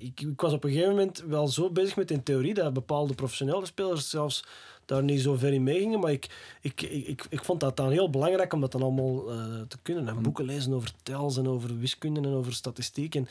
ik, 0.00 0.20
ik 0.20 0.40
was 0.40 0.52
op 0.52 0.64
een 0.64 0.70
gegeven 0.70 0.90
moment 0.90 1.22
wel 1.26 1.48
zo 1.48 1.70
bezig 1.70 1.96
met 1.96 2.10
in 2.10 2.22
theorie 2.22 2.54
dat 2.54 2.72
bepaalde 2.72 3.14
professionele 3.14 3.66
spelers 3.66 4.10
zelfs 4.10 4.44
daar 4.86 5.02
niet 5.02 5.20
zo 5.20 5.34
ver 5.36 5.52
in 5.52 5.62
meegingen. 5.62 6.00
Maar 6.00 6.12
ik, 6.12 6.26
ik, 6.60 6.82
ik, 6.82 7.06
ik, 7.06 7.26
ik 7.28 7.44
vond 7.44 7.60
dat 7.60 7.76
dan 7.76 7.90
heel 7.90 8.10
belangrijk 8.10 8.52
om 8.52 8.60
dat 8.60 8.72
dan 8.72 8.82
allemaal 8.82 9.30
eh, 9.32 9.38
te 9.68 9.78
kunnen. 9.82 10.08
En 10.08 10.22
boeken 10.22 10.44
lezen 10.44 10.72
over 10.72 10.90
tels 11.02 11.36
en 11.36 11.48
over 11.48 11.78
wiskunde 11.78 12.20
en 12.20 12.34
over 12.34 12.52
statistiek. 12.54 13.14
En 13.14 13.28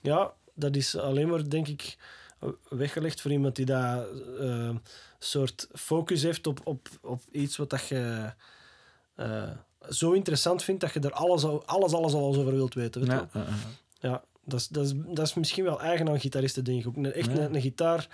ja, 0.00 0.32
dat 0.54 0.76
is 0.76 0.96
alleen 0.96 1.28
maar, 1.28 1.48
denk 1.48 1.68
ik, 1.68 1.96
weggelegd 2.68 3.20
voor 3.20 3.30
iemand 3.30 3.56
die 3.56 3.64
daar 3.66 4.06
eh, 4.40 4.70
soort 5.18 5.68
focus 5.72 6.22
heeft 6.22 6.46
op, 6.46 6.60
op, 6.64 6.88
op 7.02 7.22
iets 7.32 7.56
wat 7.56 7.70
dat 7.70 7.86
je 7.88 8.32
eh, 9.14 9.50
zo 9.90 10.12
interessant 10.12 10.62
vindt 10.64 10.80
dat 10.80 10.92
je 10.92 11.00
er 11.00 11.12
alles, 11.12 11.44
al- 11.44 11.64
alles, 11.66 11.92
alles, 11.92 12.14
alles 12.14 12.36
over 12.36 12.54
wilt 12.54 12.74
weten. 12.74 13.00
Weet? 13.00 13.10
Ja, 13.10 13.28
ja, 14.00 14.22
dat 14.44 14.60
is, 14.60 14.68
dat, 14.68 14.84
is, 14.84 14.92
dat 14.96 15.26
is 15.26 15.34
misschien 15.34 15.64
wel 15.64 15.80
eigen 15.80 16.08
aan 16.08 16.20
gitaristen, 16.20 16.64
denk 16.64 16.80
ik 16.84 16.86
ook. 16.98 17.04
Echt 17.06 17.30
Ja. 17.30 17.38
een, 17.38 17.54
een 17.54 17.60
gitaar 17.60 18.08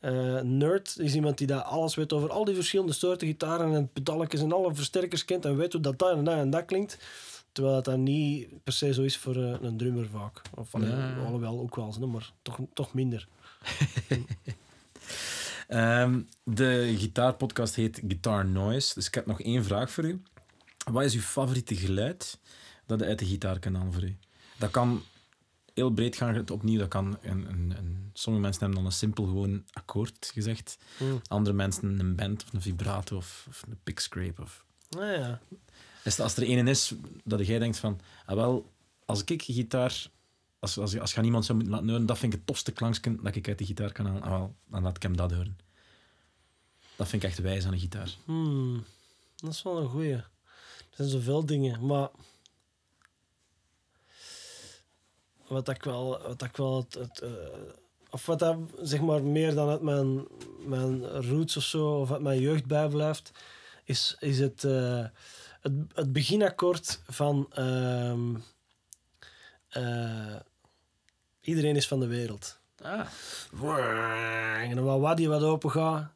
eh, 0.00 0.40
nerd 0.40 0.98
is 0.98 1.14
iemand 1.14 1.38
die 1.38 1.46
dat 1.46 1.64
alles 1.64 1.94
weet 1.94 2.12
over 2.12 2.30
al 2.30 2.44
die 2.44 2.54
verschillende 2.54 2.92
soorten 2.92 3.26
gitaren 3.26 3.74
en 3.74 3.88
pedalletjes 3.92 4.40
en 4.40 4.52
alle 4.52 4.74
versterkers 4.74 5.24
kent 5.24 5.44
en 5.44 5.56
weet 5.56 5.72
hoe 5.72 5.80
dat, 5.82 5.98
dat 5.98 6.16
en 6.16 6.24
dat 6.24 6.34
en 6.34 6.50
dat 6.50 6.64
klinkt. 6.64 6.98
Terwijl 7.52 7.74
dat 7.76 7.84
dan 7.84 8.02
niet 8.02 8.64
per 8.64 8.72
se 8.72 8.94
zo 8.94 9.02
is 9.02 9.16
voor 9.16 9.36
eh, 9.36 9.54
een 9.60 9.76
drummer 9.76 10.08
vaak. 10.08 10.40
Of 10.54 10.68
Ja. 10.72 11.14
alhoewel 11.18 11.60
ook 11.60 11.76
wel, 11.76 11.92
zo, 11.92 12.06
maar 12.06 12.32
toch, 12.42 12.58
toch 12.74 12.94
minder. 12.94 13.28
Ehm, 15.68 16.20
de 16.44 16.94
gitaarpodcast 16.98 17.74
heet 17.74 18.00
Guitar 18.08 18.46
Noise. 18.46 18.94
Dus 18.94 19.06
ik 19.06 19.14
heb 19.14 19.26
nog 19.26 19.40
één 19.40 19.64
vraag 19.64 19.90
voor 19.90 20.04
u. 20.04 20.22
Wat 20.90 21.04
is 21.04 21.14
uw 21.14 21.20
favoriete 21.20 21.76
geluid 21.76 22.38
dat 22.86 23.00
je 23.00 23.06
uit 23.06 23.18
de 23.18 23.26
gitaar 23.26 23.58
kan 23.58 23.74
halen 23.74 23.92
voor 23.92 24.02
u? 24.02 24.16
Dat 24.58 24.70
kan 24.70 25.02
heel 25.76 25.90
breed 25.90 26.16
gaan, 26.16 26.34
het 26.34 26.50
opnieuw. 26.50 26.78
Dat 26.78 26.88
kan 26.88 27.18
een, 27.22 27.48
een, 27.48 27.74
een- 27.78 28.10
sommige 28.12 28.44
mensen 28.44 28.60
hebben 28.62 28.78
dan 28.82 28.86
een 28.90 28.96
simpel 28.96 29.24
gewoon 29.24 29.64
akkoord 29.72 30.30
gezegd. 30.34 30.78
Hmm. 30.96 31.20
Andere 31.28 31.56
mensen 31.56 32.00
een 32.00 32.14
band 32.16 32.44
of 32.44 32.52
een 32.52 32.62
vibrato 32.62 33.16
of, 33.16 33.46
of 33.48 33.62
een 33.68 33.78
pick 33.82 33.98
scrape. 34.00 34.42
Of... 34.42 34.64
Nou 34.90 35.06
ja. 35.06 35.40
Is 36.04 36.16
er- 36.16 36.22
als 36.22 36.36
er 36.36 36.42
één 36.42 36.68
is 36.68 36.94
dat 37.24 37.46
jij 37.46 37.58
denkt 37.58 37.78
van, 37.78 38.00
ah 38.26 38.36
wel, 38.36 38.72
als 39.04 39.24
ik 39.24 39.42
gitaar, 39.42 40.10
als, 40.58 40.78
als, 40.78 40.98
als 40.98 41.12
je 41.12 41.18
aan 41.18 41.24
iemand 41.24 41.44
zou 41.44 41.58
moeten 41.58 41.74
laten 41.76 41.90
horen, 41.90 42.06
dat 42.06 42.18
vind 42.18 42.32
ik 42.32 42.38
het 42.38 42.46
tofste 42.48 42.72
klankje 42.72 43.16
dat 43.22 43.34
ik 43.36 43.48
uit 43.48 43.58
de 43.58 43.64
gitaar 43.64 43.92
kan 43.92 44.06
halen, 44.06 44.22
ah 44.22 44.30
wel, 44.30 44.54
dan 44.68 44.82
laat 44.82 44.96
ik 44.96 45.02
hem 45.02 45.16
dat 45.16 45.30
horen. 45.32 45.58
Dat 46.96 47.08
vind 47.08 47.22
ik 47.22 47.28
echt 47.28 47.38
wijs 47.38 47.66
aan 47.66 47.72
een 47.72 47.78
gitaar. 47.78 48.14
Hmm, 48.24 48.84
dat 49.36 49.52
is 49.52 49.62
wel 49.62 49.78
een 49.80 49.88
goeie. 49.88 50.12
Er 50.12 50.26
zijn 50.90 51.08
zoveel 51.08 51.46
dingen, 51.46 51.86
maar... 51.86 52.08
Wat 55.48 55.68
ik 55.68 55.82
wel... 55.82 56.22
Wat 56.22 56.42
ik 56.42 56.56
wel 56.56 56.76
het, 56.76 56.94
het, 56.94 57.20
eh, 57.20 57.30
of 58.10 58.26
wat 58.26 58.38
dat, 58.38 58.56
zeg 58.82 59.00
maar, 59.00 59.22
meer 59.22 59.54
dan 59.54 59.68
uit 59.68 59.82
mijn, 59.82 60.26
mijn 60.58 61.06
roots 61.06 61.56
of 61.56 61.62
zo, 61.62 62.00
of 62.00 62.12
uit 62.12 62.20
mijn 62.20 62.40
jeugd 62.40 62.66
bijblijft, 62.66 63.30
is, 63.84 64.16
is 64.18 64.38
het, 64.38 64.64
eh, 64.64 65.04
het, 65.60 65.72
het 65.94 66.12
beginakkoord 66.12 67.00
van... 67.06 67.46
ehm, 67.50 68.34
eh, 69.68 70.36
iedereen 71.40 71.76
is 71.76 71.88
van 71.88 72.00
de 72.00 72.06
wereld. 72.06 72.58
Ah. 72.82 73.06
En 74.62 74.76
dan 74.76 74.84
wat 74.84 75.00
wat 75.00 75.16
die 75.16 75.28
wat 75.28 75.42
open 75.42 75.70
gaat. 75.70 76.12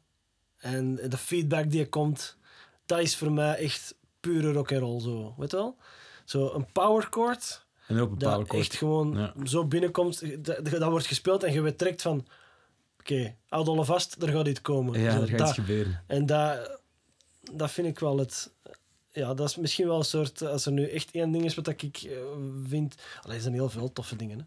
En 0.57 0.95
de 0.95 1.17
feedback 1.17 1.69
die 1.69 1.81
er 1.81 1.89
komt, 1.89 2.37
dat 2.85 2.99
is 2.99 3.17
voor 3.17 3.31
mij 3.31 3.55
echt 3.55 3.95
pure 4.19 4.51
rock 4.51 4.71
and 4.71 4.81
roll 4.81 5.01
zo. 5.01 5.33
Weet 5.37 5.51
je 5.51 5.57
wel? 5.57 5.77
Zo 6.25 6.53
een 6.53 6.71
power 6.71 7.07
chord, 7.09 7.65
En 7.91 7.99
ook 7.99 8.11
een 8.11 8.17
dat 8.17 8.53
echt 8.53 8.75
gewoon 8.75 9.17
Ja. 9.17 9.33
zo 9.45 9.65
binnenkomt. 9.65 10.45
Dat, 10.45 10.65
dat 10.65 10.89
wordt 10.89 11.05
gespeeld 11.05 11.43
en 11.43 11.53
je 11.53 11.61
weet 11.61 11.79
direct 11.79 12.01
van... 12.01 12.27
Oké, 12.99 13.35
houd 13.47 13.67
alle 13.67 13.85
vast, 13.85 14.21
er 14.23 14.29
gaat 14.29 14.47
iets 14.47 14.61
komen. 14.61 14.99
Ja, 14.99 15.11
Zo, 15.11 15.21
er 15.21 15.27
gaat 15.27 15.37
dat. 15.37 15.47
iets 15.47 15.57
gebeuren. 15.57 16.03
En 16.07 16.25
dat, 16.25 16.79
dat 17.53 17.71
vind 17.71 17.87
ik 17.87 17.99
wel 17.99 18.17
het... 18.17 18.51
Ja, 19.11 19.33
dat 19.33 19.49
is 19.49 19.55
misschien 19.55 19.87
wel 19.87 19.97
een 19.97 20.03
soort... 20.05 20.41
Als 20.41 20.65
er 20.65 20.71
nu 20.71 20.89
echt 20.89 21.11
één 21.11 21.31
ding 21.31 21.45
is 21.45 21.55
wat 21.55 21.67
ik 21.67 21.81
eh, 21.81 22.11
vind... 22.67 22.95
Allee, 23.21 23.35
er 23.35 23.41
zijn 23.41 23.53
heel 23.53 23.69
veel 23.69 23.93
toffe 23.93 24.15
dingen. 24.15 24.39
Hè. 24.39 24.45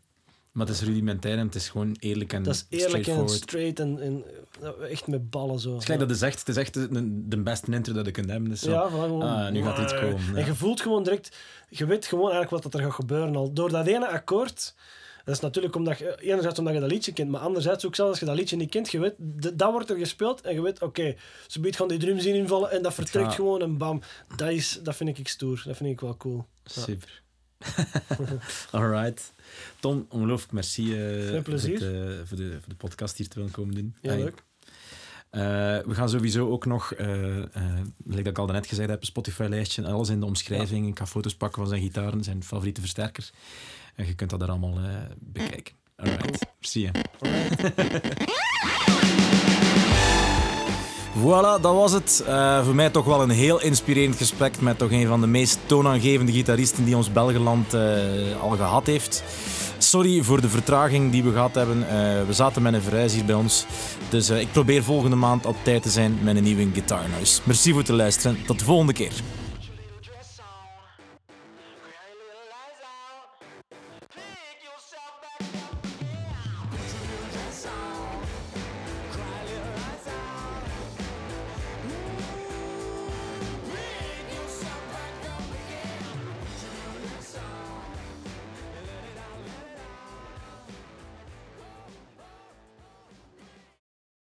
Maar 0.55 0.67
het 0.67 0.75
is 0.75 0.83
rudimentair 0.83 1.39
en 1.39 1.47
het 1.47 1.55
is 1.55 1.69
gewoon 1.69 1.97
eerlijk 1.99 2.33
en 2.33 2.43
Dat 2.43 2.55
is 2.55 2.79
eerlijk 2.83 3.07
en 3.07 3.29
straight 3.29 3.81
en, 3.81 4.01
en 4.01 4.25
eh, 4.63 4.91
echt 4.91 5.07
met 5.07 5.31
ballen 5.31 5.59
zo. 5.59 5.69
Het 5.71 5.79
is 5.79 5.85
gelijk 5.85 6.01
dat 6.09 6.11
is 6.11 6.23
echt, 6.23 6.39
het 6.39 6.49
is 6.49 6.57
echt 6.57 6.75
de, 6.75 6.89
de 7.29 7.43
beste 7.43 7.73
intro 7.73 7.93
dat 7.93 8.07
je 8.07 8.11
kunt 8.11 8.31
hebben. 8.31 8.49
Dus 8.51 8.61
zo. 8.61 8.71
Ja, 8.71 8.89
gewoon. 8.89 9.23
Ah, 9.23 9.51
nu 9.51 9.63
gaat 9.63 9.79
iets 9.79 9.95
komen, 9.95 10.21
ja. 10.33 10.35
En 10.35 10.45
je 10.47 10.55
voelt 10.55 10.81
gewoon 10.81 11.03
direct, 11.03 11.37
je 11.69 11.87
weet 11.87 12.07
gewoon 12.07 12.31
eigenlijk 12.31 12.65
wat 12.65 12.75
er 12.75 12.81
gaat 12.81 12.93
gebeuren 12.93 13.37
al. 13.37 13.53
Door 13.53 13.71
dat 13.71 13.87
ene 13.87 14.09
akkoord, 14.09 14.75
dat 15.25 15.35
is 15.35 15.41
natuurlijk 15.41 15.75
omdat 15.75 15.99
je, 15.99 16.17
enerzijds 16.21 16.59
omdat 16.59 16.75
je 16.75 16.81
dat 16.81 16.91
liedje 16.91 17.13
kent, 17.13 17.31
maar 17.31 17.41
anderzijds 17.41 17.87
ook 17.87 17.95
zelfs 17.95 18.11
als 18.11 18.21
je 18.21 18.27
dat 18.27 18.37
liedje 18.37 18.57
niet 18.57 18.71
kent, 18.71 18.91
je 18.91 18.99
weet, 18.99 19.15
dat 19.59 19.71
wordt 19.71 19.91
er 19.91 19.97
gespeeld 19.97 20.41
en 20.41 20.55
je 20.55 20.63
weet, 20.63 20.83
oké, 20.83 21.15
ze 21.47 21.61
biedt 21.61 21.77
gaan 21.77 21.89
die 21.89 21.99
drums 21.99 22.25
in 22.25 22.35
invallen 22.35 22.71
en 22.71 22.83
dat 22.83 22.95
vertrekt 22.95 23.27
Ja. 23.27 23.33
gewoon 23.35 23.63
en 23.63 23.79
bam. 23.79 24.01
Dat, 24.37 24.51
is, 24.51 24.81
dat 24.83 24.97
vind 24.97 25.19
ik 25.19 25.29
stoer, 25.29 25.63
dat 25.67 25.77
vind 25.77 25.91
ik 25.91 26.01
wel 26.01 26.17
cool. 26.17 26.45
Super. 26.65 27.23
Alright. 28.71 29.33
Tom, 29.81 30.07
ongelooflijk 30.09 30.53
merci 30.53 30.93
eh. 30.93 31.43
Voor, 31.43 31.53
het, 31.53 31.65
eh, 31.65 31.79
voor, 32.25 32.37
de, 32.37 32.59
voor 32.61 32.69
de 32.69 32.75
podcast 32.77 33.17
hier 33.17 33.29
te 33.29 33.37
willen 33.37 33.53
komen 33.53 33.75
doen. 33.75 33.95
Ja, 34.01 34.15
leuk. 34.15 34.43
Eh, 35.31 35.41
we 35.87 35.95
gaan 35.95 36.09
sowieso 36.09 36.51
ook 36.51 36.67
nog, 36.67 36.93
eh, 36.93 37.07
like 38.05 38.23
dat 38.23 38.27
ik 38.27 38.39
al 38.39 38.47
net 38.47 38.67
gezegd 38.67 38.89
heb, 38.89 39.01
een 39.01 39.07
Spotify-lijstje 39.07 39.83
en 39.83 39.93
alles 39.93 40.09
in 40.09 40.21
de 40.21 40.27
omschrijving. 40.27 40.89
Ik 40.89 40.99
ga 40.99 41.07
foto's 41.07 41.35
pakken 41.35 41.61
van 41.61 41.69
zijn 41.69 41.83
gitaren, 41.83 42.25
zijn 42.25 42.45
favoriete 42.45 42.81
versterker. 42.81 43.31
En 43.95 44.07
je 44.07 44.15
kunt 44.15 44.31
dat 44.31 44.43
er 44.43 44.49
allemaal 44.49 44.79
bekijken. 45.19 45.75
Alright, 45.97 46.47
merci. 46.61 46.91
hè. 46.93 47.01
Voilà, 51.19 51.61
dat 51.61 51.75
was 51.75 51.93
het. 51.93 52.23
Eh, 52.27 52.65
voor 52.65 52.75
mij 52.75 52.91
toch 52.91 53.05
wel 53.05 53.23
een 53.23 53.31
heel 53.31 53.61
inspirerend 53.61 54.17
gesprek 54.17 54.61
met 54.61 54.79
toch 54.79 54.91
een 54.91 55.07
van 55.07 55.21
de 55.21 55.27
meest 55.27 55.59
toonaangevende 55.67 56.33
gitaristen 56.33 56.85
die 56.85 56.97
ons 56.97 57.13
Belgeland 57.13 57.75
eh, 57.75 57.83
al 58.41 58.51
gehad 58.51 58.87
heeft. 58.87 59.23
Sorry 59.79 60.23
voor 60.23 60.41
de 60.41 60.49
vertraging 60.49 61.13
die 61.13 61.23
we 61.23 61.33
gehad 61.33 61.55
hebben. 61.55 61.89
Eh, 61.89 62.27
we 62.27 62.33
zaten 62.33 62.63
met 62.63 62.75
een 62.75 62.83
verhuis 62.83 63.15
hier 63.15 63.25
bij 63.25 63.35
ons. 63.35 63.67
Dus 64.09 64.31
ik 64.31 64.53
probeer 64.53 64.83
volgende 64.83 65.17
maand 65.17 65.47
op 65.47 65.57
tijd 65.63 65.83
te 65.83 65.91
zijn 65.91 66.19
met 66.23 66.37
een 66.37 66.43
nieuwe 66.43 66.69
Guitar 66.73 67.09
Noise. 67.11 67.41
Merci 67.45 67.71
voor 67.71 67.81
het 67.81 67.89
luisteren. 67.89 68.39
Tot 68.47 68.59
de 68.59 68.65
volgende 68.65 68.93
keer. 68.93 69.13